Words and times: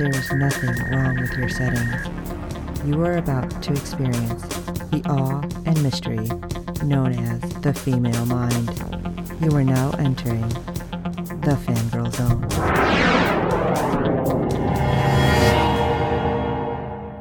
there 0.00 0.08
is 0.16 0.32
nothing 0.32 0.74
wrong 0.90 1.20
with 1.20 1.30
your 1.36 1.50
settings. 1.50 1.94
You 2.86 3.04
are 3.04 3.18
about 3.18 3.62
to 3.64 3.72
experience 3.72 4.42
the 4.88 5.02
awe 5.06 5.42
and 5.66 5.82
mystery 5.82 6.26
known 6.82 7.12
as 7.12 7.40
the 7.60 7.74
female 7.74 8.24
mind. 8.24 8.70
You 9.42 9.54
are 9.54 9.62
now 9.62 9.90
entering 9.98 10.48
the 11.42 11.54
fangirl 11.66 12.10
zone. 12.14 12.48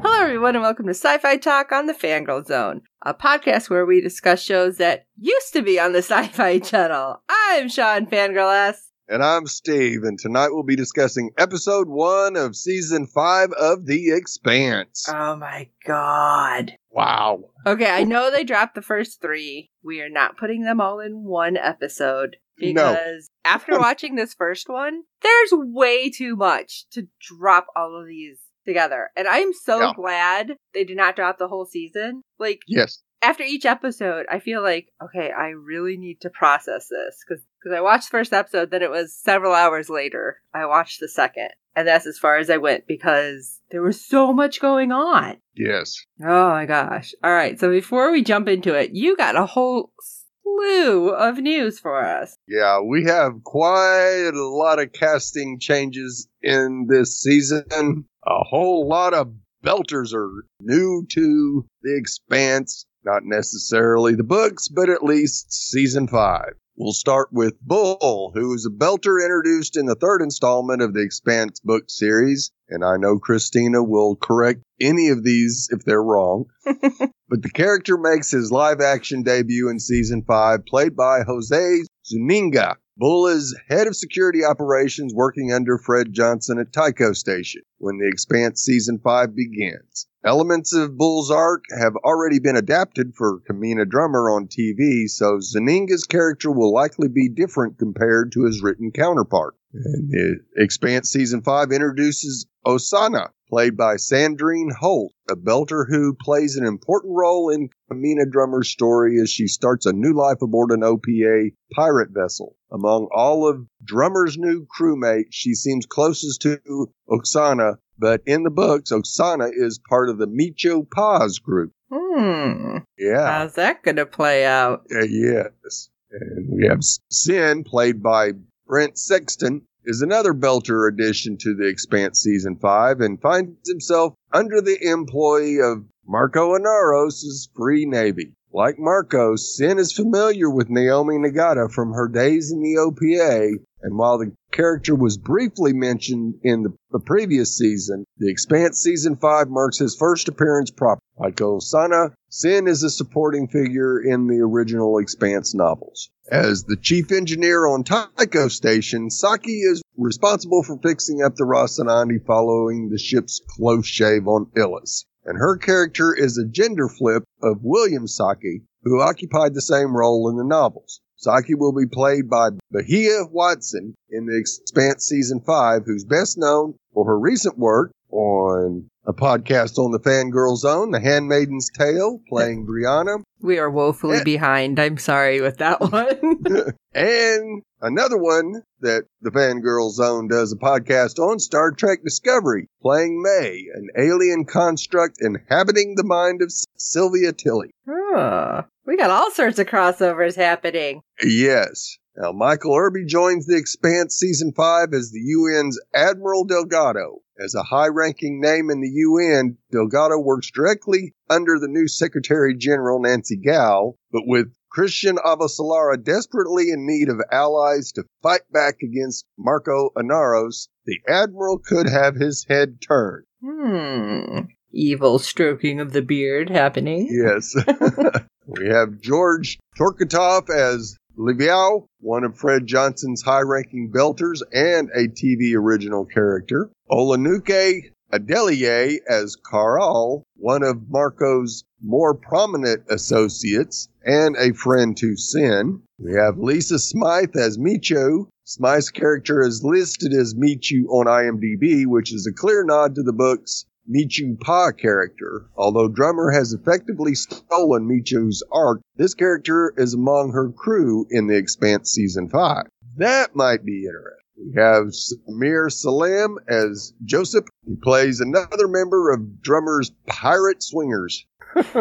Hello, 0.02 0.24
everyone, 0.24 0.56
and 0.56 0.64
welcome 0.64 0.86
to 0.86 0.94
Sci 0.94 1.18
Fi 1.18 1.36
Talk 1.36 1.74
on 1.74 1.88
the 1.88 1.94
Fangirl 1.94 2.46
Zone, 2.46 2.84
a 3.02 3.14
podcast 3.14 3.70
where 3.70 3.86
we 3.86 4.00
discuss 4.00 4.42
shows 4.42 4.78
that 4.78 5.06
used 5.18 5.52
to 5.52 5.62
be 5.62 5.82
on 5.82 5.92
the 5.92 5.98
Sci 6.02 6.28
Fi 6.28 6.60
Channel. 6.60 7.24
I'm 7.28 7.68
Sean 7.68 8.06
Fangirl 8.06 8.70
S. 8.70 8.89
And 9.12 9.24
I'm 9.24 9.48
Steve, 9.48 10.04
and 10.04 10.20
tonight 10.20 10.50
we'll 10.52 10.62
be 10.62 10.76
discussing 10.76 11.32
episode 11.36 11.88
one 11.90 12.36
of 12.36 12.56
season 12.56 13.08
five 13.08 13.52
of 13.54 13.88
The 13.88 14.12
Expanse. 14.12 15.06
Oh 15.10 15.36
my 15.36 15.68
god. 15.84 16.74
wow. 16.92 17.46
Okay, 17.66 17.90
I 17.90 18.04
know 18.04 18.30
they 18.30 18.44
dropped 18.44 18.76
the 18.76 18.84
first 18.84 19.20
three. 19.20 19.72
We 19.84 20.02
are 20.02 20.10
not 20.10 20.38
putting 20.38 20.64
them 20.64 20.80
all 20.80 21.00
in 21.00 21.24
one 21.24 21.58
episode 21.58 22.38
No. 22.60 22.68
because 22.92 23.30
after 23.44 23.80
watching 23.80 24.14
this 24.16 24.36
first 24.36 24.70
one, 24.70 25.02
there's 25.24 25.50
way 25.54 26.12
too 26.12 26.36
much 26.36 26.88
to 26.92 27.08
drop 27.20 27.66
all 27.76 28.00
of 28.00 28.06
these 28.06 28.38
together. 28.64 29.10
And 29.18 29.28
I 29.28 29.40
am 29.40 29.54
so 29.54 29.80
Yeah. 29.80 29.94
glad 29.96 30.58
they 30.76 30.84
did 30.84 30.98
not 30.98 31.16
drop 31.16 31.40
the 31.40 31.48
whole 31.48 31.66
season. 31.66 32.22
Like, 32.38 32.60
Yes. 32.68 33.02
After 33.22 33.44
each 33.44 33.66
episode, 33.66 34.26
I 34.30 34.40
feel 34.40 34.62
like, 34.62 34.88
okay, 35.04 35.32
I 35.32 35.50
really 35.50 35.98
need 35.98 36.22
to 36.22 36.30
process 36.30 36.88
this 36.90 37.24
because 37.28 37.44
because 37.60 37.78
I 37.78 37.82
watched 37.82 38.10
the 38.10 38.18
first 38.18 38.34
episode, 38.34 38.72
then 38.72 38.82
it 38.82 38.90
was 38.90 39.14
several 39.14 39.54
hours 39.54 39.90
later. 39.90 40.38
I 40.54 40.66
watched 40.66 41.00
the 41.00 41.10
second, 41.10 41.50
and 41.76 41.88
that's 41.88 42.06
as 42.06 42.18
far 42.18 42.38
as 42.38 42.50
I 42.50 42.58
went 42.58 42.88
because 42.88 43.60
there 43.72 43.82
was 43.82 44.04
so 44.04 44.32
much 44.32 44.62
going 44.62 44.92
on. 44.92 45.38
Yes. 45.56 46.02
Oh 46.24 46.50
my 46.50 46.66
gosh. 46.66 47.14
All 47.24 47.34
right, 47.34 47.60
so 47.60 47.70
before 47.70 48.12
we 48.12 48.24
jump 48.24 48.48
into 48.48 48.74
it, 48.74 48.92
you 48.92 49.18
got 49.18 49.36
a 49.36 49.46
whole 49.46 49.92
slew 50.02 51.10
of 51.10 51.40
news 51.40 51.80
for 51.80 52.04
us. 52.06 52.36
Yeah, 52.48 52.80
we 52.82 53.04
have 53.06 53.44
quite 53.44 54.32
a 54.34 54.48
lot 54.48 54.80
of 54.80 54.94
casting 54.94 55.60
changes 55.60 56.28
in 56.42 56.88
this 56.90 57.20
season. 57.20 58.06
A 58.26 58.44
whole 58.44 58.88
lot 58.88 59.14
of 59.14 59.34
belters 59.64 60.14
are 60.14 60.46
new 60.62 61.06
to 61.10 61.66
The 61.84 61.98
Expanse. 61.98 62.86
Not 63.06 63.24
necessarily 63.24 64.16
the 64.16 64.24
books, 64.24 64.68
but 64.68 64.90
at 64.90 65.04
least 65.04 65.52
season 65.52 66.08
five. 66.08 66.54
We'll 66.76 66.94
start 66.94 67.28
with 67.34 67.60
Bull, 67.62 68.32
who 68.34 68.54
is 68.54 68.66
a 68.66 68.70
belter 68.70 69.22
introduced 69.22 69.76
in 69.76 69.86
the 69.86 69.96
third 69.96 70.22
installment 70.22 70.82
of 70.82 70.94
the 70.94 71.02
Expanse 71.02 71.60
book 71.60 71.86
series. 71.90 72.52
And 72.70 72.86
I 72.86 72.96
know 72.96 73.20
Christina 73.20 73.84
will 73.84 74.16
correct 74.16 74.62
any 74.80 75.10
of 75.10 75.24
these 75.24 75.68
if 75.72 75.84
they're 75.84 76.02
wrong. 76.02 76.46
but 76.66 77.42
the 77.42 77.52
character 77.54 77.98
makes 77.98 78.32
his 78.32 78.52
live 78.52 78.80
action 78.80 79.24
debut 79.24 79.70
in 79.70 79.80
season 79.80 80.24
five, 80.26 80.66
played 80.66 80.96
by 80.96 81.24
Jose 81.24 81.84
Zuninga. 82.12 82.76
Bull 82.98 83.28
is 83.28 83.58
head 83.70 83.88
of 83.88 83.96
security 83.96 84.44
operations 84.44 85.14
working 85.14 85.54
under 85.54 85.78
Fred 85.78 86.12
Johnson 86.12 86.60
at 86.60 86.74
Tycho 86.74 87.14
Station 87.14 87.62
when 87.78 87.98
The 87.98 88.08
Expanse 88.08 88.62
season 88.62 89.00
5 89.00 89.36
begins. 89.36 90.08
Elements 90.26 90.74
of 90.74 90.98
Bull's 90.98 91.32
arc 91.32 91.64
have 91.80 91.96
already 91.96 92.40
been 92.40 92.58
adapted 92.58 93.14
for 93.16 93.40
Camina 93.50 93.88
Drummer 93.88 94.30
on 94.30 94.48
TV, 94.48 95.08
so 95.08 95.38
Zuninga's 95.38 96.04
character 96.04 96.52
will 96.52 96.74
likely 96.74 97.08
be 97.08 97.30
different 97.30 97.78
compared 97.78 98.34
to 98.34 98.44
his 98.44 98.62
written 98.62 98.92
counterpart. 98.92 99.56
And 99.72 100.10
The 100.10 100.40
Expanse 100.58 101.10
season 101.10 101.42
5 101.42 101.72
introduces 101.72 102.48
Osana, 102.66 103.30
played 103.50 103.76
by 103.76 103.96
Sandrine 103.96 104.72
Holt, 104.72 105.12
a 105.30 105.36
belter 105.36 105.86
who 105.90 106.14
plays 106.14 106.56
an 106.56 106.66
important 106.66 107.14
role 107.16 107.50
in 107.50 107.70
Camina 107.92 108.30
Drummer's 108.30 108.70
story 108.70 109.20
as 109.20 109.30
she 109.30 109.48
starts 109.48 109.86
a 109.86 109.94
new 109.94 110.14
life 110.14 110.42
aboard 110.42 110.72
an 110.72 110.82
OPA 110.82 111.52
pirate 111.74 112.12
vessel. 112.12 112.56
Among 112.72 113.10
all 113.12 113.48
of 113.48 113.66
Drummer's 113.84 114.38
new 114.38 114.66
crewmates, 114.68 115.28
she 115.32 115.56
seems 115.56 115.86
closest 115.86 116.42
to 116.44 116.88
Oksana, 117.10 117.78
but 117.98 118.22
in 118.26 118.44
the 118.44 118.52
books, 118.52 118.92
Oksana 118.92 119.50
is 119.54 119.80
part 119.90 120.10
of 120.10 120.18
the 120.18 120.28
Micho 120.28 120.86
Paz 120.90 121.40
group. 121.40 121.72
Hmm. 121.92 122.78
Yeah. 122.98 123.26
How's 123.26 123.56
that 123.56 123.82
going 123.84 123.96
to 123.96 124.06
play 124.06 124.46
out? 124.46 124.86
Uh, 124.94 125.04
yes. 125.04 125.90
And 126.12 126.48
we 126.50 126.68
have 126.68 126.80
Sin, 127.10 127.64
played 127.64 128.02
by 128.02 128.34
Brent 128.68 128.98
Sexton, 128.98 129.64
is 129.90 130.04
another 130.04 130.36
Belter 130.36 130.88
addition 130.88 131.36
to 131.36 131.56
the 131.56 131.66
Expanse 131.66 132.20
Season 132.20 132.56
5 132.56 133.02
and 133.02 133.20
finds 133.20 133.68
himself 133.68 134.14
under 134.32 134.62
the 134.62 134.78
employ 134.88 135.60
of 135.64 135.84
Marco 136.08 136.56
Inaros' 136.56 137.50
Free 137.56 137.88
Navy. 137.88 138.36
Like 138.54 138.78
Marco, 138.78 139.36
Sin 139.36 139.80
is 139.80 139.92
familiar 139.92 140.48
with 140.48 140.70
Naomi 140.70 141.16
Nagata 141.16 141.72
from 141.72 141.94
her 141.94 142.08
days 142.08 142.52
in 142.52 142.62
the 142.62 142.78
OPA, 142.78 143.54
and 143.82 143.98
while 143.98 144.20
the 144.20 144.32
character 144.52 144.94
was 144.94 145.18
briefly 145.18 145.74
mentioned 145.74 146.36
in 146.44 146.62
the, 146.62 146.74
the 146.92 147.00
previous 147.00 147.58
season, 147.58 148.06
the 148.18 148.30
Expanse 148.30 148.84
Season 148.84 149.16
5 149.16 149.50
marks 149.50 149.80
his 149.80 149.96
first 149.96 150.28
appearance 150.28 150.70
proper. 150.70 151.02
Like 151.18 151.38
Osana, 151.38 152.14
Sin 152.32 152.68
is 152.68 152.84
a 152.84 152.92
supporting 152.92 153.48
figure 153.48 154.00
in 154.00 154.28
the 154.28 154.40
original 154.40 155.00
Expanse 155.00 155.56
novels. 155.56 156.12
As 156.30 156.64
the 156.64 156.76
chief 156.76 157.12
engineer 157.12 157.66
on 157.66 157.84
Tycho 157.84 158.50
Station, 158.50 159.10
Saki 159.10 159.62
is 159.62 159.82
responsible 159.98 160.62
for 160.62 160.78
fixing 160.78 161.24
up 161.24 161.36
the 161.36 161.44
Rocinante 161.44 162.24
following 162.24 162.90
the 162.90 163.00
ship's 163.00 163.42
close 163.48 163.88
shave 163.88 164.28
on 164.28 164.52
Ilus. 164.56 165.06
And 165.26 165.40
her 165.40 165.58
character 165.58 166.14
is 166.14 166.38
a 166.38 166.46
gender 166.46 166.88
flip 166.88 167.24
of 167.42 167.64
William 167.64 168.06
Saki, 168.06 168.62
who 168.84 169.02
occupied 169.02 169.56
the 169.56 169.62
same 169.62 169.98
role 169.98 170.30
in 170.30 170.38
the 170.38 170.44
novels. 170.44 171.02
Saki 171.16 171.56
will 171.56 171.74
be 171.74 171.88
played 171.88 172.30
by 172.30 172.50
Bahia 172.72 173.26
Watson 173.26 173.96
in 174.12 174.28
the 174.28 174.38
Expanse 174.38 175.06
Season 175.06 175.42
5, 175.42 175.82
who's 175.84 176.06
best 176.06 176.38
known 176.38 176.76
for 176.94 177.06
her 177.06 177.20
recent 177.20 177.58
work 177.58 177.92
on 178.12 178.88
a 179.06 179.14
podcast 179.14 179.78
on 179.78 179.92
the 179.92 180.00
Fangirl 180.00 180.56
Zone, 180.58 180.92
The 180.92 181.00
Handmaiden's 181.00 181.70
Tale, 181.76 182.20
playing 182.30 182.68
Brianna, 182.70 183.22
We 183.42 183.58
are 183.58 183.70
woefully 183.70 184.18
Yeah. 184.18 184.24
behind. 184.24 184.80
I'm 184.80 184.98
sorry 184.98 185.42
with 185.42 185.58
that 185.58 185.80
one. 185.82 186.44
and 186.94 187.64
another 187.82 188.18
one 188.18 188.62
that 188.82 189.06
the 189.22 189.32
Fangirl 189.32 189.92
Zone 189.92 190.28
does 190.28 190.52
a 190.52 190.58
podcast 190.58 191.18
on, 191.20 191.40
Star 191.40 191.72
Trek 191.72 192.00
Discovery, 192.04 192.68
playing 192.82 193.22
May, 193.22 193.66
an 193.74 193.88
alien 193.98 194.46
construct 194.46 195.18
inhabiting 195.22 195.96
the 195.96 196.04
mind 196.04 196.42
of 196.42 196.52
Sylvia 196.78 197.32
Tilly. 197.34 197.72
Huh. 197.88 198.64
We 198.86 198.98
got 198.98 199.12
all 199.12 199.32
sorts 199.32 199.60
of 199.60 199.68
crossovers 199.68 200.36
happening. 200.36 201.02
Yes. 201.24 201.98
Now, 202.20 202.34
Michael 202.34 202.76
Irby 202.76 203.06
joins 203.06 203.46
the 203.46 203.56
Expanse 203.56 204.18
Season 204.18 204.52
5 204.52 204.94
as 204.94 205.10
the 205.10 205.22
UN's 205.22 205.80
Admiral 205.96 206.44
Delgado. 206.44 207.22
As 207.40 207.56
a 207.56 207.64
high 207.64 207.88
ranking 207.88 208.42
name 208.42 208.70
in 208.70 208.82
the 208.82 208.90
UN, 208.90 209.58
Delgado 209.72 210.20
works 210.20 210.52
directly 210.52 211.14
under 211.30 211.58
the 211.58 211.70
new 211.70 211.88
Secretary 211.88 212.54
General 212.58 213.02
Nancy 213.02 213.38
Gao, 213.38 213.96
but 214.12 214.24
with 214.26 214.52
Chrisjen 214.76 215.16
Avasalara 215.16 216.04
desperately 216.04 216.72
in 216.72 216.86
need 216.86 217.08
of 217.08 217.22
allies 217.32 217.94
to 217.94 218.04
fight 218.22 218.42
back 218.52 218.76
against 218.84 219.26
Marco 219.38 219.92
Inaros, 219.96 220.68
the 220.86 221.00
Admiral 221.08 221.58
could 221.58 221.88
have 221.88 222.16
his 222.16 222.46
head 222.50 222.82
turned. 222.82 223.24
Hmm. 223.42 224.40
Evil 224.74 225.20
stroking 225.20 225.80
of 225.80 225.94
the 225.94 226.02
beard 226.02 226.50
happening. 226.50 227.08
Yes. 227.10 227.56
we 228.46 228.68
have 228.68 229.00
George 229.00 229.58
Torkatov 229.78 230.50
as 230.50 230.99
Liviao, 231.20 231.86
one 232.00 232.24
of 232.24 232.38
Fred 232.38 232.66
Johnson's 232.66 233.22
high 233.22 233.42
ranking 233.42 233.92
belters 233.92 234.42
and 234.54 234.90
a 234.96 235.10
TV 235.10 235.54
original 235.54 236.06
character. 236.06 236.70
Olunike 236.90 237.92
Adeliyi 238.14 239.00
as 239.06 239.36
Karal, 239.36 240.24
one 240.38 240.64
of 240.64 240.90
Marco's 240.90 241.66
more 241.84 242.14
prominent 242.14 242.84
associates 242.90 243.90
and 244.06 244.38
a 244.38 244.54
friend 244.54 244.96
to 244.96 245.18
Sin. 245.18 245.82
We 245.98 246.14
have 246.14 246.40
Lisa 246.40 246.80
Smythe 246.80 247.36
as 247.36 247.58
Micho. 247.58 248.30
Smythe's 248.46 248.90
character 248.90 249.42
is 249.42 249.62
listed 249.62 250.14
as 250.14 250.34
Michu 250.36 250.88
on 250.88 251.06
IMDb, 251.06 251.86
which 251.86 252.14
is 252.14 252.28
a 252.28 252.34
clear 252.34 252.64
nod 252.64 252.96
to 252.96 253.04
the 253.04 253.12
books 253.12 253.66
Michu 253.90 254.38
Pa 254.38 254.72
character. 254.72 255.48
Although 255.58 255.88
Drummer 255.88 256.30
has 256.30 256.54
effectively 256.54 257.16
stolen 257.16 257.88
Michu's 257.88 258.44
arc, 258.52 258.82
this 258.96 259.16
character 259.16 259.74
is 259.76 259.96
among 259.96 260.32
her 260.32 260.50
crew 260.50 261.08
in 261.10 261.26
The 261.26 261.36
Expanse 261.36 261.90
Season 261.90 262.30
5. 262.30 262.66
That 262.98 263.36
might 263.36 263.66
be 263.66 263.86
interesting. 263.86 264.20
We 264.38 264.54
have 264.56 264.94
Samir 264.94 265.70
Salam 265.70 266.38
as 266.48 266.94
Joseph. 267.04 267.46
He 267.66 267.76
plays 267.76 268.22
another 268.22 268.68
member 268.68 269.12
of 269.12 269.42
Drummer's 269.42 269.92
Pirate 270.08 270.64
Swingers. 270.64 271.26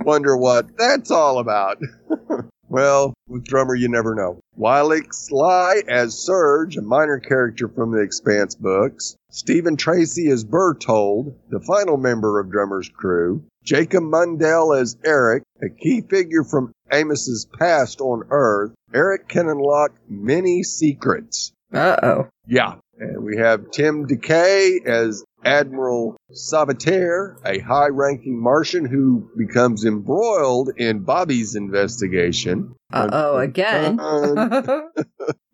Wonder 0.00 0.36
what 0.36 0.78
that's 0.78 1.10
all 1.10 1.40
about. 1.40 1.78
well, 2.68 3.12
with 3.26 3.44
Drummer, 3.44 3.74
you 3.74 3.88
never 3.88 4.14
know. 4.14 4.40
Wylick 4.58 5.14
Sly 5.14 5.82
as 5.86 6.18
Serge, 6.18 6.76
a 6.76 6.82
minor 6.82 7.20
character 7.20 7.68
from 7.68 7.92
the 7.92 8.00
Expanse 8.00 8.56
books. 8.56 9.16
Stephen 9.30 9.76
Tracy 9.76 10.28
as 10.30 10.42
Bertold, 10.42 11.36
the 11.48 11.60
final 11.60 11.96
member 11.96 12.40
of 12.40 12.50
Drummer's 12.50 12.88
crew. 12.88 13.44
Jacob 13.62 14.02
Mundell 14.02 14.76
as 14.76 14.96
Eric, 15.04 15.44
a 15.62 15.68
key 15.68 16.00
figure 16.00 16.42
from 16.42 16.72
Amos's 16.90 17.46
past 17.58 18.00
on 18.00 18.24
Earth. 18.30 18.72
Eric 18.92 19.28
can 19.28 19.48
unlock 19.48 19.92
many 20.08 20.64
secrets. 20.64 21.52
Uh 21.72 21.96
oh. 22.02 22.28
Yeah. 22.46 22.76
And 23.00 23.22
we 23.22 23.36
have 23.36 23.70
Tim 23.70 24.06
DeKay 24.06 24.84
as 24.84 25.24
Admiral 25.44 26.16
Savitar, 26.32 27.36
a 27.46 27.60
high 27.60 27.88
ranking 27.88 28.42
Martian 28.42 28.84
who 28.84 29.30
becomes 29.36 29.84
embroiled 29.84 30.70
in 30.76 31.04
Bobby's 31.04 31.54
investigation. 31.54 32.74
Uh 32.92 33.08
oh, 33.12 33.38
again. 33.38 33.98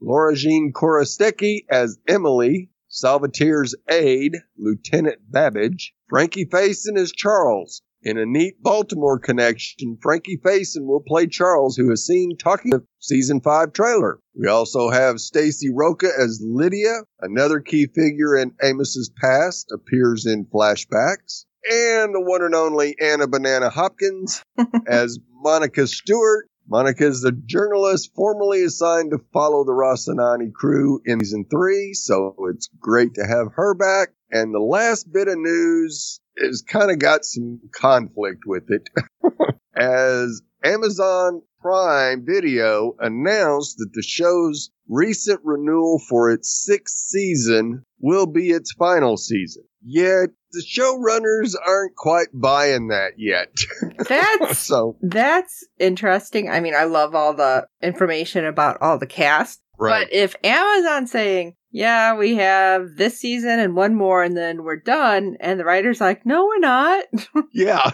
Laura 0.00 0.35
Jean 0.35 0.73
Korostecki 0.75 1.64
as 1.70 1.99
Emily, 2.08 2.70
Sauveterre's 2.91 3.75
aide, 3.91 4.37
Lieutenant 4.56 5.19
Babbage. 5.31 5.93
Frankie 6.08 6.46
Faison 6.46 6.96
as 6.96 7.12
Charles. 7.12 7.82
In 8.05 8.19
a 8.19 8.27
neat 8.27 8.62
Baltimore 8.62 9.19
connection, 9.19 9.97
Frankie 10.03 10.37
Faison 10.37 10.85
will 10.85 11.01
play 11.01 11.27
Charles, 11.27 11.75
who 11.75 11.91
is 11.91 12.05
seen 12.05 12.37
talking 12.37 12.71
the 12.71 12.85
season 12.99 13.41
five 13.41 13.73
trailer. 13.73 14.21
We 14.39 14.47
also 14.47 14.91
have 14.91 15.21
Stacy 15.21 15.71
Roca 15.75 16.11
as 16.21 16.39
Lydia, 16.45 17.05
another 17.21 17.61
key 17.61 17.87
figure 17.87 18.37
in 18.37 18.53
Amos's 18.62 19.11
past, 19.23 19.73
appears 19.73 20.27
in 20.27 20.45
flashbacks. 20.45 21.47
And 21.65 22.15
the 22.15 22.21
one 22.21 22.43
and 22.43 22.55
only 22.55 22.95
Anna 23.01 23.27
Banana 23.27 23.71
Hopkins 23.71 24.43
as 24.87 25.19
Monica 25.31 25.87
Stewart. 25.87 26.51
Monica 26.69 27.06
is 27.06 27.23
the 27.23 27.33
journalist 27.33 28.11
formerly 28.15 28.65
assigned 28.65 29.12
to 29.12 29.25
follow 29.33 29.65
the 29.65 29.73
Rocinante 29.73 30.53
crew 30.53 31.01
in 31.06 31.21
season 31.21 31.47
three, 31.51 31.95
so 31.95 32.37
it's 32.51 32.69
great 32.79 33.15
to 33.15 33.27
have 33.27 33.53
her 33.55 33.73
back. 33.75 34.11
And 34.31 34.53
the 34.53 34.61
last 34.61 35.11
bit 35.11 35.29
of 35.29 35.39
news 35.39 36.21
is 36.36 36.64
kind 36.66 36.90
of 36.90 36.98
got 36.98 37.25
some 37.25 37.60
conflict 37.72 38.42
with 38.46 38.64
it. 38.69 38.88
As 39.76 40.42
Amazon 40.62 41.42
Prime 41.60 42.25
Video 42.25 42.94
announced 43.00 43.78
that 43.78 43.90
the 43.92 44.02
show's 44.02 44.70
recent 44.88 45.40
renewal 45.44 46.00
for 46.08 46.31
its 46.31 46.64
sixth 46.64 46.96
season 46.96 47.84
will 48.00 48.26
be 48.26 48.50
its 48.50 48.72
final 48.72 49.16
season. 49.16 49.64
Yet 49.82 50.31
the 50.52 50.62
showrunners 50.62 51.54
aren't 51.66 51.96
quite 51.96 52.28
buying 52.32 52.88
that 52.88 53.14
yet. 53.19 53.48
That's 54.08 54.58
so 54.58 54.96
that's 55.02 55.66
interesting. 55.78 56.48
I 56.48 56.60
mean, 56.60 56.75
I 56.75 56.84
love 56.84 57.14
all 57.14 57.34
the 57.34 57.66
information 57.82 58.44
about 58.44 58.78
all 58.81 58.98
the 58.98 59.06
cast. 59.06 59.60
Right. 59.79 60.06
But 60.06 60.12
if 60.12 60.37
Amazon's 60.44 61.11
saying, 61.11 61.56
yeah, 61.75 62.15
we 62.15 62.37
have 62.37 62.97
this 62.97 63.19
season 63.19 63.59
and 63.59 63.75
one 63.75 63.97
more 63.97 64.23
and 64.23 64.37
then 64.37 64.62
we're 64.62 64.76
done, 64.76 65.37
and 65.41 65.59
the 65.59 65.65
writer's 65.65 66.00
like, 66.00 66.25
no, 66.25 66.44
we're 66.44 66.61
not. 66.61 67.05
yeah. 67.53 67.91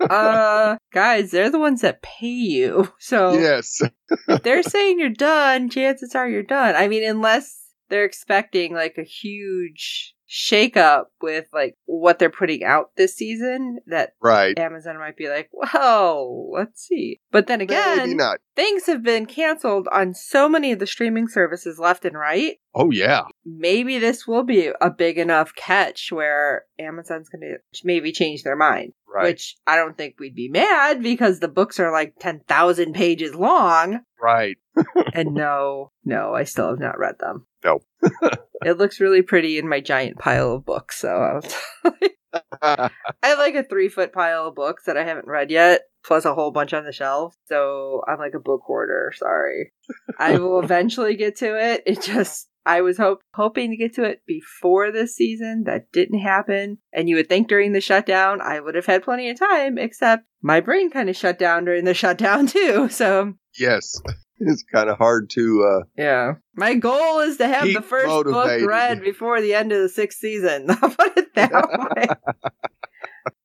uh, 0.00 0.76
guys, 0.92 1.30
they're 1.30 1.48
the 1.48 1.60
ones 1.60 1.82
that 1.82 2.02
pay 2.02 2.26
you. 2.26 2.92
So 2.98 3.32
yes. 3.32 3.80
if 4.28 4.42
they're 4.42 4.62
saying 4.62 4.98
you're 4.98 5.10
done, 5.10 5.70
chances 5.70 6.14
are 6.14 6.28
you're 6.28 6.42
done. 6.42 6.74
I 6.76 6.88
mean, 6.88 7.08
unless 7.08 7.60
they're 7.88 8.04
expecting 8.04 8.74
like 8.74 8.96
a 8.98 9.04
huge 9.04 10.14
shakeup 10.30 11.06
with 11.20 11.46
like 11.52 11.76
what 11.86 12.18
they're 12.18 12.30
putting 12.30 12.62
out 12.62 12.90
this 12.96 13.16
season, 13.16 13.78
that 13.86 14.12
Right. 14.22 14.56
Amazon 14.58 14.98
might 14.98 15.16
be 15.16 15.28
like, 15.28 15.50
well, 15.52 16.50
let's 16.52 16.82
see. 16.86 17.18
But 17.32 17.46
then 17.48 17.58
Maybe 17.58 17.74
again, 17.74 18.16
not. 18.16 18.38
things 18.54 18.86
have 18.86 19.02
been 19.02 19.26
canceled 19.26 19.88
on 19.90 20.14
so 20.14 20.48
many 20.48 20.72
of 20.72 20.78
the 20.78 20.86
streaming 20.86 21.26
services 21.28 21.78
left 21.78 22.04
and 22.04 22.16
right. 22.16 22.56
Oh 22.74 22.90
yeah. 22.90 23.22
Maybe 23.44 23.98
this 23.98 24.26
will 24.26 24.44
be 24.44 24.70
a 24.80 24.90
big 24.90 25.18
enough 25.18 25.54
catch 25.56 26.12
where 26.12 26.64
Amazon's 26.78 27.28
going 27.28 27.42
to 27.42 27.80
maybe 27.84 28.12
change 28.12 28.44
their 28.44 28.56
mind. 28.56 28.92
Right. 29.12 29.24
Which 29.24 29.56
I 29.66 29.74
don't 29.74 29.98
think 29.98 30.14
we'd 30.20 30.36
be 30.36 30.48
mad 30.48 31.02
because 31.02 31.40
the 31.40 31.48
books 31.48 31.80
are 31.80 31.90
like 31.90 32.14
10,000 32.20 32.92
pages 32.94 33.34
long. 33.34 34.00
right. 34.22 34.56
And 35.12 35.34
no, 35.34 35.90
no, 36.04 36.32
I 36.32 36.44
still 36.44 36.68
have 36.70 36.78
not 36.78 36.96
read 36.98 37.16
them. 37.18 37.46
Nope. 37.64 37.84
it 38.64 38.78
looks 38.78 39.00
really 39.00 39.22
pretty 39.22 39.58
in 39.58 39.68
my 39.68 39.80
giant 39.80 40.18
pile 40.18 40.54
of 40.54 40.64
books. 40.64 40.98
So 40.98 41.08
I'll 41.08 41.94
I 42.62 42.90
have 43.22 43.38
like 43.38 43.54
a 43.54 43.64
three 43.64 43.88
foot 43.88 44.12
pile 44.12 44.48
of 44.48 44.54
books 44.54 44.84
that 44.84 44.96
I 44.96 45.04
haven't 45.04 45.26
read 45.26 45.50
yet, 45.50 45.82
plus 46.04 46.24
a 46.24 46.34
whole 46.34 46.50
bunch 46.50 46.72
on 46.72 46.84
the 46.84 46.92
shelf. 46.92 47.34
So 47.46 48.02
I'm 48.06 48.18
like 48.18 48.34
a 48.34 48.40
book 48.40 48.62
hoarder. 48.64 49.12
Sorry. 49.16 49.72
I 50.18 50.38
will 50.38 50.60
eventually 50.62 51.16
get 51.16 51.36
to 51.38 51.58
it. 51.58 51.82
It 51.86 52.02
just, 52.02 52.48
I 52.64 52.82
was 52.82 52.98
hope, 52.98 53.20
hoping 53.34 53.70
to 53.70 53.76
get 53.76 53.94
to 53.94 54.04
it 54.04 54.22
before 54.26 54.92
this 54.92 55.14
season. 55.14 55.64
That 55.64 55.90
didn't 55.92 56.20
happen. 56.20 56.78
And 56.92 57.08
you 57.08 57.16
would 57.16 57.28
think 57.28 57.48
during 57.48 57.72
the 57.72 57.80
shutdown, 57.80 58.40
I 58.40 58.60
would 58.60 58.74
have 58.74 58.86
had 58.86 59.02
plenty 59.02 59.30
of 59.30 59.38
time, 59.38 59.78
except 59.78 60.24
my 60.42 60.60
brain 60.60 60.90
kind 60.90 61.08
of 61.08 61.16
shut 61.16 61.38
down 61.38 61.64
during 61.64 61.84
the 61.84 61.94
shutdown 61.94 62.46
too. 62.46 62.88
So 62.88 63.34
yes. 63.58 64.00
It's 64.46 64.64
kind 64.72 64.88
of 64.88 64.96
hard 64.96 65.28
to 65.30 65.62
uh 65.64 65.84
yeah. 65.98 66.32
My 66.54 66.74
goal 66.74 67.20
is 67.20 67.36
to 67.36 67.46
have 67.46 67.66
the 67.66 67.82
first 67.82 68.08
motivated. 68.08 68.60
book 68.60 68.68
read 68.68 69.00
before 69.04 69.40
the 69.40 69.54
end 69.54 69.70
of 69.72 69.82
the 69.82 69.88
sixth 69.88 70.18
season. 70.18 70.66
I'll 70.70 70.90
put 70.90 71.18
it 71.18 71.34
that 71.34 71.52
way. 71.94 72.06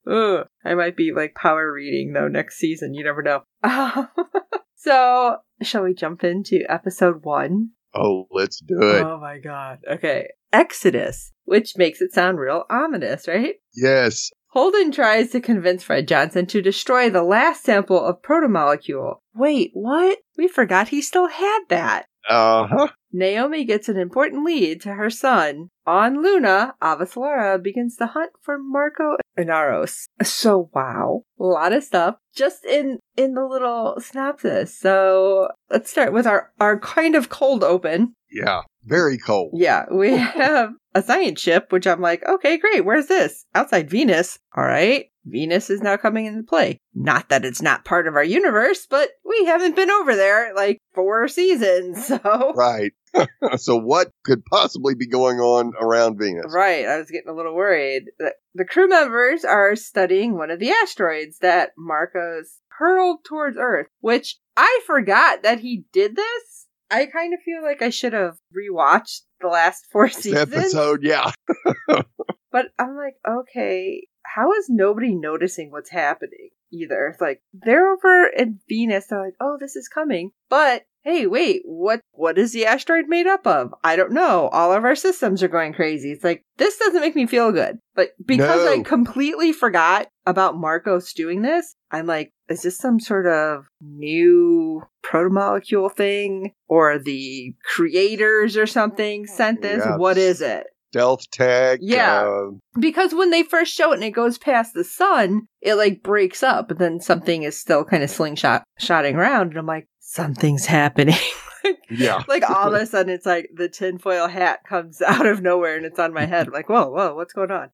Ugh, 0.09 0.47
I 0.63 0.75
might 0.75 0.95
be 0.95 1.11
like 1.13 1.35
power 1.35 1.71
reading 1.71 2.13
though 2.13 2.27
next 2.27 2.57
season. 2.57 2.93
You 2.93 3.03
never 3.03 3.23
know. 3.23 3.43
so, 4.75 5.37
shall 5.61 5.83
we 5.83 5.93
jump 5.93 6.23
into 6.23 6.63
episode 6.69 7.23
one? 7.23 7.71
Oh, 7.93 8.27
let's 8.31 8.59
do 8.59 8.77
it. 8.81 9.03
Oh 9.03 9.19
my 9.19 9.39
god. 9.39 9.79
Okay. 9.89 10.29
Exodus, 10.53 11.31
which 11.43 11.73
makes 11.77 12.01
it 12.01 12.13
sound 12.13 12.39
real 12.39 12.63
ominous, 12.69 13.27
right? 13.27 13.55
yes. 13.73 14.31
Holden 14.55 14.93
tries 14.93 15.31
to 15.31 15.41
convince 15.41 15.83
Fred 15.83 16.07
Johnson 16.07 16.45
to 16.45 16.61
destroy 16.61 17.09
the 17.09 17.23
last 17.23 17.65
sample 17.65 18.01
of 18.01 18.21
protomolecule. 18.21 19.17
Wait, 19.35 19.71
what? 19.73 20.19
We 20.37 20.47
forgot 20.47 20.87
he 20.87 21.01
still 21.01 21.27
had 21.27 21.59
that. 21.67 22.05
Uh-huh. 22.29 22.87
Naomi 23.11 23.65
gets 23.65 23.89
an 23.89 23.97
important 23.97 24.45
lead 24.45 24.79
to 24.81 24.93
her 24.93 25.09
son. 25.09 25.71
On 25.85 26.23
Luna, 26.23 26.73
Avaslara 26.81 27.61
begins 27.61 27.97
the 27.97 28.07
hunt 28.07 28.31
for 28.41 28.57
Marco 28.57 29.17
Inaros. 29.37 30.05
So 30.23 30.69
wow, 30.73 31.23
a 31.39 31.43
lot 31.43 31.73
of 31.73 31.83
stuff 31.83 32.15
just 32.33 32.65
in 32.65 32.99
in 33.15 33.33
the 33.33 33.45
little 33.45 33.95
synopsis. 33.99 34.77
So 34.77 35.49
let's 35.69 35.91
start 35.91 36.13
with 36.13 36.25
our 36.25 36.51
our 36.59 36.79
kind 36.79 37.15
of 37.15 37.29
cold 37.29 37.63
open. 37.63 38.15
Yeah. 38.35 38.61
Very 38.83 39.17
cold. 39.17 39.53
Yeah, 39.55 39.85
we 39.91 40.11
have 40.11 40.73
a 40.93 41.01
science 41.01 41.41
ship, 41.41 41.71
which 41.71 41.87
I'm 41.87 42.01
like, 42.01 42.23
okay, 42.27 42.57
great. 42.57 42.85
Where's 42.85 43.07
this? 43.07 43.45
Outside 43.55 43.89
Venus. 43.89 44.37
All 44.55 44.65
right. 44.65 45.05
Venus 45.25 45.71
is 45.71 45.81
now 45.81 45.97
coming 45.97 46.25
into 46.27 46.43
play. 46.43 46.79
Not 46.93 47.29
that 47.29 47.45
it's 47.45 47.61
not 47.61 47.85
part 47.85 48.07
of 48.07 48.15
our 48.15 48.23
universe, 48.23 48.85
but 48.87 49.09
we 49.23 49.45
haven't 49.45 49.75
been 49.75 49.89
over 49.89 50.15
there 50.15 50.53
like 50.53 50.79
four 50.93 51.27
seasons. 51.27 52.05
So, 52.15 52.53
Right. 52.55 52.91
so 53.57 53.77
what 53.77 54.11
could 54.23 54.45
possibly 54.45 54.93
be 54.93 55.07
going 55.07 55.39
on 55.39 55.71
around 55.79 56.17
Venus? 56.19 56.53
right, 56.53 56.85
I 56.85 56.97
was 56.97 57.09
getting 57.09 57.29
a 57.29 57.35
little 57.35 57.55
worried. 57.55 58.11
The, 58.19 58.33
the 58.53 58.65
crew 58.65 58.87
members 58.87 59.43
are 59.45 59.75
studying 59.75 60.37
one 60.37 60.51
of 60.51 60.59
the 60.59 60.69
asteroids 60.69 61.39
that 61.39 61.71
Marcos 61.77 62.59
hurled 62.77 63.23
towards 63.25 63.57
Earth, 63.57 63.87
which 64.01 64.37
I 64.57 64.81
forgot 64.85 65.43
that 65.43 65.61
he 65.61 65.85
did 65.91 66.15
this. 66.15 66.54
I 66.89 67.05
kind 67.07 67.33
of 67.33 67.41
feel 67.41 67.61
like 67.63 67.81
I 67.81 67.89
should 67.89 68.13
have 68.13 68.37
rewatched 68.55 69.21
the 69.41 69.47
last 69.47 69.85
four 69.91 70.09
seasons. 70.09 70.53
episode, 70.53 71.03
yeah. 71.03 71.31
But 72.55 72.67
I'm 72.79 72.95
like, 72.95 73.15
okay, 73.27 74.07
how 74.23 74.53
is 74.53 74.67
nobody 74.69 75.13
noticing 75.13 75.71
what's 75.71 75.89
happening 75.89 76.51
either? 76.71 77.07
It's 77.07 77.19
like 77.19 77.41
they're 77.51 77.91
over 77.91 78.27
in 78.27 78.61
Venus, 78.69 79.07
they're 79.07 79.25
like, 79.25 79.35
oh, 79.41 79.57
this 79.59 79.75
is 79.75 79.89
coming. 79.89 80.31
But 80.49 80.83
hey, 81.03 81.27
wait, 81.27 81.63
what 81.65 81.99
what 82.11 82.37
is 82.37 82.53
the 82.53 82.65
asteroid 82.65 83.09
made 83.09 83.27
up 83.27 83.45
of? 83.45 83.73
I 83.83 83.97
don't 83.97 84.13
know. 84.13 84.47
All 84.53 84.71
of 84.71 84.85
our 84.85 84.95
systems 84.95 85.43
are 85.43 85.49
going 85.49 85.73
crazy. 85.73 86.13
It's 86.13 86.23
like 86.23 86.43
this 86.55 86.77
doesn't 86.77 87.01
make 87.01 87.15
me 87.15 87.27
feel 87.27 87.51
good. 87.51 87.77
But 87.93 88.11
because 88.25 88.65
I 88.65 88.83
completely 88.83 89.51
forgot 89.51 90.07
about 90.25 90.55
Marcos 90.55 91.11
doing 91.11 91.41
this, 91.41 91.75
I'm 91.91 92.05
like, 92.05 92.31
is 92.49 92.61
this 92.61 92.77
some 92.77 92.99
sort 92.99 93.27
of 93.27 93.65
new 93.81 94.83
protomolecule 95.03 95.91
thing? 95.91 96.51
Or 96.67 96.97
the 96.97 97.53
creators 97.63 98.57
or 98.57 98.65
something 98.65 99.27
sent 99.27 99.61
this? 99.61 99.83
Yeah. 99.85 99.97
What 99.97 100.17
is 100.17 100.41
it? 100.41 100.67
stealth 100.95 101.29
tech. 101.29 101.79
Yeah. 101.81 102.21
uh, 102.21 102.51
because 102.79 103.13
when 103.13 103.29
they 103.29 103.43
first 103.43 103.73
show 103.73 103.91
it 103.91 103.95
and 103.95 104.03
it 104.03 104.11
goes 104.11 104.37
past 104.37 104.73
the 104.73 104.85
sun, 104.85 105.47
it 105.61 105.75
like 105.75 106.01
breaks 106.01 106.41
up, 106.41 106.69
but 106.69 106.77
then 106.77 107.01
something 107.01 107.43
is 107.43 107.59
still 107.59 107.83
kind 107.83 108.01
of 108.01 108.09
slingshot 108.09 108.63
shotting 108.79 109.17
around, 109.17 109.49
and 109.49 109.57
I'm 109.57 109.65
like, 109.65 109.89
something's 109.99 110.65
happening. 110.65 111.17
yeah. 111.89 112.23
like 112.29 112.49
all 112.49 112.73
of 112.73 112.81
a 112.81 112.85
sudden, 112.85 113.13
it's 113.13 113.25
like 113.25 113.49
the 113.53 113.67
tinfoil 113.67 114.27
hat 114.27 114.59
comes 114.67 115.01
out 115.05 115.25
of 115.25 115.41
nowhere 115.41 115.75
and 115.75 115.85
it's 115.85 115.99
on 115.99 116.13
my 116.13 116.25
head. 116.25 116.47
I'm 116.47 116.53
like, 116.53 116.69
whoa, 116.69 116.89
whoa, 116.89 117.13
what's 117.13 117.33
going 117.33 117.51
on? 117.51 117.69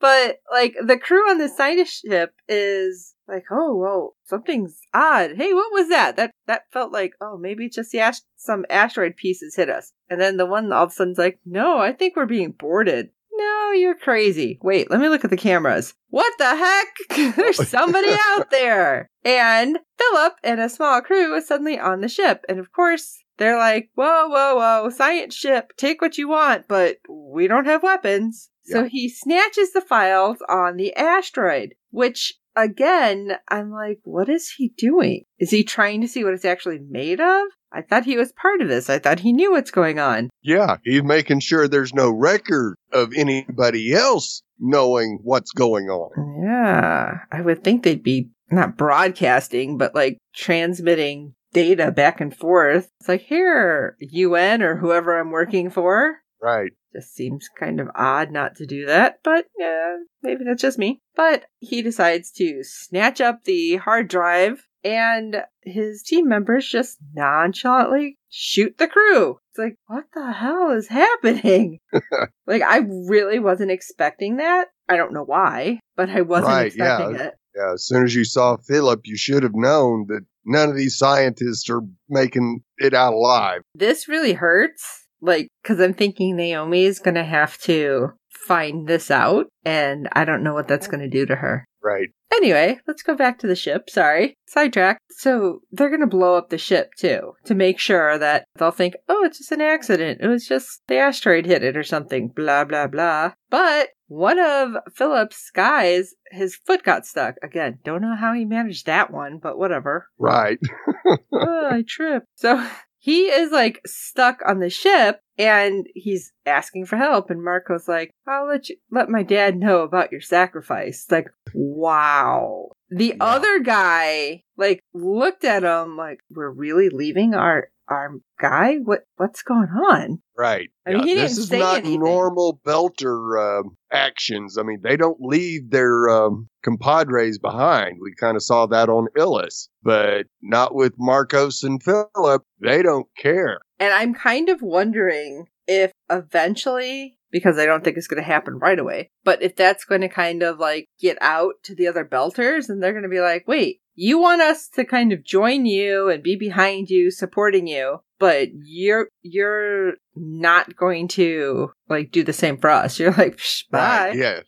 but 0.00 0.36
like 0.52 0.76
the 0.84 0.98
crew 0.98 1.28
on 1.28 1.38
the 1.38 1.48
scientist 1.48 2.04
ship 2.06 2.30
is 2.48 3.15
like, 3.28 3.44
oh, 3.50 3.74
whoa, 3.74 4.14
something's 4.24 4.80
odd. 4.94 5.32
Hey, 5.36 5.52
what 5.52 5.72
was 5.72 5.88
that? 5.88 6.16
That 6.16 6.30
that 6.46 6.62
felt 6.72 6.92
like, 6.92 7.12
oh, 7.20 7.36
maybe 7.36 7.68
just 7.68 7.90
the 7.90 8.00
ast- 8.00 8.26
some 8.36 8.64
asteroid 8.70 9.16
pieces 9.16 9.56
hit 9.56 9.68
us. 9.68 9.92
And 10.08 10.20
then 10.20 10.36
the 10.36 10.46
one 10.46 10.72
all 10.72 10.84
of 10.84 10.90
a 10.90 10.92
sudden's 10.92 11.18
like, 11.18 11.38
no, 11.44 11.78
I 11.78 11.92
think 11.92 12.16
we're 12.16 12.26
being 12.26 12.52
boarded. 12.52 13.10
No, 13.32 13.72
you're 13.72 13.96
crazy. 13.96 14.58
Wait, 14.62 14.90
let 14.90 15.00
me 15.00 15.08
look 15.08 15.24
at 15.24 15.30
the 15.30 15.36
cameras. 15.36 15.94
What 16.08 16.32
the 16.38 16.56
heck? 16.56 17.34
There's 17.36 17.60
oh. 17.60 17.64
somebody 17.64 18.08
out 18.10 18.50
there. 18.50 19.10
And 19.24 19.78
Philip 19.98 20.34
and 20.42 20.60
a 20.60 20.70
small 20.70 21.02
crew 21.02 21.34
is 21.34 21.46
suddenly 21.46 21.78
on 21.78 22.00
the 22.00 22.08
ship. 22.08 22.44
And 22.48 22.58
of 22.58 22.72
course, 22.72 23.18
they're 23.36 23.58
like, 23.58 23.90
whoa, 23.94 24.28
whoa, 24.28 24.56
whoa, 24.56 24.88
science 24.88 25.34
ship, 25.34 25.72
take 25.76 26.00
what 26.00 26.16
you 26.16 26.28
want, 26.28 26.66
but 26.68 26.96
we 27.08 27.46
don't 27.46 27.66
have 27.66 27.82
weapons. 27.82 28.50
So 28.64 28.84
he 28.84 29.08
snatches 29.08 29.72
the 29.72 29.80
files 29.80 30.38
on 30.48 30.76
the 30.76 30.94
asteroid, 30.96 31.74
which 31.90 32.34
again, 32.56 33.32
I'm 33.48 33.70
like, 33.70 34.00
what 34.02 34.28
is 34.28 34.50
he 34.56 34.72
doing? 34.76 35.24
Is 35.38 35.50
he 35.50 35.62
trying 35.62 36.00
to 36.00 36.08
see 36.08 36.24
what 36.24 36.34
it's 36.34 36.44
actually 36.44 36.78
made 36.78 37.20
of? 37.20 37.42
I 37.72 37.82
thought 37.82 38.04
he 38.04 38.16
was 38.16 38.32
part 38.32 38.62
of 38.62 38.68
this. 38.68 38.88
I 38.88 38.98
thought 38.98 39.20
he 39.20 39.32
knew 39.32 39.52
what's 39.52 39.70
going 39.70 39.98
on. 39.98 40.30
Yeah. 40.42 40.76
He's 40.84 41.02
making 41.02 41.40
sure 41.40 41.68
there's 41.68 41.92
no 41.92 42.10
record 42.10 42.76
of 42.92 43.12
anybody 43.14 43.92
else 43.92 44.42
knowing 44.58 45.18
what's 45.22 45.52
going 45.52 45.86
on. 45.86 46.42
Yeah, 46.42 47.18
I 47.30 47.42
would 47.42 47.62
think 47.62 47.82
they'd 47.82 48.02
be 48.02 48.30
not 48.50 48.78
broadcasting, 48.78 49.76
but 49.76 49.94
like 49.94 50.18
transmitting 50.34 51.34
data 51.52 51.90
back 51.90 52.20
and 52.20 52.34
forth. 52.34 52.88
It's 53.00 53.08
like, 53.08 53.22
here, 53.22 53.96
UN 54.00 54.62
or 54.62 54.76
whoever 54.76 55.18
I'm 55.18 55.30
working 55.30 55.68
for. 55.68 56.16
Right. 56.40 56.70
Just 56.96 57.14
seems 57.14 57.48
kind 57.58 57.78
of 57.78 57.88
odd 57.94 58.30
not 58.30 58.56
to 58.56 58.64
do 58.66 58.86
that, 58.86 59.18
but 59.22 59.44
yeah, 59.58 59.96
maybe 60.22 60.44
that's 60.44 60.62
just 60.62 60.78
me. 60.78 61.02
But 61.14 61.44
he 61.58 61.82
decides 61.82 62.30
to 62.32 62.62
snatch 62.62 63.20
up 63.20 63.44
the 63.44 63.76
hard 63.76 64.08
drive, 64.08 64.64
and 64.82 65.42
his 65.62 66.02
team 66.02 66.26
members 66.26 66.66
just 66.66 66.96
nonchalantly 67.12 68.16
shoot 68.30 68.78
the 68.78 68.86
crew. 68.88 69.38
It's 69.50 69.58
like, 69.58 69.76
what 69.88 70.04
the 70.14 70.32
hell 70.32 70.70
is 70.70 70.88
happening? 70.88 71.80
like, 72.46 72.62
I 72.62 72.78
really 73.08 73.38
wasn't 73.38 73.70
expecting 73.72 74.36
that. 74.38 74.68
I 74.88 74.96
don't 74.96 75.12
know 75.12 75.24
why, 75.24 75.80
but 75.96 76.08
I 76.08 76.22
wasn't 76.22 76.48
Right, 76.52 76.66
expecting 76.68 77.16
yeah. 77.16 77.22
it. 77.24 77.34
Yeah. 77.56 77.72
As 77.74 77.86
soon 77.86 78.04
as 78.04 78.14
you 78.14 78.24
saw 78.24 78.56
Philip, 78.56 79.00
you 79.04 79.16
should 79.18 79.42
have 79.42 79.54
known 79.54 80.06
that 80.08 80.24
none 80.44 80.68
of 80.70 80.76
these 80.76 80.96
scientists 80.96 81.68
are 81.68 81.80
making 82.08 82.62
it 82.78 82.94
out 82.94 83.12
alive. 83.14 83.62
This 83.74 84.08
really 84.08 84.34
hurts. 84.34 85.05
Like, 85.20 85.48
because 85.62 85.80
I'm 85.80 85.94
thinking 85.94 86.36
Naomi 86.36 86.84
is 86.84 86.98
going 86.98 87.14
to 87.14 87.24
have 87.24 87.58
to 87.62 88.12
find 88.28 88.86
this 88.86 89.10
out, 89.10 89.46
and 89.64 90.08
I 90.12 90.24
don't 90.24 90.42
know 90.42 90.54
what 90.54 90.68
that's 90.68 90.88
going 90.88 91.00
to 91.00 91.08
do 91.08 91.26
to 91.26 91.36
her. 91.36 91.64
Right. 91.82 92.08
Anyway, 92.32 92.80
let's 92.88 93.04
go 93.04 93.14
back 93.14 93.38
to 93.38 93.46
the 93.46 93.54
ship. 93.54 93.88
Sorry. 93.88 94.34
Sidetracked. 94.48 95.00
So 95.10 95.60
they're 95.70 95.88
going 95.88 96.00
to 96.00 96.06
blow 96.08 96.34
up 96.36 96.50
the 96.50 96.58
ship 96.58 96.90
too 96.98 97.34
to 97.44 97.54
make 97.54 97.78
sure 97.78 98.18
that 98.18 98.44
they'll 98.56 98.72
think, 98.72 98.94
oh, 99.08 99.24
it's 99.24 99.38
just 99.38 99.52
an 99.52 99.60
accident. 99.60 100.20
It 100.20 100.26
was 100.26 100.46
just 100.46 100.82
the 100.88 100.96
asteroid 100.96 101.46
hit 101.46 101.62
it 101.62 101.76
or 101.76 101.84
something. 101.84 102.28
Blah, 102.28 102.64
blah, 102.64 102.88
blah. 102.88 103.32
But 103.50 103.90
one 104.08 104.40
of 104.40 104.72
Philip's 104.94 105.50
guys, 105.54 106.14
his 106.32 106.56
foot 106.56 106.82
got 106.82 107.06
stuck. 107.06 107.36
Again, 107.42 107.78
don't 107.84 108.02
know 108.02 108.16
how 108.16 108.32
he 108.34 108.44
managed 108.44 108.86
that 108.86 109.12
one, 109.12 109.38
but 109.40 109.56
whatever. 109.56 110.08
Right. 110.18 110.58
oh, 111.32 111.68
I 111.70 111.84
tripped. 111.86 112.26
So 112.34 112.68
he 113.06 113.26
is 113.26 113.52
like 113.52 113.80
stuck 113.86 114.40
on 114.44 114.58
the 114.58 114.68
ship 114.68 115.20
and 115.38 115.86
he's 115.94 116.32
asking 116.44 116.86
for 116.86 116.96
help. 116.96 117.30
And 117.30 117.40
Marco's 117.40 117.86
like, 117.86 118.10
I'll 118.26 118.48
let 118.48 118.68
you 118.68 118.78
let 118.90 119.08
my 119.08 119.22
dad 119.22 119.56
know 119.56 119.82
about 119.82 120.10
your 120.10 120.20
sacrifice. 120.20 121.06
Like, 121.08 121.28
wow. 121.54 122.70
The 122.90 123.14
Yeah. 123.16 123.24
other 123.24 123.60
guy 123.60 124.42
like 124.56 124.80
looked 124.92 125.44
at 125.44 125.62
him 125.62 125.96
like, 125.96 126.18
We're 126.34 126.50
really 126.50 126.88
leaving 126.88 127.32
our 127.32 127.68
our 127.88 128.12
guy? 128.40 128.76
What 128.76 129.00
what's 129.16 129.42
going 129.42 129.68
on? 129.68 130.20
Right. 130.36 130.68
I 130.86 130.92
mean, 130.92 131.06
he 131.06 131.14
this 131.14 131.38
is 131.38 131.50
not 131.50 131.78
anything. 131.78 132.00
normal 132.00 132.60
Belter 132.64 133.60
um 133.60 133.76
actions. 133.92 134.58
I 134.58 134.62
mean, 134.62 134.80
they 134.82 134.96
don't 134.96 135.20
leave 135.20 135.70
their 135.70 136.08
um, 136.08 136.48
compadres 136.62 137.38
behind. 137.38 137.98
We 138.00 138.14
kind 138.18 138.36
of 138.36 138.42
saw 138.42 138.66
that 138.66 138.88
on 138.88 139.08
Ilus, 139.16 139.68
but 139.82 140.26
not 140.42 140.74
with 140.74 140.92
Marcos 140.98 141.62
and 141.62 141.82
Philip. 141.82 142.42
They 142.60 142.82
don't 142.82 143.06
care. 143.16 143.60
And 143.78 143.92
I'm 143.92 144.14
kind 144.14 144.48
of 144.48 144.62
wondering 144.62 145.46
if 145.66 145.92
eventually, 146.10 147.18
because 147.30 147.58
I 147.58 147.66
don't 147.66 147.82
think 147.84 147.96
it's 147.96 148.06
going 148.06 148.22
to 148.22 148.26
happen 148.28 148.58
right 148.58 148.78
away, 148.78 149.10
but 149.24 149.42
if 149.42 149.56
that's 149.56 149.84
going 149.84 150.00
to 150.02 150.08
kind 150.08 150.42
of 150.42 150.58
like 150.58 150.86
get 151.00 151.18
out 151.20 151.54
to 151.64 151.74
the 151.74 151.88
other 151.88 152.04
belters 152.04 152.68
and 152.68 152.82
they're 152.82 152.92
going 152.92 153.02
to 153.02 153.08
be 153.08 153.20
like, 153.20 153.46
wait, 153.48 153.80
you 153.94 154.18
want 154.18 154.42
us 154.42 154.68
to 154.74 154.84
kind 154.84 155.12
of 155.12 155.24
join 155.24 155.64
you 155.66 156.08
and 156.10 156.22
be 156.22 156.36
behind 156.36 156.90
you, 156.90 157.10
supporting 157.10 157.66
you, 157.66 157.98
but 158.18 158.48
you're, 158.62 159.08
you're 159.22 159.94
not 160.14 160.76
going 160.76 161.08
to 161.08 161.70
like 161.88 162.10
do 162.12 162.22
the 162.22 162.32
same 162.32 162.58
for 162.58 162.70
us. 162.70 162.98
You're 163.00 163.12
like, 163.12 163.36
Psh, 163.36 163.62
bye. 163.70 164.08
Right. 164.08 164.16
Yeah. 164.16 164.40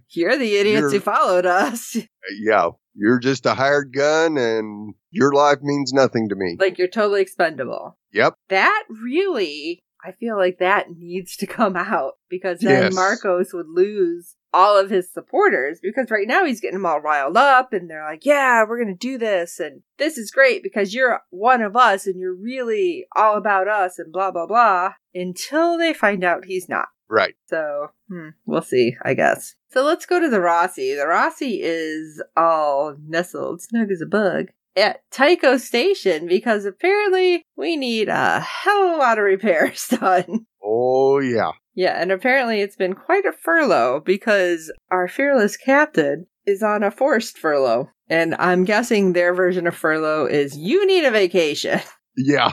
You're 0.10 0.36
the 0.36 0.56
idiots 0.56 0.80
You're- 0.80 0.92
who 0.92 1.00
followed 1.00 1.46
us. 1.46 1.96
Yeah. 2.40 2.68
You're 2.94 3.18
just 3.18 3.46
a 3.46 3.54
hired 3.54 3.92
gun 3.92 4.36
and 4.38 4.94
your 5.10 5.32
life 5.32 5.58
means 5.60 5.92
nothing 5.92 6.28
to 6.28 6.36
me. 6.36 6.56
like, 6.60 6.78
you're 6.78 6.86
totally 6.86 7.20
expendable. 7.20 7.98
Yep. 8.12 8.34
that 8.50 8.84
really 9.02 9.80
I 10.04 10.12
feel 10.12 10.36
like 10.36 10.58
that 10.58 10.90
needs 10.96 11.36
to 11.36 11.46
come 11.58 11.76
out 11.76 12.14
because 12.28 12.60
then 12.60 12.84
Yes. 12.84 12.94
Marcos 12.94 13.52
would 13.52 13.68
lose 13.68 14.36
all 14.54 14.78
of 14.78 14.90
his 14.90 15.10
supporters 15.10 15.78
because 15.82 16.10
right 16.10 16.26
now 16.28 16.44
he's 16.44 16.60
getting 16.60 16.76
them 16.76 16.86
all 16.86 17.00
riled 17.00 17.36
up 17.36 17.72
and 17.72 17.88
they're 17.88 18.04
like, 18.04 18.26
yeah, 18.26 18.64
we're 18.68 18.82
going 18.82 18.94
to 18.94 19.08
do 19.08 19.16
this 19.16 19.58
and 19.58 19.80
this 19.98 20.18
is 20.18 20.30
great 20.30 20.62
because 20.62 20.92
you're 20.92 21.20
one 21.30 21.62
of 21.62 21.74
us 21.76 22.06
and 22.06 22.20
you're 22.20 22.34
really 22.34 23.06
all 23.16 23.36
about 23.36 23.68
us 23.68 23.98
and 23.98 24.12
blah, 24.12 24.30
blah, 24.30 24.46
blah 24.46 24.92
until 25.14 25.78
they 25.78 25.94
find 25.94 26.22
out 26.24 26.44
he's 26.44 26.68
not. 26.68 26.88
Right. 27.08 27.34
So, 27.46 27.88
hmm, 28.08 28.30
we'll 28.46 28.62
see, 28.62 28.96
I 29.02 29.14
guess. 29.14 29.54
So 29.70 29.84
let's 29.84 30.06
go 30.06 30.18
to 30.20 30.28
the 30.30 30.38
Roci. 30.38 30.96
The 30.96 31.04
Roci 31.06 31.58
is 31.62 32.22
all 32.36 32.96
nestled, 33.06 33.62
snug 33.62 33.90
as 33.90 34.00
a 34.00 34.06
bug, 34.06 34.46
at 34.76 35.00
Tycho 35.10 35.56
Station 35.56 36.26
because 36.26 36.64
apparently 36.64 37.44
we 37.56 37.76
need 37.76 38.08
a 38.08 38.40
hell 38.40 38.88
of 38.88 38.94
a 38.94 38.96
lot 38.98 39.18
of 39.18 39.24
repairs 39.24 39.86
done. 39.90 40.46
Oh, 40.62 41.18
yeah. 41.20 41.52
Yeah, 41.74 42.00
and 42.00 42.12
apparently 42.12 42.60
it's 42.60 42.76
been 42.76 42.94
quite 42.94 43.24
a 43.24 43.32
furlough 43.32 44.00
because 44.04 44.72
our 44.90 45.08
fearless 45.08 45.56
captain 45.56 46.26
is 46.46 46.62
on 46.62 46.82
a 46.82 46.90
forced 46.90 47.38
furlough. 47.38 47.88
And 48.08 48.34
I'm 48.38 48.64
guessing 48.64 49.12
their 49.12 49.34
version 49.34 49.66
of 49.66 49.74
furlough 49.74 50.26
is 50.26 50.56
you 50.56 50.86
need 50.86 51.04
a 51.04 51.10
vacation. 51.10 51.80
Yeah. 52.14 52.52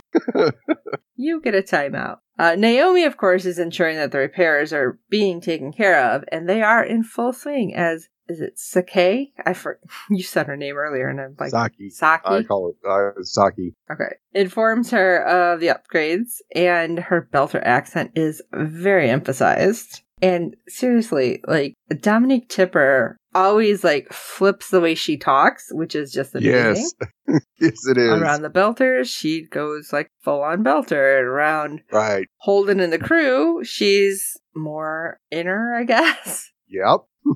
You 1.17 1.41
get 1.41 1.53
a 1.53 1.61
timeout. 1.61 2.19
Uh, 2.37 2.55
Naomi, 2.55 3.03
of 3.03 3.17
course, 3.17 3.43
is 3.43 3.59
ensuring 3.59 3.97
that 3.97 4.13
the 4.13 4.19
repairs 4.19 4.71
are 4.71 4.97
being 5.09 5.41
taken 5.41 5.73
care 5.73 6.01
of, 6.01 6.23
and 6.31 6.47
they 6.47 6.61
are 6.61 6.81
in 6.81 7.03
full 7.03 7.33
swing 7.33 7.75
as 7.75 8.07
is 8.29 8.41
it 8.41 8.59
Sake? 8.59 9.33
I 9.45 9.53
for 9.53 9.79
you 10.09 10.23
said 10.23 10.47
her 10.47 10.55
name 10.55 10.77
earlier, 10.77 11.09
and 11.09 11.19
I'm 11.19 11.35
like 11.39 11.51
Saki. 11.51 11.89
Saki. 11.89 12.27
I 12.27 12.43
call 12.43 12.69
it 12.69 12.87
uh, 12.87 13.21
Saki. 13.23 13.75
Okay. 13.91 14.15
Informs 14.33 14.91
her 14.91 15.25
of 15.25 15.59
the 15.59 15.67
upgrades, 15.67 16.37
and 16.55 16.99
her 16.99 17.27
Belter 17.33 17.61
accent 17.63 18.11
is 18.15 18.41
very 18.53 19.09
emphasized. 19.09 20.03
And 20.21 20.55
seriously, 20.67 21.41
like 21.47 21.75
Dominique 22.01 22.49
Tipper 22.49 23.17
always 23.33 23.83
like 23.83 24.11
flips 24.11 24.69
the 24.69 24.81
way 24.81 24.93
she 24.93 25.17
talks, 25.17 25.67
which 25.71 25.95
is 25.95 26.11
just 26.11 26.35
amazing. 26.35 26.51
Yes. 26.53 26.93
yes, 27.59 27.87
it 27.87 27.97
is. 27.97 28.09
Around 28.09 28.41
the 28.41 28.49
Belters, 28.49 29.07
she 29.07 29.47
goes 29.47 29.93
like 29.93 30.09
full 30.21 30.41
on 30.41 30.63
Belter. 30.63 31.19
And 31.19 31.27
around 31.27 31.81
Right. 31.91 32.27
Holden 32.37 32.81
and 32.81 32.91
the 32.91 32.99
crew, 32.99 33.63
she's 33.63 34.35
more 34.53 35.19
inner, 35.31 35.73
I 35.75 35.85
guess. 35.85 36.51
Yep. 36.67 37.05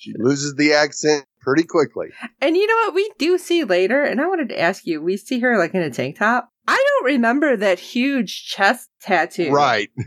she 0.00 0.14
loses 0.16 0.54
the 0.54 0.72
accent 0.72 1.26
pretty 1.42 1.62
quickly. 1.62 2.08
And 2.40 2.56
you 2.56 2.66
know 2.66 2.86
what 2.86 2.94
we 2.94 3.12
do 3.18 3.36
see 3.36 3.64
later, 3.64 4.02
and 4.02 4.18
I 4.18 4.26
wanted 4.26 4.48
to 4.48 4.58
ask 4.58 4.86
you, 4.86 5.02
we 5.02 5.18
see 5.18 5.40
her 5.40 5.58
like 5.58 5.74
in 5.74 5.82
a 5.82 5.90
tank 5.90 6.18
top. 6.18 6.48
I 6.66 6.76
don't 6.76 7.12
remember 7.12 7.54
that 7.56 7.78
huge 7.78 8.46
chest 8.46 8.88
tattoo. 9.02 9.50
Right. 9.50 9.90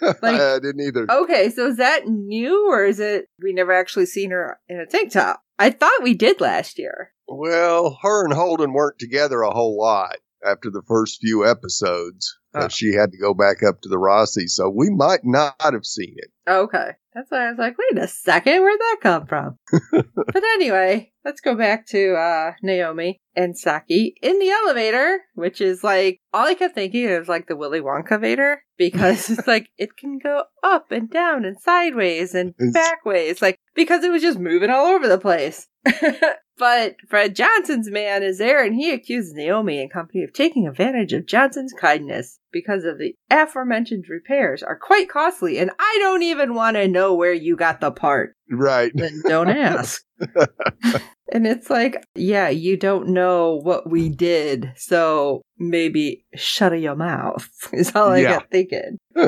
Like- 0.00 0.40
I 0.40 0.58
didn't 0.58 0.82
either. 0.82 1.06
Okay, 1.10 1.50
so 1.50 1.66
is 1.66 1.78
that 1.78 2.06
new 2.06 2.70
or 2.70 2.84
is 2.84 3.00
it 3.00 3.26
we 3.42 3.52
never 3.54 3.72
actually 3.72 4.06
seen 4.06 4.30
her 4.30 4.58
in 4.68 4.78
a 4.78 4.86
tank 4.86 5.12
top? 5.12 5.42
I 5.58 5.70
thought 5.70 6.02
we 6.02 6.14
did 6.14 6.40
last 6.42 6.78
year. 6.78 7.12
Well, 7.26 7.98
her 8.02 8.24
and 8.24 8.34
Holden 8.34 8.72
weren't 8.72 8.98
together 8.98 9.40
a 9.40 9.50
whole 9.50 9.78
lot 9.78 10.16
after 10.44 10.70
the 10.70 10.82
first 10.86 11.20
few 11.20 11.46
episodes. 11.46 12.36
because 12.52 12.66
ah. 12.66 12.74
she 12.74 12.92
had 12.92 13.12
to 13.12 13.18
go 13.18 13.32
back 13.32 13.62
up 13.62 13.80
to 13.80 13.88
the 13.88 13.96
Roci. 13.96 14.48
So 14.48 14.68
we 14.68 14.90
might 14.90 15.24
not 15.24 15.54
have 15.60 15.86
seen 15.86 16.14
it. 16.16 16.30
Okay. 16.48 16.90
That's 17.14 17.30
why 17.30 17.46
I 17.46 17.50
was 17.50 17.58
like, 17.58 17.76
wait 17.78 18.02
a 18.02 18.08
second, 18.08 18.60
where'd 18.60 18.80
that 18.80 18.96
come 19.00 19.26
from? 19.26 19.58
but 19.92 20.42
anyway, 20.54 21.12
let's 21.24 21.40
go 21.40 21.54
back 21.54 21.86
to 21.88 22.14
uh, 22.14 22.52
Naomi 22.60 23.20
and 23.36 23.56
Saki 23.56 24.16
in 24.20 24.40
the 24.40 24.50
elevator, 24.50 25.20
which 25.34 25.60
is 25.60 25.84
like, 25.84 26.18
all 26.32 26.46
I 26.46 26.54
kept 26.54 26.74
thinking 26.74 27.04
is 27.04 27.28
like 27.28 27.46
the 27.46 27.54
Willy 27.54 27.80
Wonkavator, 27.80 28.56
because 28.76 29.30
it's 29.30 29.46
like, 29.46 29.68
it 29.78 29.96
can 29.96 30.18
go 30.18 30.44
up 30.64 30.90
and 30.90 31.08
down 31.08 31.44
and 31.44 31.56
sideways 31.60 32.34
and 32.34 32.52
back 32.72 33.04
ways, 33.04 33.40
like, 33.40 33.60
because 33.76 34.02
it 34.02 34.10
was 34.10 34.22
just 34.22 34.40
moving 34.40 34.70
all 34.70 34.86
over 34.86 35.06
the 35.06 35.18
place. 35.18 35.68
but 36.58 36.96
Fred 37.08 37.34
Johnson's 37.34 37.90
man 37.90 38.22
is 38.22 38.38
there 38.38 38.64
and 38.64 38.74
he 38.74 38.92
accuses 38.92 39.32
Naomi 39.34 39.80
and 39.80 39.92
company 39.92 40.22
of 40.22 40.32
taking 40.32 40.66
advantage 40.66 41.12
of 41.12 41.26
Johnson's 41.26 41.72
kindness 41.72 42.38
because 42.52 42.84
of 42.84 42.98
the 42.98 43.14
aforementioned 43.30 44.04
repairs 44.08 44.62
are 44.62 44.78
quite 44.78 45.08
costly 45.08 45.58
and 45.58 45.70
I 45.78 45.96
don't 46.00 46.22
even 46.22 46.54
want 46.54 46.76
to 46.76 46.86
know 46.88 47.14
where 47.14 47.32
you 47.32 47.56
got 47.56 47.80
the 47.80 47.90
part. 47.90 48.34
Right. 48.50 48.92
Then 48.94 49.22
don't 49.26 49.48
ask. 49.48 50.02
and 51.32 51.46
it's 51.46 51.70
like, 51.70 52.04
yeah, 52.14 52.48
you 52.48 52.76
don't 52.76 53.08
know 53.08 53.60
what 53.62 53.90
we 53.90 54.08
did, 54.08 54.72
so 54.76 55.42
maybe 55.58 56.24
shut 56.36 56.78
your 56.78 56.94
mouth 56.94 57.48
is 57.72 57.94
all 57.96 58.10
I 58.12 58.18
Yeah. 58.18 58.28
got 58.38 58.50
thinking. 58.50 58.98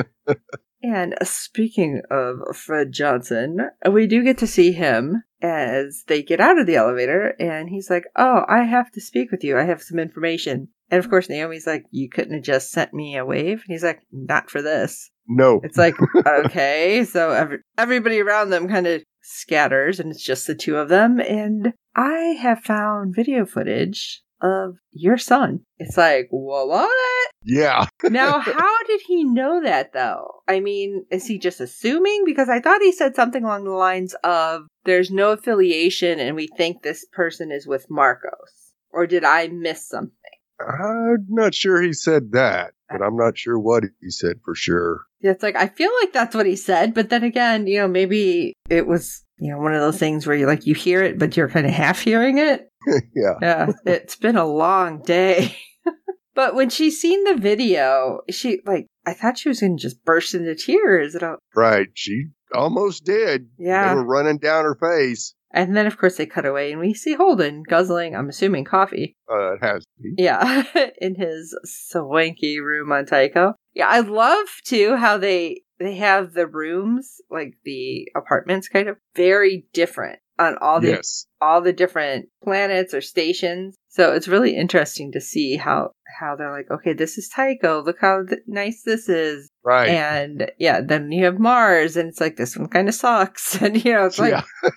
and 0.83 1.15
speaking 1.23 2.01
of 2.09 2.55
Fred 2.55 2.91
Johnson, 2.91 3.69
we 3.89 4.07
do 4.07 4.23
get 4.23 4.37
to 4.39 4.47
see 4.47 4.71
him 4.71 5.23
as 5.41 6.03
they 6.07 6.23
get 6.23 6.39
out 6.39 6.59
of 6.59 6.65
the 6.65 6.75
elevator, 6.75 7.35
and 7.39 7.69
he's 7.69 7.89
like, 7.89 8.05
"Oh, 8.15 8.43
I 8.47 8.63
have 8.63 8.91
to 8.91 9.01
speak 9.01 9.31
with 9.31 9.43
you. 9.43 9.57
I 9.57 9.63
have 9.63 9.81
some 9.81 9.99
information." 9.99 10.69
And 10.89 11.03
of 11.03 11.09
course, 11.09 11.29
Naomi's 11.29 11.67
like, 11.67 11.85
"You 11.91 12.09
couldn't 12.09 12.33
have 12.33 12.43
just 12.43 12.71
sent 12.71 12.93
me 12.93 13.17
a 13.17 13.25
wave." 13.25 13.63
And 13.67 13.73
he's 13.73 13.83
like, 13.83 14.01
"Not 14.11 14.49
for 14.49 14.61
this." 14.61 15.11
No. 15.27 15.59
It's 15.63 15.77
like, 15.77 15.95
okay, 16.25 17.03
so 17.03 17.31
every, 17.31 17.59
everybody 17.77 18.21
around 18.21 18.49
them 18.49 18.67
kind 18.67 18.87
of 18.87 19.03
scatters, 19.21 19.99
and 19.99 20.11
it's 20.11 20.23
just 20.23 20.47
the 20.47 20.55
two 20.55 20.77
of 20.77 20.89
them. 20.89 21.19
And 21.19 21.73
I 21.95 22.37
have 22.39 22.59
found 22.63 23.15
video 23.15 23.45
footage 23.45 24.21
of 24.41 24.75
your 24.91 25.17
son. 25.17 25.61
It's 25.77 25.97
like, 25.97 26.27
what? 26.29 27.31
Yeah. 27.43 27.85
Now, 28.09 28.39
how 28.39 28.83
did 28.85 29.01
he 29.05 29.23
know 29.23 29.61
that, 29.63 29.93
though? 29.93 30.41
I 30.47 30.59
mean, 30.59 31.05
is 31.11 31.25
he 31.27 31.37
just 31.37 31.59
assuming? 31.59 32.23
Because 32.25 32.49
I 32.49 32.59
thought 32.59 32.81
he 32.81 32.91
said 32.91 33.15
something 33.15 33.43
along 33.43 33.65
the 33.65 33.71
lines 33.71 34.15
of, 34.23 34.63
there's 34.85 35.11
no 35.11 35.31
affiliation, 35.31 36.19
and 36.19 36.35
we 36.35 36.47
think 36.47 36.81
this 36.81 37.05
person 37.11 37.51
is 37.51 37.67
with 37.67 37.87
Marcos. 37.89 38.73
Or 38.91 39.05
did 39.05 39.23
I 39.23 39.47
miss 39.49 39.87
something? 39.87 40.13
I'm 40.59 41.25
not 41.29 41.53
sure 41.53 41.81
he 41.81 41.93
said 41.93 42.31
that, 42.31 42.71
but 42.89 43.01
I'm 43.01 43.15
not 43.15 43.37
sure 43.37 43.59
what 43.59 43.83
he 44.01 44.09
said 44.09 44.37
for 44.43 44.55
sure. 44.55 45.01
Yeah, 45.21 45.31
It's 45.31 45.43
like 45.43 45.55
I 45.55 45.67
feel 45.67 45.91
like 46.01 46.13
that's 46.13 46.35
what 46.35 46.45
he 46.45 46.55
said, 46.55 46.93
but 46.93 47.09
then 47.09 47.23
again, 47.23 47.67
you 47.67 47.79
know, 47.79 47.87
maybe 47.87 48.53
it 48.69 48.87
was 48.87 49.23
you 49.37 49.51
know 49.51 49.59
one 49.59 49.73
of 49.73 49.81
those 49.81 49.99
things 49.99 50.25
where 50.25 50.35
you 50.35 50.47
like 50.47 50.65
you 50.65 50.73
hear 50.73 51.03
it, 51.03 51.19
but 51.19 51.35
you're 51.37 51.49
kind 51.49 51.65
of 51.67 51.73
half 51.73 51.99
hearing 51.99 52.37
it. 52.37 52.66
yeah. 53.15 53.33
Yeah, 53.41 53.71
it's 53.85 54.15
been 54.15 54.35
a 54.37 54.45
long 54.45 55.01
day. 55.01 55.55
but 56.35 56.55
when 56.55 56.69
she 56.69 56.91
seen 56.91 57.23
the 57.23 57.35
video, 57.35 58.21
she 58.29 58.61
like 58.65 58.87
I 59.05 59.13
thought 59.13 59.37
she 59.37 59.49
was 59.49 59.59
to 59.59 59.75
just 59.77 60.03
burst 60.03 60.33
into 60.33 60.55
tears. 60.55 61.15
Right. 61.55 61.87
She 61.93 62.27
almost 62.53 63.05
did. 63.05 63.47
yeah, 63.57 63.89
They 63.89 63.95
were 63.95 64.05
running 64.05 64.37
down 64.37 64.63
her 64.65 64.75
face. 64.75 65.33
and 65.51 65.75
then 65.75 65.85
of 65.87 65.97
course 65.97 66.17
they 66.17 66.25
cut 66.25 66.45
away, 66.45 66.71
and 66.71 66.79
we 66.79 66.93
see 66.93 67.13
Holden 67.13 67.63
guzzling. 67.63 68.15
I'm 68.15 68.29
assuming 68.29 68.65
coffee. 68.65 69.15
Uh, 69.31 69.53
it 69.53 69.63
has 69.63 69.83
to 69.83 69.89
be. 70.03 70.13
Yeah, 70.17 70.63
in 71.01 71.15
his 71.15 71.57
swanky 71.63 72.59
room 72.59 72.91
on 72.91 73.05
Tycho. 73.05 73.53
Yeah, 73.73 73.87
I 73.87 73.99
love 74.01 74.47
too 74.65 74.95
how 74.95 75.17
they 75.17 75.61
they 75.79 75.95
have 75.95 76.33
the 76.33 76.47
rooms, 76.47 77.21
like 77.29 77.53
the 77.63 78.07
apartments, 78.15 78.67
kind 78.67 78.89
of 78.89 78.97
very 79.15 79.65
different 79.73 80.19
on 80.39 80.57
all 80.61 80.79
the 80.79 80.89
Yes. 80.89 81.25
all 81.41 81.61
the 81.61 81.73
different 81.73 82.29
planets 82.43 82.93
or 82.93 83.01
stations. 83.01 83.75
So 83.89 84.13
it's 84.13 84.27
really 84.27 84.55
interesting 84.55 85.11
to 85.13 85.21
see 85.21 85.55
how 85.57 85.91
how 86.19 86.35
they're 86.35 86.51
like, 86.51 86.69
okay, 86.71 86.93
this 86.93 87.17
is 87.17 87.27
Tycho. 87.29 87.83
Look 87.83 87.97
how 87.99 88.23
th- 88.23 88.41
nice 88.47 88.81
this 88.83 89.09
is, 89.09 89.49
Right. 89.63 89.89
and 89.89 90.51
yeah, 90.59 90.81
then 90.81 91.11
you 91.11 91.25
have 91.25 91.39
Mars, 91.39 91.97
and 91.97 92.09
it's 92.09 92.21
like 92.21 92.35
this 92.37 92.55
one 92.57 92.69
kind 92.69 92.87
of 92.87 92.95
sucks, 92.95 93.55
and 93.61 93.83
you 93.83 93.93
know, 93.93 94.05
it's 94.05 94.19
like 94.19 94.33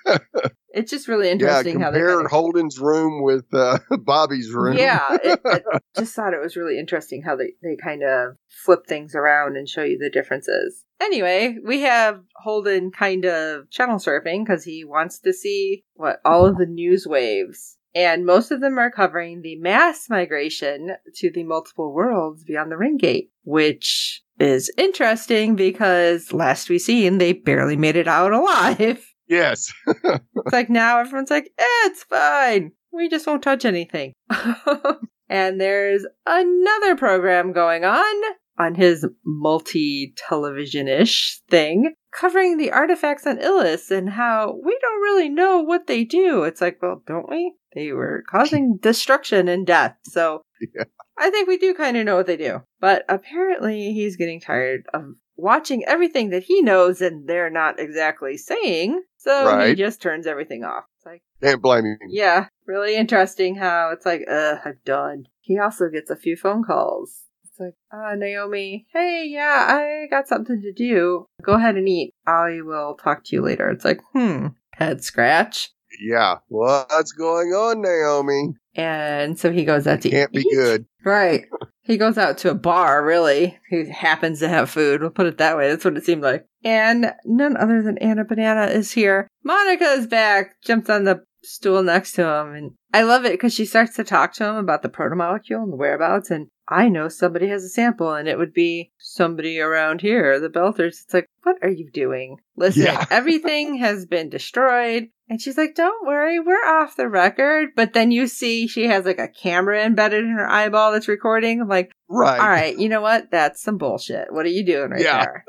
yeah. 0.06 0.18
it's 0.72 0.90
just 0.90 1.08
really 1.08 1.26
Yeah. 1.26 1.32
interesting 1.32 1.80
how 1.80 1.90
they 1.90 1.98
Compare 1.98 2.14
kind 2.16 2.26
of 2.26 2.30
Holden's 2.30 2.78
room 2.78 3.22
with 3.22 3.44
uh, 3.52 3.78
Bobby's 4.00 4.50
room. 4.52 4.76
Yeah, 4.76 5.16
it, 5.24 5.40
I 5.44 5.78
just 5.96 6.14
thought 6.14 6.34
it 6.34 6.40
was 6.40 6.56
really 6.56 6.78
interesting 6.78 7.22
how 7.22 7.36
they, 7.36 7.52
they 7.62 7.76
kind 7.82 8.02
of 8.02 8.36
flip 8.48 8.86
things 8.86 9.14
around 9.14 9.56
and 9.56 9.68
show 9.68 9.82
you 9.82 9.98
the 9.98 10.10
differences. 10.10 10.84
Anyway, 11.00 11.56
we 11.64 11.80
have 11.80 12.20
Holden 12.36 12.90
kind 12.90 13.24
of 13.24 13.70
channel 13.70 13.98
surfing 13.98 14.44
because 14.44 14.64
he 14.64 14.84
wants 14.84 15.18
to 15.20 15.32
see 15.32 15.84
what 15.94 16.20
all 16.24 16.46
of 16.46 16.58
the 16.58 16.66
news 16.66 17.06
waves. 17.06 17.76
And 17.92 18.24
most 18.24 18.52
of 18.52 18.60
them 18.60 18.78
are 18.78 18.90
covering 18.90 19.42
the 19.42 19.56
mass 19.56 20.08
migration 20.08 20.92
to 21.16 21.30
the 21.32 21.42
multiple 21.42 21.92
worlds 21.92 22.44
beyond 22.44 22.70
the 22.70 22.76
ring 22.76 22.96
gate, 22.98 23.32
which 23.42 24.22
is 24.38 24.70
interesting 24.78 25.56
because 25.56 26.32
last 26.32 26.70
we 26.70 26.78
seen 26.78 27.18
they 27.18 27.32
barely 27.32 27.76
made 27.76 27.96
it 27.96 28.06
out 28.06 28.32
alive. 28.32 29.04
yes. 29.30 29.72
It's 29.86 30.52
like 30.52 30.68
now 30.70 30.98
everyone's 31.00 31.30
like, 31.30 31.52
eh, 31.58 31.64
it's 31.86 32.02
fine. 32.04 32.72
We 32.92 33.08
just 33.08 33.26
won't 33.26 33.42
touch 33.42 33.64
anything. 33.64 34.12
and 35.28 35.60
there's 35.60 36.04
another 36.26 36.96
program 36.96 37.52
going 37.52 37.84
on 37.84 38.22
on 38.58 38.74
his 38.74 39.06
multi 39.24 40.12
television 40.16 40.88
ish 40.88 41.40
thing 41.48 41.94
covering 42.12 42.56
the 42.56 42.72
artifacts 42.72 43.26
on 43.26 43.38
Ilus 43.38 43.90
and 43.90 44.10
how 44.10 44.58
we 44.64 44.76
don't 44.80 45.02
really 45.02 45.28
know 45.28 45.60
what 45.62 45.86
they 45.86 46.04
do. 46.04 46.42
It's 46.42 46.60
like, 46.60 46.78
well, 46.82 47.02
don't 47.06 47.28
we? 47.28 47.54
They 47.74 47.92
were 47.92 48.24
causing 48.28 48.78
destruction 48.82 49.48
and 49.48 49.66
death. 49.66 49.96
So 50.04 50.42
Yeah. 50.74 50.84
I 51.18 51.30
think 51.30 51.48
we 51.48 51.58
do 51.58 51.74
kind 51.74 51.96
of 51.96 52.04
know 52.04 52.16
what 52.16 52.26
they 52.26 52.36
do. 52.36 52.62
But 52.80 53.04
apparently 53.08 53.92
he's 53.92 54.16
getting 54.16 54.40
tired 54.40 54.86
of 54.92 55.04
watching 55.40 55.84
everything 55.86 56.30
that 56.30 56.42
he 56.44 56.62
knows 56.62 57.00
and 57.00 57.28
they're 57.28 57.50
not 57.50 57.78
exactly 57.80 58.36
saying. 58.36 59.02
So 59.16 59.58
he 59.66 59.74
just 59.74 60.00
turns 60.00 60.26
everything 60.26 60.64
off. 60.64 60.84
It's 60.96 61.06
like, 61.06 61.22
Can't 61.42 61.62
blame 61.62 61.84
him. 61.84 61.98
yeah, 62.08 62.46
really 62.66 62.96
interesting 62.96 63.54
how 63.56 63.90
it's 63.92 64.06
like, 64.06 64.22
uh, 64.30 64.56
I'm 64.64 64.78
done. 64.84 65.24
He 65.40 65.58
also 65.58 65.88
gets 65.88 66.10
a 66.10 66.16
few 66.16 66.36
phone 66.36 66.62
calls. 66.64 67.22
It's 67.44 67.58
like, 67.60 67.74
uh, 67.92 68.14
Naomi, 68.16 68.86
hey, 68.92 69.26
yeah, 69.28 69.66
I 69.68 70.06
got 70.10 70.28
something 70.28 70.60
to 70.62 70.72
do. 70.72 71.26
Go 71.42 71.54
ahead 71.54 71.76
and 71.76 71.88
eat. 71.88 72.14
I 72.26 72.60
will 72.62 72.94
talk 72.94 73.24
to 73.24 73.36
you 73.36 73.42
later. 73.42 73.68
It's 73.70 73.84
like, 73.84 74.00
hmm, 74.12 74.48
head 74.74 75.02
scratch. 75.04 75.70
Yeah. 76.00 76.36
What's 76.48 77.12
going 77.12 77.48
on, 77.48 77.82
Naomi? 77.82 78.54
And 78.76 79.38
so 79.38 79.50
he 79.50 79.64
goes 79.64 79.86
out 79.86 80.00
to 80.02 80.10
Can't 80.10 80.32
be 80.32 80.44
good. 80.54 80.86
Right. 81.04 81.46
He 81.90 81.96
goes 81.96 82.16
out 82.16 82.38
to 82.38 82.50
a 82.50 82.54
bar, 82.54 83.04
really. 83.04 83.58
He 83.68 83.90
happens 83.90 84.38
to 84.38 84.48
have 84.48 84.70
food. 84.70 85.00
We'll 85.00 85.10
put 85.10 85.26
it 85.26 85.38
that 85.38 85.56
way. 85.56 85.68
That's 85.68 85.84
what 85.84 85.96
it 85.96 86.04
seemed 86.04 86.22
like. 86.22 86.46
And 86.62 87.12
none 87.24 87.56
other 87.56 87.82
than 87.82 87.98
Anna 87.98 88.24
Banana 88.24 88.66
is 88.66 88.92
here. 88.92 89.26
Monica 89.42 89.86
is 89.86 90.06
back, 90.06 90.54
jumps 90.62 90.88
on 90.88 91.02
the 91.02 91.24
stool 91.42 91.82
next 91.82 92.12
to 92.12 92.22
him. 92.22 92.54
And 92.54 92.70
I 92.94 93.02
love 93.02 93.24
it 93.24 93.32
because 93.32 93.52
she 93.52 93.64
starts 93.64 93.96
to 93.96 94.04
talk 94.04 94.34
to 94.34 94.44
him 94.44 94.54
about 94.54 94.82
the 94.82 94.88
protomolecule 94.88 95.64
and 95.64 95.72
the 95.72 95.76
whereabouts. 95.76 96.30
And 96.30 96.46
I 96.70 96.88
know 96.88 97.08
somebody 97.08 97.48
has 97.48 97.64
a 97.64 97.68
sample, 97.68 98.14
and 98.14 98.28
it 98.28 98.38
would 98.38 98.54
be 98.54 98.92
somebody 98.98 99.58
around 99.60 100.00
here, 100.00 100.38
the 100.38 100.48
Belters. 100.48 101.02
It's 101.02 101.12
like, 101.12 101.26
what 101.42 101.56
are 101.62 101.68
you 101.70 101.90
doing? 101.90 102.36
Listen, 102.56 102.84
Yeah. 102.84 103.04
everything 103.10 103.74
has 103.78 104.06
been 104.06 104.28
destroyed. 104.30 105.08
And 105.28 105.40
she's 105.40 105.58
like, 105.58 105.74
don't 105.74 106.06
worry, 106.06 106.38
we're 106.40 106.54
off 106.66 106.96
the 106.96 107.08
record. 107.08 107.70
But 107.76 107.92
then 107.92 108.10
you 108.12 108.26
see 108.28 108.66
she 108.66 108.84
has 108.86 109.04
like 109.04 109.18
a 109.18 109.28
camera 109.28 109.84
embedded 109.84 110.24
in 110.24 110.30
her 110.30 110.48
eyeball 110.48 110.92
that's 110.92 111.08
recording. 111.08 111.60
I'm 111.60 111.68
like, 111.68 111.92
Right. 112.08 112.40
all 112.40 112.48
right, 112.48 112.76
you 112.78 112.88
know 112.88 113.00
what? 113.00 113.30
That's 113.30 113.60
some 113.62 113.76
bullshit. 113.78 114.32
What 114.32 114.46
are 114.46 114.50
you 114.50 114.64
doing 114.64 114.90
right 114.90 115.02
Yeah. 115.02 115.24
there? 115.24 115.44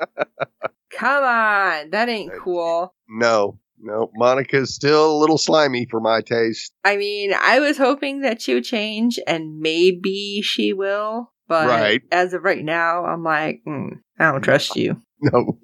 Come 0.90 1.24
on, 1.24 1.90
that 1.90 2.08
ain't 2.08 2.32
cool. 2.38 2.94
No. 3.08 3.58
No. 3.82 4.10
Monica's 4.14 4.74
still 4.74 5.14
a 5.14 5.18
little 5.18 5.38
slimy 5.38 5.86
for 5.90 6.00
my 6.00 6.20
taste. 6.20 6.72
I 6.84 6.96
mean, 6.96 7.32
I 7.38 7.58
was 7.60 7.76
hoping 7.78 8.20
that 8.22 8.40
she 8.40 8.54
would 8.54 8.64
change, 8.64 9.18
and 9.26 9.58
maybe 9.58 10.40
she 10.42 10.72
will. 10.72 11.32
But 11.48 11.68
Right. 11.68 12.00
as 12.10 12.32
of 12.32 12.44
right 12.44 12.64
now, 12.64 13.04
I'm 13.04 13.22
like, 13.24 13.60
mm, 13.66 13.90
I 14.18 14.30
don't 14.30 14.42
trust 14.42 14.76
you. 14.76 14.96
No. 15.20 15.58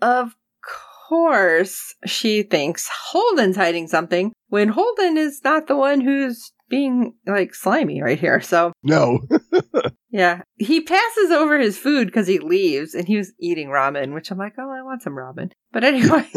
Of 0.00 0.34
course, 1.08 1.94
she 2.06 2.42
thinks 2.44 2.88
Holden's 3.10 3.56
hiding 3.56 3.88
something 3.88 4.32
when 4.48 4.68
Holden 4.68 5.16
is 5.16 5.40
not 5.42 5.66
the 5.66 5.76
one 5.76 6.00
who's 6.00 6.52
being 6.68 7.14
like 7.26 7.54
slimy 7.54 8.00
right 8.00 8.18
here. 8.18 8.40
So 8.40 8.72
No. 8.82 9.18
Yeah, 10.14 10.42
he 10.58 10.82
passes 10.82 11.30
over 11.30 11.58
his 11.58 11.78
food 11.78 12.06
because 12.08 12.26
he 12.26 12.38
leaves, 12.38 12.94
and 12.94 13.08
he 13.08 13.16
was 13.16 13.32
eating 13.40 13.68
ramen, 13.68 14.12
which 14.12 14.30
I'm 14.30 14.36
like, 14.36 14.52
oh, 14.58 14.70
I 14.70 14.82
want 14.82 15.00
some 15.02 15.14
ramen. 15.14 15.52
But 15.72 15.84
anyway, 15.84 16.30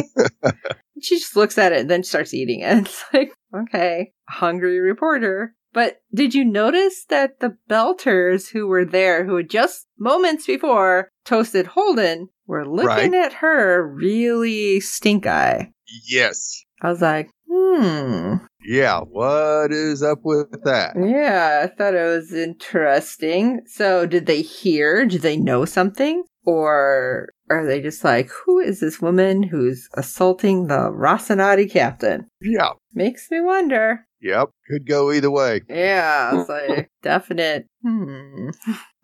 she 1.02 1.18
just 1.20 1.36
looks 1.36 1.58
at 1.58 1.72
it 1.72 1.80
and 1.82 1.90
then 1.90 2.04
starts 2.04 2.34
eating 2.34 2.62
it. 2.62 2.78
It's 2.88 3.04
like, 3.14 3.32
okay, 3.56 4.12
hungry 4.30 4.80
reporter. 4.80 5.56
But 5.74 5.98
did 6.14 6.34
you 6.34 6.46
notice 6.46 7.04
that 7.10 7.40
the 7.42 7.58
Belters 7.70 8.52
who 8.52 8.66
were 8.68 8.86
there, 8.86 9.26
who 9.26 9.36
had 9.36 9.50
just 9.50 9.88
moments 10.00 10.46
before 10.48 11.10
toasted 11.26 11.68
Holden, 11.68 12.30
were 12.48 12.66
looking 12.66 13.12
Right. 13.12 13.14
at 13.26 13.34
her 13.34 13.86
really 13.86 14.80
stink 14.80 15.26
eye? 15.28 15.72
Yes. 16.10 16.64
I 16.82 16.90
was 16.90 17.02
like, 17.02 17.30
hmm. 17.52 18.36
Yeah. 18.66 19.02
What 19.02 19.72
is 19.74 20.02
up 20.02 20.20
with 20.24 20.48
that? 20.64 20.94
Yeah, 20.98 21.66
I 21.66 21.76
thought 21.76 21.94
it 21.94 22.08
was 22.08 22.32
interesting. 22.34 23.62
So, 23.68 24.06
did 24.06 24.26
they 24.28 24.42
hear? 24.42 25.06
Did 25.06 25.22
they 25.22 25.38
know 25.38 25.66
something? 25.66 26.24
Or 26.46 27.30
are 27.50 27.66
they 27.66 27.82
just 27.82 28.04
like, 28.04 28.30
who 28.30 28.60
is 28.60 28.80
this 28.80 29.02
woman 29.02 29.44
who's 29.44 29.88
assaulting 29.96 30.68
the 30.68 30.92
Rocinante 30.92 31.70
captain? 31.72 32.28
Yeah. 32.42 32.72
Makes 32.94 33.30
me 33.30 33.42
wonder. 33.42 34.06
Yep. 34.22 34.50
Could 34.70 34.88
go 34.88 35.12
either 35.12 35.30
way. 35.30 35.62
Yeah, 35.70 36.40
it's 36.40 36.50
like 36.78 36.90
definite. 37.04 37.68
Hmm. 37.84 38.50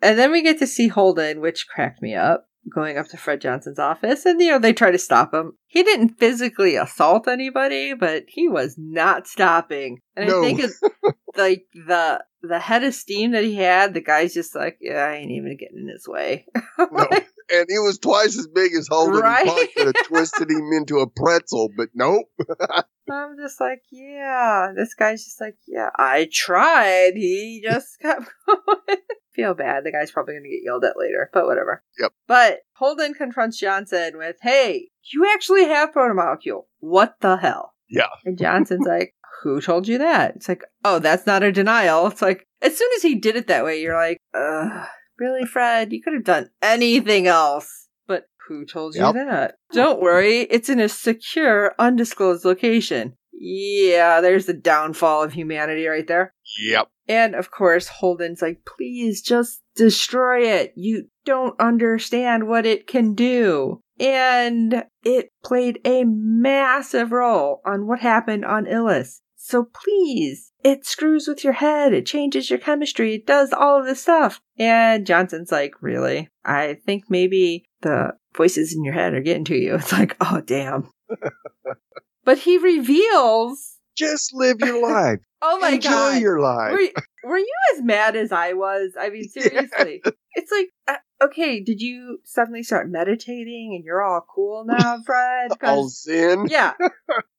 And 0.00 0.18
then 0.18 0.32
we 0.32 0.42
get 0.42 0.58
to 0.58 0.66
see 0.66 0.88
Holden, 0.88 1.40
which 1.40 1.68
cracked 1.68 2.02
me 2.02 2.14
up, 2.16 2.46
going 2.74 2.98
up 2.98 3.06
to 3.08 3.16
Fred 3.16 3.40
Johnson's 3.40 3.78
office, 3.78 4.24
and 4.26 4.40
you 4.40 4.50
know 4.50 4.58
they 4.58 4.72
try 4.72 4.90
to 4.90 4.98
stop 4.98 5.32
him. 5.32 5.52
He 5.66 5.84
didn't 5.84 6.18
physically 6.18 6.74
assault 6.74 7.28
anybody, 7.28 7.94
but 7.94 8.24
he 8.26 8.48
was 8.48 8.74
not 8.76 9.28
stopping. 9.28 9.98
And 10.16 10.28
No. 10.28 10.40
I 10.40 10.44
think 10.44 10.60
it's 10.60 10.80
like 11.36 11.66
the 11.74 12.24
the 12.42 12.58
head 12.58 12.84
of 12.84 12.94
steam 12.94 13.32
that 13.32 13.44
he 13.44 13.54
had. 13.54 13.94
The 13.94 14.00
guy's 14.00 14.34
just 14.34 14.54
like, 14.54 14.78
yeah, 14.80 15.04
I 15.04 15.14
ain't 15.14 15.30
even 15.30 15.56
getting 15.56 15.78
in 15.78 15.88
his 15.88 16.06
way. 16.06 16.46
No. 16.78 17.06
And 17.50 17.66
he 17.68 17.78
was 17.78 17.98
twice 17.98 18.38
as 18.38 18.46
big 18.46 18.74
as 18.74 18.88
Holden. 18.88 19.20
Right? 19.20 19.40
He 19.40 19.44
probably 19.44 19.66
could 19.68 19.86
have 19.94 20.06
twisted 20.06 20.50
him 20.50 20.70
into 20.72 20.98
a 20.98 21.06
pretzel, 21.06 21.68
but 21.76 21.90
nope. 21.94 22.26
I'm 23.10 23.36
just 23.36 23.60
like, 23.60 23.82
yeah. 23.90 24.72
This 24.74 24.94
guy's 24.94 25.24
just 25.24 25.40
like, 25.40 25.56
yeah, 25.66 25.90
I 25.96 26.28
tried. 26.32 27.12
He 27.14 27.62
just 27.62 27.98
kept 28.02 28.30
going. 28.46 28.98
Feel 29.34 29.54
bad. 29.54 29.84
The 29.84 29.92
guy's 29.92 30.10
probably 30.10 30.34
going 30.34 30.44
to 30.44 30.50
get 30.50 30.64
yelled 30.64 30.84
at 30.84 30.98
later, 30.98 31.30
but 31.32 31.46
whatever. 31.46 31.82
Yep. 31.98 32.12
But 32.26 32.60
Holden 32.74 33.14
confronts 33.14 33.58
Johnson 33.58 34.16
with, 34.16 34.36
hey, 34.40 34.88
you 35.12 35.30
actually 35.30 35.66
have 35.66 35.92
protomolecule. 35.92 36.64
What 36.80 37.16
the 37.20 37.36
hell? 37.36 37.74
Yeah. 37.88 38.08
And 38.24 38.38
Johnson's 38.38 38.86
like, 38.86 39.14
who 39.42 39.60
told 39.60 39.88
you 39.88 39.98
that? 39.98 40.36
It's 40.36 40.48
like, 40.48 40.62
oh, 40.84 40.98
that's 40.98 41.26
not 41.26 41.42
a 41.42 41.52
denial. 41.52 42.06
It's 42.06 42.22
like, 42.22 42.46
as 42.60 42.76
soon 42.76 42.88
as 42.96 43.02
he 43.02 43.14
did 43.14 43.36
it 43.36 43.46
that 43.48 43.64
way, 43.64 43.80
you're 43.80 43.96
like, 43.96 44.18
ugh, 44.34 44.86
really, 45.18 45.44
Fred? 45.44 45.92
You 45.92 46.00
could 46.02 46.14
have 46.14 46.24
done 46.24 46.50
anything 46.60 47.26
else. 47.26 47.88
But 48.06 48.24
who 48.48 48.64
told 48.64 48.94
you 48.94 49.02
Yep. 49.02 49.14
that? 49.14 49.54
Don't 49.72 50.00
worry, 50.00 50.40
it's 50.40 50.68
in 50.68 50.80
a 50.80 50.88
secure, 50.88 51.74
undisclosed 51.78 52.44
location. 52.44 53.14
Yeah, 53.32 54.20
there's 54.20 54.46
the 54.46 54.54
downfall 54.54 55.24
of 55.24 55.32
humanity 55.32 55.86
right 55.86 56.06
there. 56.06 56.32
Yep. 56.64 56.88
And 57.08 57.34
of 57.34 57.50
course, 57.50 57.88
Holden's 57.88 58.40
like, 58.40 58.60
please 58.76 59.20
just 59.20 59.60
destroy 59.74 60.42
it. 60.46 60.72
You 60.76 61.08
don't 61.24 61.58
understand 61.60 62.46
what 62.46 62.66
it 62.66 62.86
can 62.86 63.14
do. 63.14 63.80
And 63.98 64.84
it 65.04 65.30
played 65.44 65.80
a 65.84 66.04
massive 66.04 67.10
role 67.12 67.60
on 67.66 67.86
what 67.86 68.00
happened 68.00 68.44
on 68.44 68.66
Ilus. 68.66 69.20
So 69.44 69.64
please, 69.64 70.52
it 70.62 70.86
screws 70.86 71.26
with 71.26 71.42
your 71.42 71.54
head, 71.54 71.92
it 71.92 72.06
changes 72.06 72.48
your 72.48 72.60
chemistry, 72.60 73.16
it 73.16 73.26
does 73.26 73.52
all 73.52 73.80
of 73.80 73.86
this 73.86 74.00
stuff. 74.00 74.40
And 74.56 75.04
Johnson's 75.04 75.50
like, 75.50 75.74
really? 75.80 76.28
I 76.44 76.78
think 76.86 77.06
maybe 77.08 77.64
the 77.80 78.12
voices 78.36 78.72
in 78.72 78.84
your 78.84 78.94
head 78.94 79.14
are 79.14 79.20
getting 79.20 79.44
to 79.46 79.56
you. 79.56 79.74
It's 79.82 79.90
like, 79.90 80.16
oh, 80.20 80.42
damn. 80.42 80.92
but 82.24 82.38
he 82.38 82.56
reveals, 82.56 83.78
Just 83.96 84.32
live 84.32 84.58
your 84.60 84.80
life. 84.80 85.18
oh 85.42 85.58
my 85.58 85.70
Enjoy 85.70 85.90
god. 85.90 86.22
your 86.22 86.38
life. 86.38 86.72
Were, 86.72 87.30
were 87.30 87.38
you 87.38 87.54
as 87.74 87.82
mad 87.82 88.14
as 88.14 88.30
I 88.30 88.52
was? 88.52 88.92
I 88.98 89.10
mean, 89.10 89.28
seriously. 89.28 90.02
It's 90.34 90.50
like, 90.50 90.68
uh, 90.88 91.24
okay, 91.26 91.60
did 91.62 91.80
you 91.80 92.18
suddenly 92.24 92.62
start 92.62 92.90
meditating 92.90 93.74
and 93.76 93.84
you're 93.84 94.02
all 94.02 94.24
cool 94.34 94.64
now, 94.66 94.98
Fred? 95.06 95.50
All 95.62 95.88
sin. 95.88 96.46
yeah. 96.50 96.72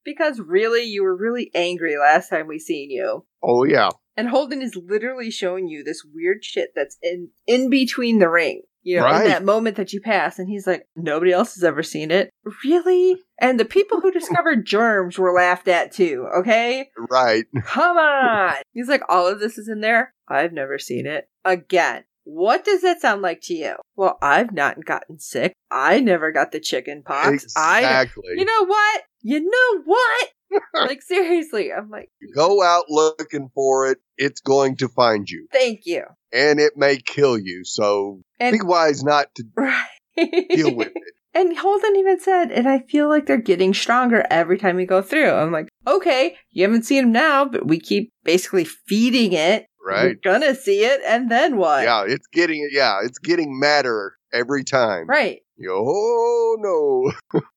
Because 0.06 0.38
really, 0.38 0.84
you 0.84 1.02
were 1.04 1.16
really 1.16 1.50
angry 1.56 1.96
last 1.98 2.28
time 2.30 2.46
we 2.48 2.60
seen 2.60 2.92
you. 2.92 3.26
Oh 3.42 3.64
yeah. 3.64 3.88
And 4.18 4.28
Holden 4.28 4.62
is 4.62 4.76
literally 4.76 5.32
showing 5.32 5.70
you 5.70 5.82
this 5.82 6.04
weird 6.14 6.44
shit 6.44 6.72
that's 6.76 6.98
in 7.02 7.30
in 7.48 7.70
between 7.70 8.20
the 8.20 8.30
ring. 8.30 8.64
You 8.82 8.98
know, 8.98 9.06
Right. 9.06 9.22
in 9.24 9.28
that 9.30 9.46
moment 9.46 9.78
that 9.78 9.94
you 9.94 10.02
pass, 10.02 10.40
and 10.40 10.50
he's 10.50 10.68
like, 10.68 10.86
nobody 10.98 11.32
else 11.32 11.56
has 11.56 11.64
ever 11.64 11.84
seen 11.84 12.12
it. 12.12 12.32
Really? 12.66 13.16
And 13.40 13.58
the 13.58 13.64
people 13.64 14.02
who 14.02 14.12
discovered 14.12 14.66
germs 14.66 15.18
were 15.18 15.34
laughed 15.34 15.70
at 15.70 15.94
too, 15.94 16.28
okay? 16.40 16.90
Right. 17.10 17.46
Come 17.64 17.96
on. 17.96 18.56
He's 18.74 18.90
like, 18.90 19.04
all 19.08 19.26
of 19.26 19.40
this 19.40 19.58
is 19.58 19.70
in 19.70 19.80
there. 19.80 20.14
I've 20.28 20.52
never 20.52 20.78
seen 20.80 21.06
it. 21.08 21.30
Again, 21.46 22.04
what 22.24 22.64
does 22.66 22.82
that 22.82 23.02
sound 23.02 23.22
like 23.22 23.42
to 23.44 23.54
you? 23.54 23.76
Well, 23.96 24.18
I've 24.22 24.54
not 24.54 24.84
gotten 24.86 25.20
sick. 25.20 25.54
I 25.72 26.00
never 26.00 26.32
got 26.32 26.52
the 26.52 26.60
chicken 26.60 27.04
pox. 27.04 27.46
I, 27.58 27.80
Exactly. 27.80 28.24
you 28.38 28.46
know 28.46 28.66
what? 28.66 29.02
You 29.22 29.40
know 29.42 29.82
what? 29.86 30.30
like, 30.74 31.02
seriously, 31.02 31.72
I'm 31.74 31.90
like, 31.90 32.10
go 32.36 32.62
out 32.64 32.86
looking 32.90 33.50
for 33.56 33.90
it, 33.90 33.98
it's 34.18 34.42
going 34.42 34.76
to 34.78 34.88
find 34.88 35.30
you. 35.30 35.48
thank 35.52 35.82
you. 35.86 36.04
And 36.32 36.60
it 36.60 36.74
may 36.78 36.98
kill 36.98 37.38
you. 37.38 37.64
So 37.64 38.22
And, 38.40 38.54
be 38.54 38.66
wise 38.66 39.04
not 39.04 39.28
to 39.36 39.44
right. 39.58 40.48
deal 40.50 40.76
with 40.76 40.90
it. 40.96 41.14
And 41.36 41.58
Holden 41.58 41.96
even 41.96 42.20
said, 42.20 42.52
and 42.52 42.70
I 42.70 42.80
feel 42.80 43.10
like 43.10 43.26
they're 43.26 43.38
getting 43.38 43.74
stronger 43.74 44.24
every 44.30 44.60
time 44.60 44.76
we 44.76 44.86
go 44.86 45.02
through. 45.02 45.32
I'm 45.32 45.52
like, 45.52 45.68
okay, 45.88 46.36
you 46.52 46.64
haven't 46.64 46.84
seen 46.86 47.06
them 47.06 47.12
now, 47.12 47.46
but 47.46 47.68
we 47.68 47.80
keep 47.80 48.12
basically 48.24 48.66
feeding 48.66 49.34
it. 49.34 49.66
Right. 49.86 50.18
We're 50.24 50.32
gonna 50.32 50.56
see 50.56 50.86
it, 50.86 51.02
and 51.06 51.30
then 51.30 51.58
what? 51.58 51.84
Yeah, 51.84 52.06
it's 52.08 52.28
getting 52.28 52.70
yeah, 52.72 53.00
it's 53.04 53.20
getting 53.20 53.60
madder 53.60 54.16
every 54.32 54.64
time. 54.64 55.08
Right. 55.08 55.42
Oh 55.68 56.58
no. 56.60 57.42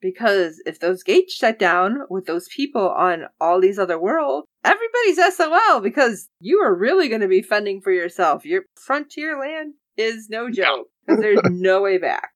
Because 0.00 0.62
if 0.66 0.78
those 0.78 1.02
gates 1.02 1.34
shut 1.34 1.58
down 1.58 2.00
with 2.08 2.26
those 2.26 2.46
people 2.54 2.88
on 2.90 3.24
all 3.40 3.60
these 3.60 3.78
other 3.78 3.98
worlds, 3.98 4.46
everybody's 4.64 5.34
SOL 5.34 5.80
because 5.80 6.28
you 6.40 6.58
are 6.60 6.74
really 6.74 7.08
going 7.08 7.22
to 7.22 7.28
be 7.28 7.42
fending 7.42 7.80
for 7.80 7.90
yourself. 7.90 8.44
Your 8.44 8.64
frontier 8.76 9.40
land 9.40 9.74
is 9.96 10.28
no 10.28 10.50
joke 10.50 10.88
because 11.04 11.20
there's 11.22 11.40
no 11.50 11.82
way 11.82 11.98
back. 11.98 12.30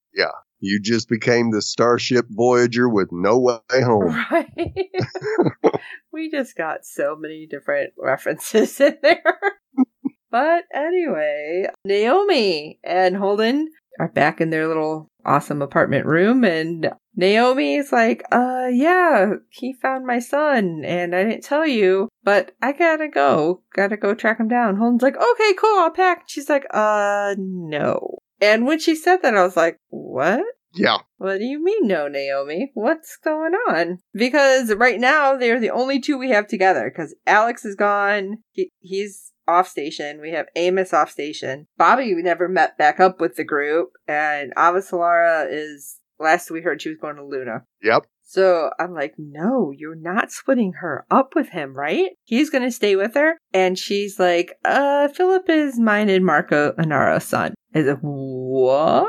You 0.60 0.78
just 0.80 1.08
became 1.08 1.50
the 1.50 1.62
Starship 1.62 2.26
Voyager 2.28 2.88
with 2.88 3.08
no 3.10 3.38
way 3.38 3.82
home. 3.82 4.10
Right? 4.30 4.48
we 6.12 6.30
just 6.30 6.56
got 6.56 6.84
so 6.84 7.16
many 7.16 7.46
different 7.46 7.94
references 7.98 8.78
in 8.80 8.96
there. 9.02 9.22
but 10.30 10.64
anyway, 10.74 11.66
Naomi 11.84 12.78
and 12.84 13.16
Holden 13.16 13.70
are 13.98 14.08
back 14.08 14.40
in 14.40 14.50
their 14.50 14.68
little 14.68 15.08
awesome 15.24 15.62
apartment 15.62 16.06
room 16.06 16.44
and 16.44 16.90
Naomi's 17.16 17.92
like, 17.92 18.22
uh, 18.32 18.68
yeah, 18.70 19.34
he 19.50 19.72
found 19.74 20.06
my 20.06 20.20
son 20.20 20.82
and 20.84 21.14
I 21.14 21.24
didn't 21.24 21.44
tell 21.44 21.66
you, 21.66 22.08
but 22.22 22.52
I 22.62 22.72
gotta 22.72 23.08
go. 23.08 23.62
Gotta 23.74 23.96
go 23.96 24.14
track 24.14 24.38
him 24.40 24.48
down. 24.48 24.76
Holden's 24.76 25.02
like, 25.02 25.16
okay, 25.16 25.54
cool, 25.54 25.80
I'll 25.80 25.90
pack. 25.90 26.24
She's 26.26 26.48
like, 26.48 26.66
uh, 26.72 27.34
no. 27.38 28.19
And 28.40 28.66
when 28.66 28.78
she 28.78 28.94
said 28.94 29.18
that, 29.22 29.34
I 29.34 29.42
was 29.42 29.56
like, 29.56 29.76
what? 29.88 30.42
Yeah. 30.74 30.98
What 31.18 31.38
do 31.38 31.44
you 31.44 31.62
mean, 31.62 31.88
no, 31.88 32.08
Naomi? 32.08 32.70
What's 32.74 33.18
going 33.22 33.54
on? 33.68 33.98
Because 34.14 34.72
right 34.74 35.00
now 35.00 35.36
they're 35.36 35.60
the 35.60 35.70
only 35.70 36.00
two 36.00 36.16
we 36.16 36.30
have 36.30 36.46
together. 36.46 36.90
Because 36.90 37.14
Alex 37.26 37.64
is 37.64 37.74
gone. 37.74 38.38
He, 38.52 38.70
he's 38.78 39.32
off 39.48 39.68
station. 39.68 40.20
We 40.20 40.30
have 40.30 40.46
Amos 40.54 40.92
off 40.92 41.10
station. 41.10 41.66
Bobby 41.76 42.14
we 42.14 42.22
never 42.22 42.48
met 42.48 42.78
back 42.78 43.00
up 43.00 43.20
with 43.20 43.36
the 43.36 43.44
group, 43.44 43.90
and 44.06 44.54
Avasalara 44.56 45.46
is. 45.50 45.96
Last 46.18 46.50
we 46.50 46.60
heard, 46.60 46.82
she 46.82 46.90
was 46.90 46.98
going 46.98 47.16
to 47.16 47.24
Luna. 47.24 47.64
Yep. 47.82 48.04
So 48.22 48.70
I'm 48.78 48.92
like, 48.92 49.14
no, 49.16 49.72
you're 49.74 49.96
not 49.96 50.30
splitting 50.30 50.74
her 50.80 51.06
up 51.10 51.34
with 51.34 51.48
him, 51.48 51.74
right? 51.74 52.10
He's 52.24 52.50
gonna 52.50 52.70
stay 52.70 52.94
with 52.94 53.14
her. 53.14 53.38
And 53.52 53.76
she's 53.76 54.20
like, 54.20 54.52
uh, 54.64 55.08
Philip 55.08 55.48
is 55.48 55.80
mine 55.80 56.08
and 56.08 56.24
Marco 56.24 56.72
Anaro's 56.72 57.24
son. 57.24 57.54
Is 57.74 57.86
it 57.86 57.98
what? 58.00 59.08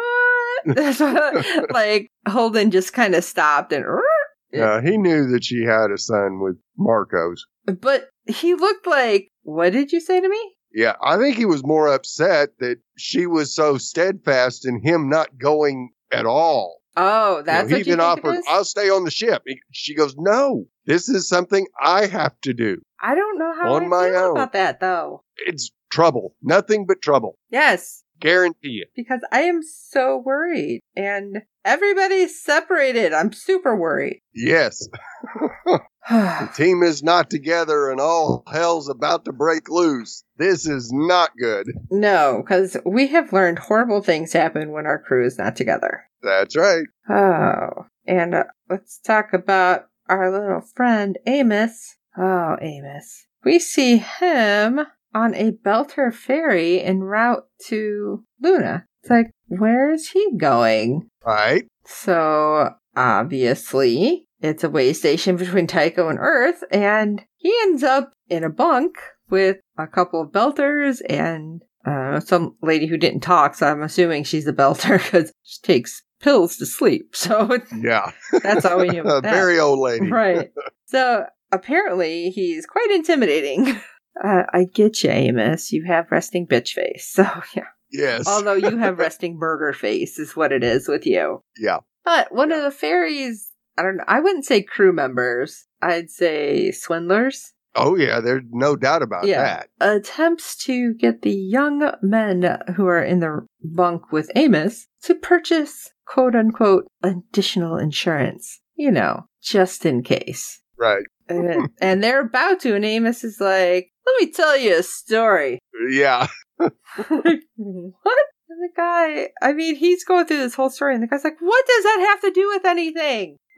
like 1.72 2.08
Holden 2.28 2.72
just 2.72 2.94
kind 2.94 3.16
of 3.16 3.24
stopped 3.24 3.74
and 3.74 3.86
Yeah, 4.54 4.82
he 4.82 4.98
knew 4.98 5.28
that 5.32 5.46
she 5.46 5.64
had 5.64 5.92
a 5.92 5.98
son 5.98 6.40
with 6.42 6.58
Marcos. 6.78 7.46
but 7.66 8.10
he 8.28 8.54
looked 8.54 8.86
like 8.86 9.30
what 9.44 9.72
did 9.72 9.92
you 9.92 10.00
say 10.02 10.20
to 10.20 10.28
me? 10.30 10.56
Yeah, 10.74 10.96
I 11.02 11.18
think 11.18 11.36
he 11.38 11.46
was 11.46 11.66
more 11.66 11.88
upset 11.88 12.50
that 12.60 12.78
she 12.98 13.26
was 13.28 13.54
so 13.56 13.78
steadfast 13.78 14.66
in 14.68 14.82
him 14.84 15.10
not 15.10 15.38
going 15.38 15.92
at 16.12 16.26
all. 16.26 16.82
Oh, 16.98 17.32
You 17.32 17.38
know, 17.38 17.44
that's 17.44 17.70
he 17.72 17.78
even 17.80 18.00
offered? 18.02 18.38
I'll 18.48 18.66
stay 18.66 18.90
on 18.90 19.06
the 19.06 19.12
ship. 19.12 19.42
He- 19.46 19.62
She 19.72 19.96
goes, 19.96 20.16
No, 20.18 20.66
this 20.86 21.08
is 21.10 21.28
something 21.30 21.66
I 21.82 22.06
have 22.08 22.40
to 22.42 22.54
do. 22.54 22.82
I 23.02 23.16
don't 23.16 23.40
know 23.40 23.54
how 23.54 23.74
on 23.74 23.86
I 23.86 23.88
my 23.88 24.10
feel 24.10 24.18
own. 24.20 24.32
about 24.32 24.54
that 24.54 24.80
though. 24.82 25.24
It's 25.46 25.72
trouble. 25.90 26.36
Nothing 26.42 26.86
but 26.86 27.02
trouble. 27.02 27.38
Yes, 27.50 28.04
Guarantee 28.22 28.82
it. 28.84 28.90
because 28.96 29.22
I 29.32 29.42
am 29.42 29.62
so 29.64 30.18
worried, 30.18 30.82
and 30.96 31.42
everybody's 31.66 32.42
separated. 32.42 33.14
I'm 33.14 33.34
super 33.34 33.76
worried. 33.76 34.22
Yes. 34.34 34.88
The 36.10 36.50
team 36.56 36.82
is 36.82 37.04
not 37.04 37.30
together 37.30 37.92
and 37.92 38.02
all 38.02 38.44
hell's 38.52 38.90
about 38.90 39.24
to 39.26 39.32
break 39.32 39.70
loose. 39.70 40.24
This 40.36 40.66
is 40.68 40.92
not 40.92 41.30
good. 41.40 41.68
no, 41.92 42.42
because 42.44 42.76
we 42.86 43.08
have 43.10 43.32
learned 43.32 43.60
horrible 43.60 44.02
things 44.02 44.34
happen 44.34 44.72
when 44.72 44.88
our 44.88 44.98
crew 45.00 45.24
is 45.26 45.38
not 45.38 45.56
together. 45.56 46.04
That's 46.24 46.58
right. 46.58 46.86
Oh, 47.08 47.86
and 48.08 48.34
uh, 48.34 48.46
let's 48.68 48.98
talk 49.00 49.32
about 49.34 49.86
our 50.10 50.32
little 50.32 50.62
friend 50.76 51.20
Amos. 51.28 51.98
Oh, 52.18 52.58
Amos. 52.60 53.28
We 53.46 53.60
see 53.60 53.98
him 53.98 54.82
on 55.14 55.34
a 55.36 55.52
Belter 55.52 56.14
ferry 56.14 56.82
en 56.82 57.00
route 57.00 57.44
to 57.68 58.24
Luna. 58.42 58.86
It's 59.04 59.10
like, 59.10 59.32
where 59.48 59.92
is 59.92 60.10
he 60.12 60.38
going? 60.38 61.10
Right. 61.26 61.66
So, 61.86 62.70
obviously, 62.96 64.26
it's 64.42 64.64
a 64.64 64.70
way 64.70 64.94
station 64.94 65.36
between 65.38 65.68
Tycho 65.68 66.08
and 66.10 66.20
Earth, 66.20 66.64
and 66.72 67.24
he 67.38 67.54
ends 67.64 67.84
up 67.84 68.14
in 68.30 68.44
a 68.44 68.50
bunk 68.50 68.98
with 69.30 69.58
a 69.78 69.88
couple 69.88 70.22
of 70.22 70.30
Belters 70.32 71.02
and 71.10 71.62
uh, 71.86 72.20
some 72.20 72.56
lady 72.62 72.86
who 72.86 72.98
didn't 72.98 73.22
talk, 73.22 73.56
so 73.56 73.68
I'm 73.68 73.82
assuming 73.82 74.24
she's 74.24 74.48
a 74.48 74.54
Belter 74.54 74.98
because 75.04 75.32
she 75.44 75.60
takes 75.64 76.04
pills 76.22 76.58
to 76.58 76.66
sleep. 76.66 77.10
So, 77.16 77.58
Yeah. 77.82 78.12
that's 78.44 78.66
all 78.66 78.80
we 78.80 78.90
knew 78.90 79.02
about 79.06 79.24
very 79.24 79.60
old 79.60 79.80
lady. 79.80 80.12
Right. 80.12 80.52
So 80.86 81.26
apparently 81.52 82.30
he's 82.30 82.66
quite 82.68 82.92
intimidating. 82.92 83.80
Uh, 84.24 84.44
I 84.54 84.66
get 84.66 85.04
you, 85.04 85.10
Amos. 85.10 85.72
You 85.72 85.86
have 85.86 86.12
resting 86.12 86.48
bitch 86.48 86.74
face. 86.74 87.12
So 87.16 87.24
yeah. 87.56 87.64
Yes. 87.92 88.28
Although 88.28 88.54
you 88.54 88.78
have 88.78 88.98
resting 89.06 89.38
murder 89.38 89.74
face 89.74 90.18
is 90.18 90.36
what 90.36 90.52
it 90.52 90.64
is 90.64 90.88
with 90.88 91.06
you. 91.06 91.42
yeah. 91.58 91.80
But 92.06 92.34
one 92.34 92.52
of 92.52 92.64
the 92.64 92.72
fairies, 92.72 93.52
I 93.78 93.84
don't 93.84 93.98
know, 93.98 94.04
I 94.08 94.20
wouldn't 94.22 94.46
say 94.46 94.64
crew 94.64 94.92
members. 94.94 95.68
I'd 95.82 96.10
say 96.10 96.72
swindlers. 96.72 97.54
Oh 97.76 97.96
yeah. 97.96 98.20
There's 98.22 98.44
no 98.50 98.76
doubt 98.76 99.02
about 99.02 99.26
Yeah. 99.28 99.42
that. 99.44 99.70
Attempts 99.80 100.56
to 100.66 100.94
get 100.96 101.22
the 101.22 101.32
young 101.36 101.92
men 102.02 102.60
who 102.76 102.88
are 102.88 103.04
in 103.04 103.20
the 103.20 103.46
bunk 103.64 104.12
with 104.12 104.32
Amos 104.36 104.88
to 105.04 105.14
purchase 105.16 105.92
quote 106.08 106.36
unquote 106.36 106.88
additional 107.04 107.78
insurance. 107.78 108.62
You 108.76 108.92
know, 108.92 109.28
just 109.44 109.86
in 109.86 110.02
case. 110.02 110.60
Right. 110.78 111.04
and, 111.30 111.70
and 111.82 112.04
they're 112.04 112.22
about 112.22 112.62
to, 112.62 112.74
and 112.76 112.84
Amos 112.84 113.24
is 113.24 113.40
like, 113.40 113.91
"Let 114.06 114.16
me 114.20 114.32
tell 114.32 114.58
you 114.58 114.78
a 114.78 114.84
story." 114.84 115.60
Yeah. 115.90 116.28
What? 116.58 118.18
And 118.50 118.62
the 118.62 118.70
guy, 118.76 119.30
I 119.42 119.54
mean, 119.54 119.76
he's 119.76 120.04
going 120.04 120.26
through 120.26 120.38
this 120.38 120.54
whole 120.54 120.70
story, 120.70 120.94
and 120.94 121.02
the 121.02 121.08
guy's 121.08 121.24
like, 121.24 121.40
"What 121.40 121.66
does 121.66 121.84
that 121.84 122.06
have 122.10 122.22
to 122.22 122.32
do 122.32 122.48
with 122.54 122.66
anything?" 122.66 123.38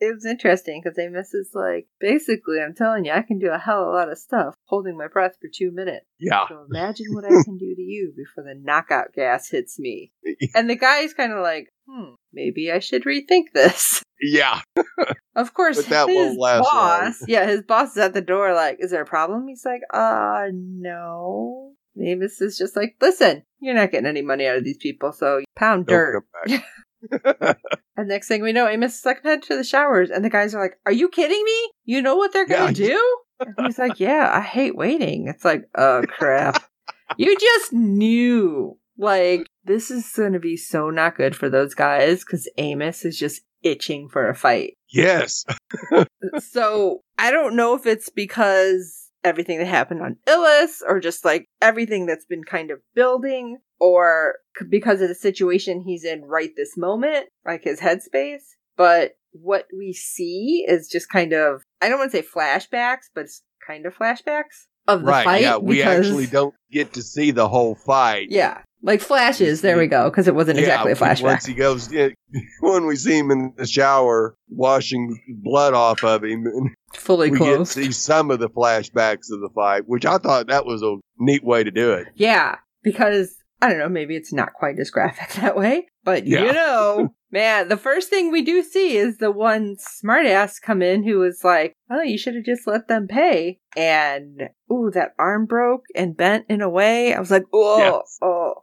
it 0.00 0.14
was 0.14 0.24
interesting 0.24 0.80
because 0.82 0.98
Amos 0.98 1.32
is 1.34 1.50
like, 1.54 1.86
basically, 2.00 2.60
I'm 2.60 2.74
telling 2.74 3.04
you, 3.04 3.12
I 3.12 3.22
can 3.22 3.38
do 3.38 3.50
a 3.50 3.58
hell 3.58 3.82
of 3.82 3.88
a 3.88 3.92
lot 3.92 4.10
of 4.10 4.18
stuff 4.18 4.54
holding 4.66 4.96
my 4.96 5.08
breath 5.08 5.36
for 5.40 5.48
two 5.52 5.70
minutes. 5.72 6.06
Yeah. 6.18 6.46
So 6.48 6.66
imagine 6.68 7.06
what 7.10 7.24
I 7.24 7.28
can 7.44 7.58
do 7.58 7.74
to 7.74 7.82
you 7.82 8.12
before 8.16 8.44
the 8.44 8.58
knockout 8.60 9.12
gas 9.14 9.48
hits 9.50 9.78
me. 9.78 10.12
And 10.54 10.68
the 10.68 10.76
guy's 10.76 11.14
kind 11.14 11.32
of 11.32 11.40
like, 11.40 11.68
hmm, 11.88 12.14
maybe 12.34 12.70
I 12.72 12.78
should 12.80 13.04
rethink 13.04 13.52
this. 13.54 14.02
Yeah. 14.22 14.60
Of 15.36 15.52
course, 15.52 15.76
But 15.76 15.86
that 15.86 16.08
his 16.08 16.38
boss, 16.38 16.64
long. 16.72 17.14
yeah, 17.28 17.44
his 17.46 17.60
boss 17.62 17.90
is 17.90 17.98
at 17.98 18.14
the 18.14 18.22
door. 18.22 18.54
Like, 18.54 18.78
is 18.80 18.90
there 18.90 19.02
a 19.02 19.06
problem? 19.06 19.48
He's 19.48 19.66
like, 19.66 19.82
uh, 19.92 20.44
no. 20.54 21.72
Amos 22.00 22.40
is 22.40 22.56
just 22.56 22.74
like, 22.74 22.96
listen, 23.02 23.42
you're 23.60 23.74
not 23.74 23.90
getting 23.90 24.06
any 24.06 24.22
money 24.22 24.46
out 24.46 24.56
of 24.56 24.64
these 24.64 24.78
people, 24.78 25.12
so 25.12 25.42
pound 25.56 25.86
Don't 25.86 26.24
dirt. 26.46 26.62
And 27.96 28.08
next 28.08 28.28
thing 28.28 28.40
we 28.42 28.52
know, 28.52 28.66
Amos 28.66 28.98
is 28.98 29.04
like, 29.04 29.22
head 29.22 29.42
to 29.42 29.56
the 29.56 29.64
showers, 29.64 30.10
and 30.10 30.24
the 30.24 30.30
guys 30.30 30.54
are 30.54 30.62
like, 30.62 30.78
"Are 30.86 30.92
you 30.92 31.08
kidding 31.08 31.44
me? 31.44 31.70
You 31.84 32.00
know 32.00 32.16
what 32.16 32.32
they're 32.32 32.46
gonna 32.46 32.72
Yeah. 32.72 32.88
do?" 32.88 33.16
And 33.40 33.54
he's 33.66 33.78
like, 33.78 34.00
"Yeah, 34.00 34.30
I 34.32 34.40
hate 34.40 34.74
waiting." 34.76 35.28
It's 35.28 35.44
like, 35.44 35.64
oh 35.76 36.02
crap, 36.08 36.64
you 37.18 37.36
just 37.38 37.72
knew. 37.72 38.78
Like, 38.96 39.46
this 39.64 39.90
is 39.90 40.10
gonna 40.16 40.40
be 40.40 40.56
so 40.56 40.90
not 40.90 41.16
good 41.16 41.34
for 41.36 41.48
those 41.48 41.74
guys 41.74 42.20
because 42.20 42.48
Amos 42.58 43.04
is 43.04 43.18
just 43.18 43.42
itching 43.62 44.08
for 44.08 44.28
a 44.28 44.34
fight. 44.34 44.76
yes. 44.90 45.44
so 46.38 47.00
I 47.18 47.30
don't 47.30 47.56
know 47.56 47.74
if 47.74 47.86
it's 47.86 48.10
because 48.10 49.10
everything 49.24 49.58
that 49.58 49.66
happened 49.66 50.02
on 50.02 50.16
Ilus 50.28 50.82
or 50.86 51.00
just 51.00 51.24
like 51.24 51.46
everything 51.62 52.04
that's 52.06 52.26
been 52.26 52.44
kind 52.44 52.70
of 52.70 52.80
building 52.94 53.58
or 53.80 54.34
because 54.68 55.00
of 55.00 55.08
the 55.08 55.14
situation 55.14 55.82
he's 55.84 56.04
in 56.04 56.22
right 56.22 56.50
this 56.56 56.76
moment, 56.76 57.26
like 57.46 57.64
his 57.64 57.80
headspace. 57.80 58.42
But 58.76 59.12
what 59.32 59.66
we 59.76 59.92
see 59.92 60.64
is 60.68 60.88
just 60.88 61.08
kind 61.08 61.32
of, 61.32 61.62
I 61.80 61.88
don't 61.88 61.98
want 61.98 62.12
to 62.12 62.18
say 62.18 62.26
flashbacks, 62.26 63.06
but 63.14 63.22
it's 63.22 63.42
kind 63.66 63.86
of 63.86 63.96
flashbacks 63.96 64.66
of 64.86 65.00
the 65.00 65.06
right. 65.06 65.24
fight. 65.24 65.42
yeah. 65.42 65.56
We 65.56 65.76
because- 65.76 66.06
actually 66.06 66.26
don't 66.26 66.54
get 66.70 66.92
to 66.92 67.02
see 67.02 67.30
the 67.30 67.48
whole 67.48 67.74
fight. 67.74 68.28
Yeah. 68.30 68.60
Like 68.84 69.00
flashes, 69.00 69.62
there 69.62 69.78
we 69.78 69.86
go, 69.86 70.10
because 70.10 70.28
it 70.28 70.34
wasn't 70.34 70.58
exactly 70.58 70.92
a 70.92 70.94
flashback. 70.94 71.22
Once 71.22 71.46
he 71.46 71.54
goes, 71.54 71.90
yeah, 71.90 72.08
when 72.60 72.86
we 72.86 72.96
see 72.96 73.16
him 73.18 73.30
in 73.30 73.54
the 73.56 73.66
shower 73.66 74.36
washing 74.50 75.18
blood 75.42 75.72
off 75.72 76.04
of 76.04 76.22
him, 76.22 76.44
and 76.46 76.70
Fully 76.92 77.30
we 77.30 77.38
get 77.38 77.56
to 77.60 77.64
see 77.64 77.90
some 77.92 78.30
of 78.30 78.40
the 78.40 78.50
flashbacks 78.50 79.32
of 79.32 79.40
the 79.40 79.48
fight, 79.54 79.84
which 79.86 80.04
I 80.04 80.18
thought 80.18 80.48
that 80.48 80.66
was 80.66 80.82
a 80.82 80.96
neat 81.18 81.42
way 81.42 81.64
to 81.64 81.70
do 81.70 81.92
it. 81.94 82.08
Yeah, 82.14 82.56
because 82.82 83.34
I 83.62 83.70
don't 83.70 83.78
know, 83.78 83.88
maybe 83.88 84.16
it's 84.16 84.34
not 84.34 84.52
quite 84.52 84.78
as 84.78 84.90
graphic 84.90 85.30
that 85.40 85.56
way, 85.56 85.86
but 86.04 86.26
Yeah. 86.26 86.44
you 86.44 86.52
know, 86.52 87.14
man, 87.34 87.68
the 87.68 87.76
first 87.76 88.08
thing 88.08 88.30
we 88.30 88.42
do 88.42 88.62
see 88.62 88.96
is 88.96 89.18
the 89.18 89.30
one 89.32 89.76
smartass 89.76 90.62
come 90.62 90.80
in 90.80 91.02
who 91.02 91.18
was 91.18 91.42
like, 91.44 91.74
"Oh, 91.90 92.00
you 92.00 92.16
should 92.16 92.36
have 92.36 92.44
just 92.44 92.66
let 92.66 92.86
them 92.88 93.08
pay," 93.08 93.58
and 93.76 94.48
ooh, 94.72 94.90
that 94.94 95.14
arm 95.18 95.44
broke 95.46 95.84
and 95.94 96.16
bent 96.16 96.46
in 96.48 96.62
a 96.62 96.70
way. 96.70 97.12
I 97.12 97.18
was 97.20 97.30
like, 97.32 97.44
"Oh, 97.52 97.78
Yes. 97.78 98.18
oh, 98.22 98.54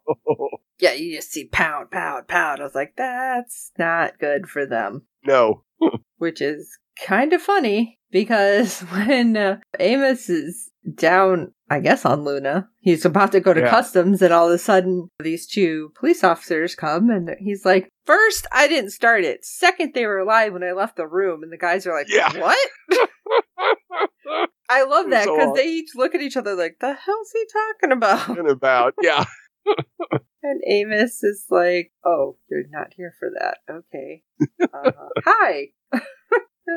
yeah." 0.79 0.93
You 0.93 1.17
just 1.17 1.31
see 1.31 1.45
pound, 1.45 1.91
pound, 1.91 2.27
pound. 2.27 2.62
I 2.62 2.63
was 2.63 2.73
like, 2.73 2.93
"That's 2.95 3.71
not 3.77 4.17
good 4.19 4.47
for 4.49 4.65
them." 4.65 5.05
no. 5.23 5.63
which 6.17 6.41
is 6.41 6.77
kind 7.05 7.34
of 7.34 7.41
funny 7.41 7.99
because 8.12 8.79
when 8.91 9.36
uh, 9.36 9.57
Amos 9.79 10.29
is 10.29 10.70
down, 10.95 11.53
I 11.69 11.79
guess 11.79 12.05
on 12.05 12.23
Luna, 12.23 12.69
he's 12.79 13.05
about 13.05 13.31
to 13.33 13.39
go 13.39 13.53
to 13.53 13.61
Yeah. 13.61 13.69
customs, 13.69 14.21
and 14.21 14.33
all 14.33 14.47
of 14.47 14.53
a 14.53 14.57
sudden 14.57 15.09
these 15.19 15.47
two 15.47 15.91
police 15.95 16.23
officers 16.23 16.75
come, 16.75 17.09
and 17.09 17.35
he's 17.39 17.65
like, 17.65 17.89
First, 18.05 18.47
I 18.51 18.67
didn't 18.67 18.91
start 18.91 19.23
it. 19.23 19.45
Second, 19.45 19.93
they 19.93 20.05
were 20.07 20.17
alive 20.17 20.53
when 20.53 20.63
I 20.63 20.71
left 20.71 20.95
the 20.97 21.07
room, 21.07 21.43
and 21.43 21.51
the 21.51 21.57
guys 21.57 21.85
are 21.85 21.93
like, 21.93 22.07
Yeah. 22.09 22.31
What? 22.39 22.57
I 24.69 24.83
love 24.83 25.09
that 25.09 25.25
because 25.25 25.49
odd. 25.49 25.55
they 25.55 25.67
each 25.67 25.89
look 25.95 26.15
at 26.15 26.21
each 26.21 26.37
other 26.37 26.55
like, 26.55 26.77
The 26.79 26.93
hell's 26.93 27.31
he 27.33 27.45
talking 27.51 27.91
about? 27.95 28.19
Talking 28.25 28.49
about, 28.49 28.93
yeah. 29.01 29.25
And 30.43 30.59
Amos 30.65 31.21
is 31.21 31.45
like, 31.51 31.91
"Oh, 32.03 32.35
you're 32.49 32.63
not 32.71 32.87
here 32.97 33.13
for 33.19 33.29
that. 33.39 33.59
Okay. 33.69 34.23
Uh, 34.59 34.91
hi." 35.23 35.67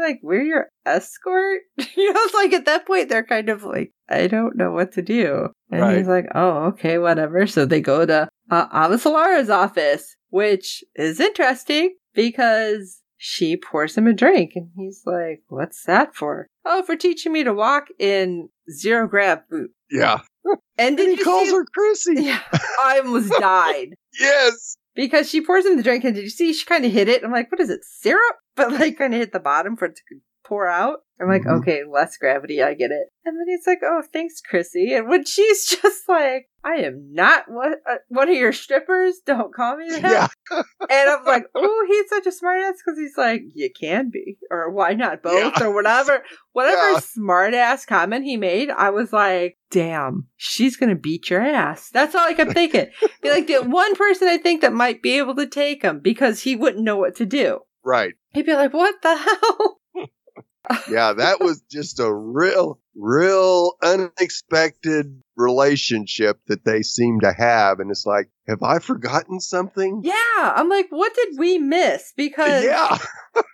They're 0.01 0.09
like, 0.09 0.21
"We're 0.23 0.43
your 0.43 0.69
escort." 0.85 1.61
you 1.97 2.13
know, 2.13 2.21
it's 2.25 2.35
like 2.35 2.53
at 2.53 2.65
that 2.67 2.87
point 2.87 3.09
they're 3.09 3.25
kind 3.25 3.49
of 3.49 3.63
like, 3.65 3.93
"I 4.09 4.27
don't 4.27 4.57
know 4.57 4.73
what 4.73 4.93
to 4.93 5.03
do." 5.03 5.49
And 5.71 5.81
Right. 5.81 5.99
he's 5.99 6.09
like, 6.09 6.27
"Oh, 6.35 6.67
okay, 6.73 6.99
whatever." 6.99 7.47
So 7.47 7.65
they 7.65 7.81
go 7.81 8.05
to 8.07 8.29
uh, 8.51 8.69
Avasalara's 8.69 9.51
office, 9.51 10.17
which 10.31 10.83
is 10.97 11.21
interesting 11.21 11.95
because 12.15 13.01
she 13.17 13.57
pours 13.57 13.97
him 13.97 14.07
a 14.07 14.13
drink, 14.13 14.53
and 14.57 14.69
he's 14.77 15.03
like, 15.07 15.43
"What's 15.49 15.85
that 15.85 16.15
for?" 16.15 16.49
Oh, 16.65 16.83
for 16.83 16.97
teaching 16.97 17.33
me 17.33 17.45
to 17.45 17.53
walk 17.55 17.87
in 17.99 18.49
zero 18.71 19.07
grav 19.07 19.49
boot. 19.49 19.71
Yeah. 19.91 20.21
And 20.77 20.99
And 20.99 21.09
he 21.09 21.17
calls 21.17 21.49
see? 21.49 21.55
her 21.55 21.65
Chrissy. 21.73 22.15
Yeah, 22.25 22.41
I 22.53 23.01
almost 23.05 23.33
died 23.39 23.95
Yes. 24.19 24.77
Because 24.95 25.29
she 25.29 25.41
pours 25.41 25.67
him 25.67 25.77
the 25.77 25.83
drink, 25.83 26.05
and 26.05 26.15
did 26.15 26.25
you 26.25 26.31
see 26.31 26.53
she 26.53 26.65
kind 26.65 26.85
of 26.85 26.93
hit 26.93 27.09
it? 27.09 27.25
I'm 27.25 27.33
like, 27.33 27.51
what 27.51 27.61
is 27.61 27.71
it, 27.71 27.85
syrup? 27.85 28.37
But 28.57 28.71
like, 28.71 28.99
kind 28.99 29.13
of 29.13 29.19
hit 29.19 29.33
the 29.33 29.41
bottom 29.41 29.75
for 29.75 29.87
it 29.87 29.97
to 29.97 30.03
pour 30.45 30.69
out. 30.69 30.99
I'm 31.21 31.29
like, 31.29 31.43
Mhm. 31.45 31.61
okay, 31.61 31.83
less 31.89 32.17
gravity, 32.17 32.61
I 32.61 32.75
get 32.75 32.91
it. 32.91 33.07
And 33.25 33.39
then 33.39 33.47
he's 33.47 33.67
like, 33.69 33.79
oh, 33.85 34.03
thanks, 34.13 34.41
Chrissy. 34.41 34.95
And 34.95 35.09
when 35.09 35.25
she's 35.25 35.65
just 35.83 36.09
like, 36.09 36.49
I 36.65 36.79
am 36.79 37.11
not 37.13 37.45
what 37.49 37.79
uh, 37.89 37.97
one 38.09 38.29
of 38.29 38.35
your 38.35 38.53
strippers. 38.53 39.21
Don't 39.25 39.55
call 39.55 39.77
me 39.77 39.91
that. 39.91 40.03
Yeah. 40.51 40.63
And 40.91 41.11
I'm 41.11 41.25
like, 41.25 41.45
oh, 41.55 41.87
he's 41.89 42.09
such 42.09 42.27
a 42.27 42.31
smartass 42.31 42.73
because 42.85 42.99
he's 42.99 43.17
like, 43.17 43.43
you 43.55 43.71
can 43.79 44.11
be, 44.11 44.39
or 44.51 44.73
why 44.73 44.95
not 44.95 45.23
both, 45.23 45.55
Yeah. 45.57 45.67
or 45.67 45.73
whatever, 45.73 46.25
whatever 46.53 46.93
Yeah. 46.95 46.99
smartass 47.01 47.87
comment 47.87 48.25
he 48.25 48.37
made. 48.37 48.71
I 48.71 48.91
was 48.91 49.13
like, 49.13 49.57
damn, 49.71 50.27
she's 50.37 50.77
gonna 50.77 50.97
beat 50.97 51.31
your 51.31 51.43
ass. 51.43 51.91
That's 51.91 52.15
all 52.17 52.27
I 52.27 52.35
kept 52.35 52.55
thinking. 52.55 52.89
be 53.23 53.31
like 53.31 53.47
the 53.47 53.59
one 53.63 53.95
person 53.95 54.27
I 54.27 54.39
think 54.39 54.63
that 54.63 54.73
might 54.73 55.01
be 55.01 55.17
able 55.19 55.37
to 55.37 55.47
take 55.47 55.83
him 55.83 56.01
because 56.01 56.41
he 56.43 56.57
wouldn't 56.57 56.83
know 56.85 56.97
what 56.97 57.15
to 57.17 57.25
do. 57.27 57.61
Right. 57.85 58.15
He'd 58.33 58.47
be 58.47 58.55
like, 58.55 58.73
what 58.73 59.01
the 59.03 59.15
hell? 59.17 59.79
Yeah, 60.91 61.13
that 61.15 61.41
was 61.41 61.63
just 61.71 62.01
a 62.01 62.13
real, 62.13 62.81
real 62.97 63.73
unexpected 63.83 65.21
relationship 65.37 66.39
that 66.47 66.65
they 66.65 66.83
seem 66.83 67.21
to 67.21 67.33
have. 67.33 67.81
And 67.81 67.91
it's 67.91 68.07
like, 68.07 68.29
have 68.49 68.63
I 68.63 68.79
forgotten 68.79 69.41
something? 69.41 70.01
Yeah, 70.05 70.15
I'm 70.39 70.69
like, 70.69 70.87
what 70.91 71.15
did 71.15 71.39
we 71.39 71.59
miss? 71.59 72.13
Because 72.17 72.65
Yeah. 72.65 72.99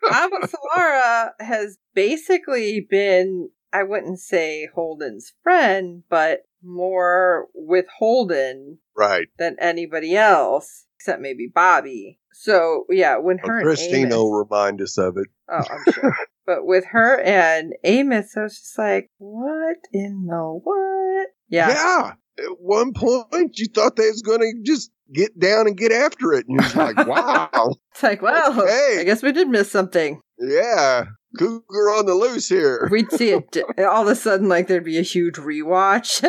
Avasalara 0.05 1.31
has 1.41 1.79
basically 1.95 2.87
been, 2.89 3.51
I 3.73 3.83
wouldn't 3.83 4.21
say 4.21 4.69
Holden's 4.75 5.33
friend, 5.43 6.03
but 6.09 6.41
more 6.63 7.47
with 7.55 7.87
Holden 7.99 8.79
Right. 8.97 9.29
than 9.39 9.57
anybody 9.59 10.15
else, 10.15 10.85
except 10.99 11.23
maybe 11.23 11.51
Bobby. 11.53 12.20
So 12.33 12.85
yeah, 12.91 13.17
when 13.19 13.39
her 13.39 13.59
and 13.59 13.67
Chrisjen 13.67 14.11
will 14.11 14.33
remind 14.33 14.81
us 14.81 14.99
of 14.99 15.17
it. 15.17 15.27
oh, 15.49 15.63
I'm 15.71 15.93
sure. 15.93 16.17
but 16.47 16.65
with 16.67 16.85
her 16.91 17.21
and 17.21 17.73
Amos, 17.85 18.37
I 18.37 18.43
was 18.43 18.59
just 18.59 18.79
like, 18.79 19.11
what 19.19 19.77
in 19.93 20.27
the 20.27 20.61
what? 20.63 21.29
Yeah, 21.49 21.69
Yeah. 21.69 22.13
At 22.39 22.59
one 22.59 22.93
point, 22.95 23.59
you 23.59 23.67
thought 23.75 23.97
they 23.97 24.07
was 24.09 24.23
going 24.23 24.41
to 24.41 24.53
just 24.65 24.91
get 25.13 25.39
down 25.39 25.67
and 25.67 25.77
get 25.77 25.93
after 25.93 26.33
it. 26.33 26.47
And 26.49 26.59
you're 26.59 26.85
like, 26.87 26.97
wow. 27.07 27.75
it's 27.93 28.03
like, 28.03 28.23
well, 28.23 28.59
Okay. 28.59 28.97
I 29.01 29.05
guess 29.05 29.23
we 29.23 29.33
did 29.33 29.49
miss 29.49 29.71
something. 29.71 30.21
Yeah. 30.39 31.05
Cougar 31.39 31.91
on 31.91 32.07
the 32.07 32.15
loose 32.15 32.49
here. 32.49 32.89
We'd 32.91 33.13
see 33.13 33.31
it 33.31 33.59
all 33.79 34.03
of 34.03 34.09
a 34.09 34.15
sudden, 34.15 34.49
like 34.49 34.69
there'd 34.69 34.85
be 34.85 34.99
a 34.99 35.03
huge 35.03 35.35
rewatch. 35.35 36.23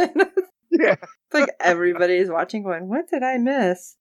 Yeah. 0.74 0.96
It's 0.96 1.34
like 1.34 1.50
everybody's 1.60 2.30
watching 2.30 2.64
going, 2.64 2.90
what 2.90 3.10
did 3.10 3.24
I 3.24 3.38
miss? 3.38 3.96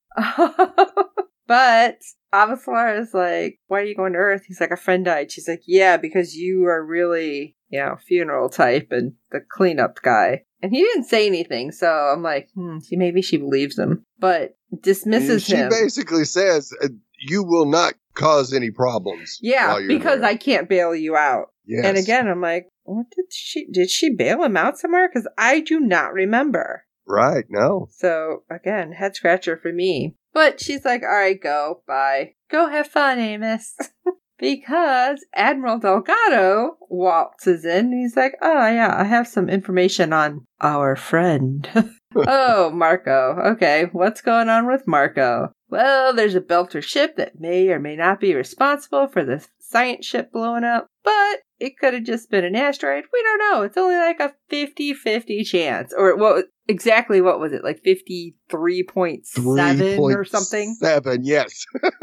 But 1.50 1.98
Avasarala 2.32 3.00
is 3.00 3.12
like, 3.12 3.58
why 3.66 3.80
are 3.80 3.84
you 3.84 3.96
going 3.96 4.12
to 4.12 4.20
Earth? 4.20 4.44
He's 4.46 4.60
like, 4.60 4.70
a 4.70 4.76
friend 4.76 5.04
died. 5.04 5.32
She's 5.32 5.48
like, 5.48 5.62
yeah, 5.66 5.96
because 5.96 6.36
you 6.36 6.66
are 6.66 6.80
really, 6.80 7.56
you 7.70 7.80
know, 7.80 7.96
funeral 8.06 8.48
type 8.48 8.92
and 8.92 9.14
the 9.32 9.40
cleanup 9.40 10.00
guy. 10.00 10.44
And 10.62 10.70
he 10.70 10.80
didn't 10.80 11.06
say 11.06 11.26
anything, 11.26 11.72
so 11.72 11.88
I'm 11.88 12.22
like, 12.22 12.50
hmm, 12.54 12.78
see, 12.78 12.94
maybe 12.94 13.20
she 13.20 13.36
believes 13.36 13.76
him, 13.76 14.04
but 14.20 14.56
dismisses 14.80 15.42
she 15.42 15.56
him. 15.56 15.72
She 15.72 15.82
basically 15.82 16.24
says, 16.24 16.72
uh, 16.84 16.86
you 17.18 17.42
will 17.42 17.66
not 17.66 17.94
cause 18.14 18.52
any 18.52 18.70
problems. 18.70 19.40
yeah, 19.42 19.80
because 19.88 20.20
there." 20.20 20.30
I 20.30 20.36
can't 20.36 20.68
bail 20.68 20.94
you 20.94 21.16
out. 21.16 21.46
Yes. 21.66 21.84
And 21.84 21.96
again, 21.96 22.28
I'm 22.28 22.40
like, 22.40 22.68
what 22.84 23.06
did 23.10 23.26
she, 23.32 23.66
did 23.72 23.90
she 23.90 24.14
bail 24.14 24.44
him 24.44 24.56
out 24.56 24.78
somewhere? 24.78 25.08
Because 25.08 25.28
I 25.36 25.58
do 25.58 25.80
not 25.80 26.12
remember. 26.12 26.84
Right. 27.10 27.44
No. 27.48 27.88
So 27.90 28.44
again, 28.48 28.92
head 28.92 29.16
scratcher 29.16 29.56
for 29.56 29.72
me. 29.72 30.14
But 30.32 30.60
she's 30.60 30.84
like, 30.84 31.02
all 31.02 31.08
right, 31.08 31.40
go, 31.40 31.82
bye. 31.86 32.34
Go 32.50 32.68
have 32.68 32.86
fun, 32.86 33.18
Amos. 33.18 33.76
because 34.38 35.24
Admiral 35.34 35.80
Delgado 35.80 36.76
waltzes 36.88 37.64
in 37.64 37.86
and 37.86 37.94
he's 37.94 38.16
like, 38.16 38.34
oh, 38.40 38.68
yeah, 38.68 38.94
I 38.96 39.04
have 39.04 39.26
some 39.26 39.48
information 39.48 40.12
on 40.12 40.46
our 40.60 40.94
friend. 40.94 41.68
oh, 42.16 42.70
Marco. 42.70 43.36
Okay, 43.52 43.88
what's 43.92 44.20
going 44.20 44.48
on 44.48 44.66
with 44.66 44.86
Marco? 44.86 45.52
Well, 45.68 46.12
there's 46.12 46.34
a 46.34 46.40
Belter 46.40 46.82
ship 46.82 47.16
that 47.16 47.40
may 47.40 47.68
or 47.68 47.78
may 47.78 47.96
not 47.96 48.20
be 48.20 48.34
responsible 48.34 49.06
for 49.06 49.24
the 49.24 49.46
science 49.60 50.06
ship 50.06 50.32
blowing 50.32 50.64
up, 50.64 50.86
but 51.04 51.40
it 51.60 51.78
could 51.78 51.94
have 51.94 52.04
just 52.04 52.30
been 52.30 52.44
an 52.44 52.56
asteroid. 52.56 53.04
We 53.12 53.22
don't 53.22 53.38
know. 53.52 53.62
It's 53.62 53.76
only 53.76 53.96
like 53.96 54.18
a 54.18 54.32
50 54.48 54.94
50 54.94 55.44
chance. 55.44 55.92
Or 55.96 56.16
what 56.16 56.46
exactly 56.66 57.20
what 57.20 57.38
was 57.38 57.52
it? 57.52 57.62
Like 57.62 57.80
53.7 57.86 59.98
or 59.98 60.24
something? 60.24 60.74
Seven. 60.80 61.20
Yes. 61.24 61.64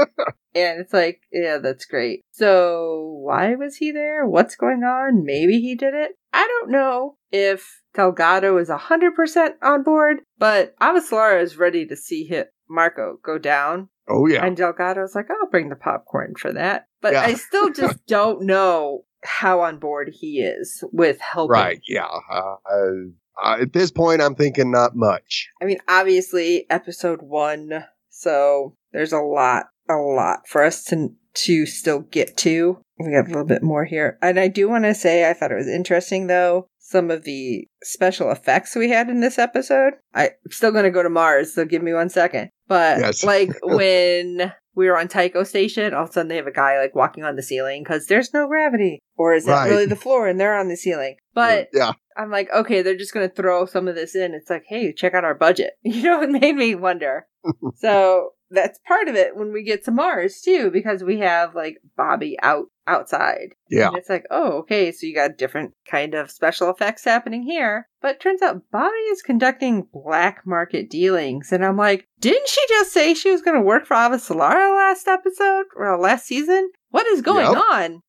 And 0.56 0.80
it's 0.82 0.93
like, 0.93 1.22
yeah, 1.32 1.60
that's 1.60 1.86
great. 1.86 2.22
So, 2.32 3.20
why 3.24 3.54
was 3.54 3.76
he 3.76 3.91
there? 3.91 4.26
What's 4.26 4.56
going 4.56 4.82
on? 4.82 5.24
Maybe 5.24 5.60
he 5.60 5.76
did 5.76 5.93
it. 5.93 6.13
I 6.34 6.48
don't 6.48 6.72
know 6.72 7.17
if 7.32 7.84
Delgado 7.93 8.58
is 8.58 8.70
100% 8.70 9.50
on 9.62 9.84
board, 9.84 10.17
but 10.39 10.74
Avasarala 10.82 11.43
is 11.43 11.58
ready 11.58 11.86
to 11.86 11.96
see 11.96 12.24
hit 12.24 12.48
Marco 12.67 13.17
go 13.24 13.38
down. 13.38 13.89
Oh 14.10 14.26
yeah. 14.26 14.43
And 14.43 14.58
Delgado's 14.58 15.13
like, 15.13 15.28
I'll 15.30 15.52
bring 15.52 15.70
the 15.70 15.76
popcorn 15.76 16.34
for 16.39 16.52
that. 16.54 16.88
But 17.02 17.13
Yeah. 17.13 17.22
I 17.22 17.36
still 17.36 17.72
just 17.72 18.04
don't 18.08 18.41
know 18.43 19.04
how 19.28 19.62
on 19.62 19.78
board 19.78 20.10
he 20.13 20.42
is 20.42 20.84
with 20.92 21.20
helping. 21.22 21.52
Right. 21.52 21.82
Yeah. 21.88 22.08
Uh, 22.32 22.56
uh, 22.72 23.58
at 23.62 23.74
this 23.74 23.92
point, 23.92 24.22
I'm 24.22 24.36
thinking 24.36 24.72
not 24.72 24.96
much. 24.96 25.50
I 25.62 25.66
mean, 25.66 25.78
obviously, 25.88 26.66
episode 26.70 27.22
one, 27.22 27.86
so 28.10 28.74
there's 28.94 29.13
a 29.13 29.20
lot, 29.20 29.66
a 29.90 29.96
lot 29.96 30.48
for 30.48 30.63
us 30.63 30.84
to 30.86 31.10
to 31.46 31.66
still 31.68 32.00
get 32.00 32.36
to. 32.38 32.80
We 32.98 33.13
have 33.13 33.28
a 33.28 33.30
little 33.30 33.46
bit 33.46 33.62
more 33.62 33.86
here, 33.86 34.18
and 34.24 34.40
I 34.40 34.48
do 34.48 34.68
want 34.68 34.86
to 34.86 34.96
say 34.96 35.30
I 35.30 35.34
thought 35.34 35.52
it 35.52 35.56
was 35.56 35.68
interesting 35.68 36.26
though 36.28 36.68
some 36.88 37.12
of 37.12 37.26
the 37.26 37.68
special 37.84 38.32
effects 38.32 38.74
we 38.74 38.90
had 38.90 39.10
in 39.10 39.20
this 39.20 39.38
episode. 39.38 39.94
I'm 40.13 40.30
still 40.50 40.72
going 40.72 40.86
to 40.86 40.90
go 40.90 41.04
to 41.04 41.10
Mars, 41.10 41.54
so 41.54 41.66
give 41.66 41.84
me 41.84 41.92
one 41.94 42.10
second. 42.10 42.50
But 42.70 43.00
Yes. 43.00 43.26
like 43.26 43.50
when 43.62 44.54
we 44.78 44.88
were 44.88 44.98
on 44.98 45.08
Tycho 45.08 45.44
Station, 45.44 45.96
all 45.96 46.04
of 46.04 46.10
a 46.10 46.13
sudden 46.13 46.28
they 46.28 46.36
have 46.36 46.46
a 46.46 46.52
guy 46.52 46.80
like 46.80 46.94
walking 46.94 47.24
on 47.24 47.36
the 47.36 47.42
ceiling 47.42 47.84
because 47.84 48.06
there's 48.06 48.32
no 48.32 48.48
gravity, 48.48 49.00
or 49.18 49.34
is 49.34 49.46
Right. 49.48 49.66
it 49.66 49.70
really 49.72 49.88
the 49.88 49.96
floor 49.96 50.28
and 50.28 50.40
they're 50.40 50.56
on 50.58 50.68
the 50.70 50.78
ceiling? 50.78 51.16
But 51.34 51.70
yeah. 51.74 51.94
I'm 52.16 52.30
like, 52.30 52.50
okay, 52.54 52.84
they're 52.84 52.96
just 52.96 53.13
going 53.13 53.28
to 53.28 53.36
throw 53.36 53.66
some 53.66 53.88
of 53.88 53.96
this 53.96 54.16
in. 54.16 54.36
It's 54.36 54.52
like, 54.52 54.66
hey, 54.68 54.94
check 54.94 55.16
out 55.16 55.26
our 55.26 55.36
budget. 55.36 55.74
You 55.84 56.04
know, 56.04 56.22
it 56.22 56.30
made 56.30 56.56
me 56.56 56.76
wonder. 56.76 57.26
so 57.78 58.34
that's 58.50 58.80
part 58.88 59.08
of 59.08 59.16
it 59.16 59.36
when 59.36 59.52
we 59.52 59.64
get 59.64 59.84
to 59.86 59.92
Mars 59.92 60.42
too, 60.42 60.70
because 60.72 61.04
we 61.04 61.20
have 61.20 61.56
like 61.56 61.78
Bobbie 61.98 62.38
out 62.42 62.68
outside. 62.88 63.54
Yeah. 63.70 63.90
And 63.90 63.98
it's 63.98 64.10
like, 64.10 64.26
oh, 64.32 64.60
okay, 64.60 64.92
so 64.92 65.06
you 65.06 65.14
got 65.14 65.38
different 65.38 65.74
kind 65.90 66.14
of 66.14 66.32
special 66.32 66.70
effects 66.70 67.04
happening 67.04 67.44
here. 67.44 67.88
But 68.02 68.20
turns 68.22 68.42
out 68.42 68.62
Bobbie 68.72 68.96
is 69.12 69.22
conducting 69.22 69.88
black 69.92 70.44
market 70.46 70.90
dealings. 70.90 71.52
And 71.52 71.66
I'm 71.66 71.76
like, 71.78 72.08
didn't 72.20 72.48
she 72.48 72.62
just 72.70 72.94
say 72.94 73.14
she 73.14 73.32
was 73.32 73.42
going 73.42 73.58
to 73.58 73.62
work 73.66 73.86
for 73.86 73.96
Avasarala 73.96 74.76
last 74.78 75.08
episode 75.08 75.66
or 75.76 75.98
last 76.00 76.26
season? 76.26 76.72
What 76.92 77.06
is 77.08 77.22
going 77.22 77.46
Yep. 77.52 77.58
on? 77.72 78.02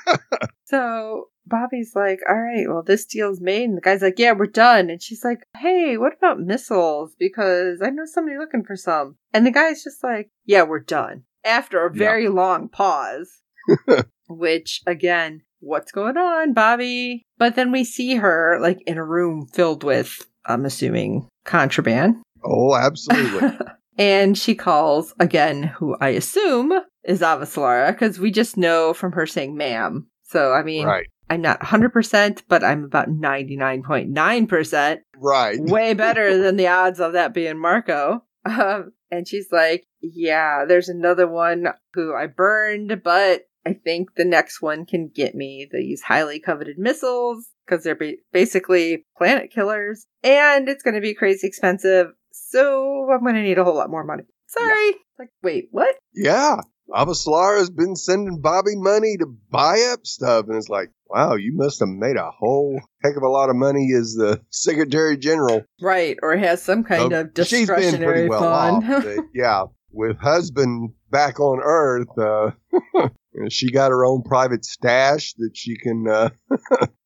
so 0.64 1.28
Bobbie's 1.48 1.92
like, 1.94 2.20
all 2.28 2.36
right, 2.40 2.66
well, 2.68 2.82
this 2.82 3.04
deal's 3.06 3.40
made. 3.40 3.64
And 3.64 3.76
the 3.76 3.80
guy's 3.82 4.02
like, 4.02 4.18
yeah, 4.18 4.32
we're 4.32 4.46
done. 4.46 4.90
And 4.90 5.02
she's 5.02 5.24
like, 5.24 5.38
hey, 5.56 5.96
what 5.96 6.14
about 6.16 6.40
missiles? 6.40 7.14
Because 7.18 7.80
I 7.82 7.90
know 7.90 8.04
somebody 8.04 8.36
looking 8.38 8.64
for 8.64 8.76
some. 8.76 9.16
And 9.32 9.46
the 9.46 9.50
guy's 9.50 9.82
just 9.84 10.02
like, 10.04 10.30
yeah, 10.44 10.62
we're 10.62 10.80
done. 10.80 11.24
After 11.44 11.86
a 11.86 11.92
Yeah. 11.92 11.98
very 11.98 12.28
long 12.28 12.68
pause, 12.68 13.40
which 14.28 14.82
again, 14.86 15.42
what's 15.60 15.92
going 15.92 16.16
on, 16.16 16.52
Bobbie? 16.52 17.22
But 17.38 17.54
then 17.56 17.72
we 17.72 17.84
see 17.84 18.16
her 18.16 18.58
like 18.60 18.78
in 18.86 18.98
a 18.98 19.04
room 19.04 19.46
filled 19.52 19.84
with, 19.84 20.26
I'm 20.46 20.64
assuming, 20.64 21.28
contraband. 21.44 22.16
Oh, 22.44 22.74
absolutely. 22.74 23.50
and 23.98 24.36
she 24.36 24.54
calls 24.54 25.14
again, 25.18 25.62
who 25.64 25.96
I 26.00 26.10
assume 26.10 26.72
is 27.04 27.20
Avasarala, 27.20 27.92
because 27.92 28.18
we 28.18 28.30
just 28.30 28.56
know 28.56 28.92
from 28.92 29.12
her 29.12 29.26
saying 29.26 29.56
ma'am. 29.56 30.08
So, 30.24 30.52
I 30.52 30.62
mean, 30.62 30.86
right. 30.86 31.06
I'm 31.30 31.42
not 31.42 31.60
100%, 31.60 32.42
but 32.48 32.64
I'm 32.64 32.84
about 32.84 33.08
99.9%. 33.08 34.98
Right. 35.16 35.58
Way 35.60 35.94
better 35.94 36.38
than 36.38 36.56
the 36.56 36.68
odds 36.68 37.00
of 37.00 37.12
that 37.12 37.34
being 37.34 37.58
Marco. 37.58 38.24
Um, 38.44 38.92
and 39.10 39.26
she's 39.26 39.48
like, 39.52 39.86
Yeah, 40.00 40.64
there's 40.66 40.88
another 40.88 41.26
one 41.26 41.66
who 41.94 42.14
I 42.14 42.26
burned, 42.26 43.02
but 43.02 43.42
I 43.66 43.74
think 43.74 44.14
the 44.14 44.24
next 44.24 44.62
one 44.62 44.86
can 44.86 45.10
get 45.14 45.34
me 45.34 45.68
these 45.70 46.02
highly 46.02 46.40
coveted 46.40 46.78
missiles 46.78 47.48
because 47.66 47.84
they're 47.84 47.94
ba- 47.94 48.14
basically 48.32 49.04
planet 49.16 49.50
killers, 49.50 50.06
and 50.22 50.68
it's 50.68 50.82
going 50.82 50.94
to 50.94 51.00
be 51.00 51.14
crazy 51.14 51.46
expensive. 51.46 52.08
So 52.32 53.10
I'm 53.12 53.20
going 53.20 53.34
to 53.34 53.42
need 53.42 53.58
a 53.58 53.64
whole 53.64 53.74
lot 53.74 53.90
more 53.90 54.04
money. 54.04 54.22
Sorry. 54.46 54.94
Like, 55.18 55.30
wait, 55.42 55.68
what? 55.70 55.96
Yeah. 56.14 56.60
Avasarala 56.90 57.58
has 57.58 57.70
been 57.70 57.96
sending 57.96 58.40
Bobbie 58.40 58.76
money 58.76 59.16
to 59.18 59.26
buy 59.50 59.80
up 59.92 60.06
stuff. 60.06 60.46
And 60.48 60.56
it's 60.56 60.68
like, 60.68 60.90
wow, 61.08 61.34
you 61.34 61.54
must 61.54 61.80
have 61.80 61.88
made 61.88 62.16
a 62.16 62.30
whole 62.30 62.80
heck 63.02 63.16
of 63.16 63.22
a 63.22 63.28
lot 63.28 63.50
of 63.50 63.56
money 63.56 63.90
as 63.96 64.14
the 64.14 64.40
Secretary 64.50 65.16
General. 65.16 65.64
Right, 65.80 66.16
or 66.22 66.36
has 66.36 66.62
some 66.62 66.84
kind 66.84 67.12
So 67.12 67.20
of 67.20 67.46
she's 67.46 67.66
been 67.68 67.76
pretty 67.76 67.82
discretionary 67.90 68.28
well 68.28 68.40
fund. 68.40 68.92
off. 68.92 69.24
yeah. 69.34 69.64
With 69.90 70.18
husband 70.18 70.92
back 71.10 71.40
on 71.40 71.60
Earth, 71.62 72.08
uh, 72.18 72.50
she 73.48 73.70
got 73.72 73.90
her 73.90 74.04
own 74.04 74.22
private 74.22 74.64
stash 74.64 75.32
that 75.38 75.52
she 75.54 75.76
can 75.76 76.06
uh, 76.06 76.28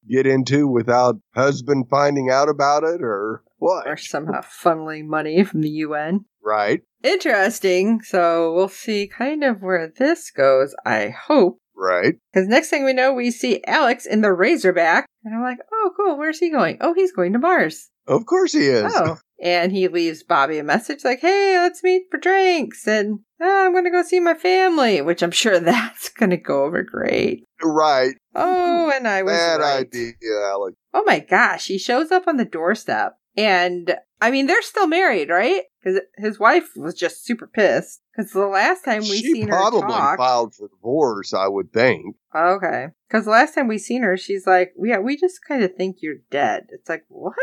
get 0.08 0.26
into 0.26 0.66
without 0.66 1.16
husband 1.34 1.86
finding 1.88 2.28
out 2.30 2.48
about 2.48 2.82
it 2.82 3.00
or 3.00 3.42
what. 3.62 3.86
or 3.86 3.96
somehow 3.96 4.40
funneling 4.42 5.06
money 5.06 5.44
from 5.44 5.60
the 5.60 5.70
UN. 5.70 6.24
Right. 6.42 6.82
Interesting. 7.02 8.02
So 8.02 8.52
we'll 8.52 8.68
see 8.68 9.06
kind 9.06 9.44
of 9.44 9.62
where 9.62 9.92
this 9.96 10.30
goes, 10.30 10.74
I 10.84 11.08
hope. 11.08 11.58
Right. 11.76 12.14
Because 12.32 12.48
next 12.48 12.68
thing 12.68 12.84
we 12.84 12.92
know, 12.92 13.12
we 13.12 13.30
see 13.30 13.62
Alex 13.66 14.06
in 14.06 14.20
the 14.20 14.32
Razorback. 14.32 15.06
And 15.24 15.34
I'm 15.34 15.42
like, 15.42 15.58
oh, 15.72 15.90
cool. 15.96 16.18
Where's 16.18 16.38
he 16.38 16.50
going? 16.50 16.78
Oh, 16.80 16.94
he's 16.94 17.12
going 17.12 17.32
to 17.32 17.38
Mars. 17.38 17.90
Of 18.06 18.26
course 18.26 18.52
he 18.52 18.66
is. 18.66 18.92
Oh, 18.94 19.18
and 19.42 19.72
he 19.72 19.88
leaves 19.88 20.22
Bobbie 20.22 20.58
a 20.58 20.64
message 20.64 21.04
like, 21.04 21.20
"Hey, 21.20 21.56
let's 21.58 21.82
meet 21.82 22.04
for 22.10 22.18
drinks," 22.18 22.86
and 22.86 23.20
oh, 23.40 23.66
I'm 23.66 23.72
going 23.72 23.84
to 23.84 23.90
go 23.90 24.02
see 24.02 24.20
my 24.20 24.34
family, 24.34 25.00
which 25.02 25.22
I'm 25.22 25.30
sure 25.30 25.60
that's 25.60 26.08
going 26.08 26.30
to 26.30 26.36
go 26.36 26.64
over 26.64 26.82
great. 26.82 27.44
Right. 27.62 28.14
Oh, 28.34 28.90
and 28.94 29.06
I 29.06 29.22
was 29.22 29.32
Bad 29.32 29.60
right. 29.60 29.86
idea, 29.86 30.14
Alex. 30.44 30.76
Oh 30.94 31.04
my 31.06 31.20
gosh, 31.20 31.66
he 31.66 31.78
shows 31.78 32.10
up 32.10 32.26
on 32.26 32.36
the 32.36 32.44
doorstep. 32.44 33.16
And 33.36 33.96
I 34.20 34.30
mean, 34.30 34.46
they're 34.46 34.62
still 34.62 34.86
married, 34.86 35.28
right? 35.30 35.62
Because 35.82 36.00
his 36.16 36.38
wife 36.38 36.68
was 36.76 36.94
just 36.94 37.24
super 37.24 37.46
pissed. 37.46 38.00
Because 38.16 38.32
the 38.32 38.46
last 38.46 38.84
time 38.84 39.00
we 39.00 39.18
she 39.18 39.32
seen 39.32 39.48
her 39.48 39.56
probably 39.56 39.80
talk, 39.80 40.18
filed 40.18 40.54
for 40.54 40.68
divorce, 40.68 41.32
I 41.34 41.48
would 41.48 41.72
think. 41.72 42.16
okay. 42.34 42.88
Because 43.08 43.24
the 43.24 43.30
last 43.30 43.54
time 43.54 43.68
we 43.68 43.78
seen 43.78 44.02
her, 44.02 44.16
she's 44.16 44.46
like, 44.46 44.72
"Yeah, 44.82 44.98
we 44.98 45.16
just 45.16 45.40
kind 45.46 45.62
of 45.62 45.74
think 45.74 45.96
you're 46.00 46.18
dead." 46.30 46.66
It's 46.70 46.88
like, 46.88 47.04
what? 47.08 47.36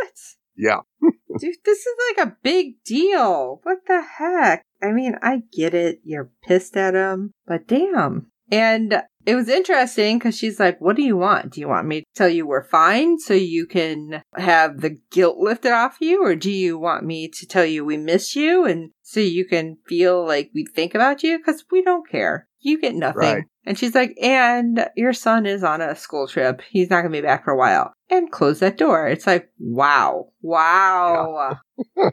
Yeah. 0.56 0.82
Dude, 1.02 1.56
this 1.66 1.80
is 1.80 1.96
like 2.10 2.28
a 2.28 2.38
big 2.44 2.84
deal. 2.84 3.60
What 3.64 3.80
the 3.88 4.02
heck? 4.02 4.64
I 4.82 4.92
mean, 4.92 5.16
I 5.22 5.44
get 5.52 5.74
it. 5.74 6.00
You're 6.04 6.32
pissed 6.44 6.76
at 6.78 6.94
him, 6.94 7.32
but 7.48 7.68
damn. 7.68 8.32
And 8.52 9.04
it 9.26 9.36
was 9.36 9.50
interesting 9.50 10.18
because 10.18 10.38
she's 10.38 10.60
like, 10.60 10.80
What 10.80 10.96
do 10.96 11.04
you 11.04 11.18
want? 11.18 11.54
Do 11.54 11.62
you 11.62 11.68
want 11.68 11.88
me 11.88 12.02
to 12.02 12.06
tell 12.16 12.30
you 12.30 12.48
we're 12.48 12.64
fine 12.64 13.20
so 13.20 13.34
you 13.34 13.66
can 13.66 14.24
have 14.36 14.82
the 14.82 14.98
guilt 15.12 15.38
lifted 15.38 15.72
off 15.72 15.98
you? 16.00 16.24
Or 16.24 16.36
do 16.36 16.52
you 16.52 16.78
want 16.78 17.06
me 17.06 17.28
to 17.30 17.46
tell 17.46 17.66
you 17.66 17.84
we 17.84 17.98
miss 17.98 18.36
you 18.36 18.66
and 18.66 18.92
so 19.02 19.20
you 19.20 19.46
can 19.46 19.78
feel 19.88 20.26
like 20.26 20.52
we 20.54 20.66
think 20.66 20.96
about 20.96 21.24
you? 21.24 21.38
Because 21.38 21.66
we 21.72 21.82
don't 21.82 22.10
care. 22.10 22.48
You 22.62 22.80
get 22.80 22.96
nothing. 22.96 23.20
Right. 23.20 23.44
And 23.66 23.78
she's 23.78 23.96
like, 23.96 24.18
And 24.22 24.88
your 24.96 25.14
son 25.14 25.46
is 25.46 25.64
on 25.64 25.82
a 25.82 25.96
school 25.96 26.28
trip. 26.28 26.62
He's 26.70 26.90
not 26.90 27.02
going 27.02 27.12
to 27.12 27.18
be 27.18 27.26
back 27.26 27.44
for 27.44 27.52
a 27.52 27.58
while. 27.58 27.94
And 28.10 28.32
close 28.32 28.60
that 28.60 28.78
door. 28.78 29.08
It's 29.08 29.28
like, 29.28 29.50
Wow. 29.60 30.30
Wow. 30.42 31.58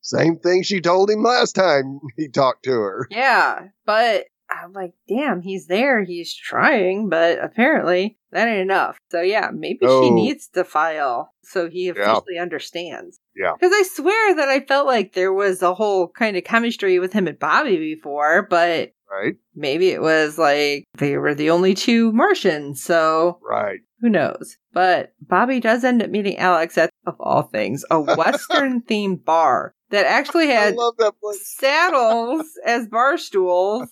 Same 0.00 0.38
thing 0.38 0.62
she 0.62 0.80
told 0.80 1.10
him 1.10 1.22
last 1.22 1.52
time 1.52 1.98
he 2.16 2.28
talked 2.28 2.64
to 2.64 2.72
her. 2.72 3.08
Yeah, 3.10 3.68
but 3.86 4.26
I'm 4.62 4.72
like, 4.72 4.92
damn, 5.08 5.40
he's 5.40 5.66
there, 5.66 6.04
he's 6.04 6.34
trying, 6.34 7.08
but 7.08 7.38
apparently 7.42 8.18
that 8.32 8.48
ain't 8.48 8.60
enough. 8.60 8.98
So 9.10 9.20
yeah, 9.20 9.50
maybe 9.52 9.86
she 9.86 10.10
Oh. 10.10 10.14
needs 10.14 10.48
to 10.48 10.64
file 10.64 11.32
so 11.42 11.68
he 11.68 11.88
officially 11.88 12.38
understands. 12.40 13.20
Yeah. 13.36 13.52
Because 13.58 13.72
I 13.74 13.82
swear 13.82 14.34
that 14.36 14.48
I 14.48 14.60
felt 14.60 14.86
like 14.86 15.12
there 15.12 15.32
was 15.32 15.62
a 15.62 15.74
whole 15.74 16.08
kind 16.08 16.36
of 16.36 16.44
chemistry 16.44 16.98
with 16.98 17.12
him 17.12 17.26
and 17.28 17.38
Bobbie 17.38 17.78
before, 17.78 18.46
but 18.48 18.92
Right? 19.10 19.36
maybe 19.54 19.90
it 19.90 20.00
was 20.00 20.38
like 20.38 20.84
they 20.98 21.16
were 21.18 21.34
the 21.34 21.50
only 21.50 21.74
two 21.74 22.10
Martians, 22.12 22.82
so 22.82 23.38
Right. 23.48 23.80
who 24.00 24.08
knows? 24.08 24.56
But 24.72 25.12
Bobbie 25.20 25.60
does 25.60 25.84
end 25.84 26.02
up 26.02 26.10
meeting 26.10 26.36
Alex 26.38 26.76
at, 26.78 26.90
of 27.06 27.14
all 27.20 27.42
things, 27.42 27.84
a 27.90 28.00
Western 28.00 28.80
themed 28.82 29.24
bar 29.24 29.72
that 29.90 30.06
actually 30.06 30.48
had 30.48 30.74
that 30.74 31.12
saddles 31.42 32.46
as 32.66 32.88
bar 32.88 33.16
stools. 33.18 33.88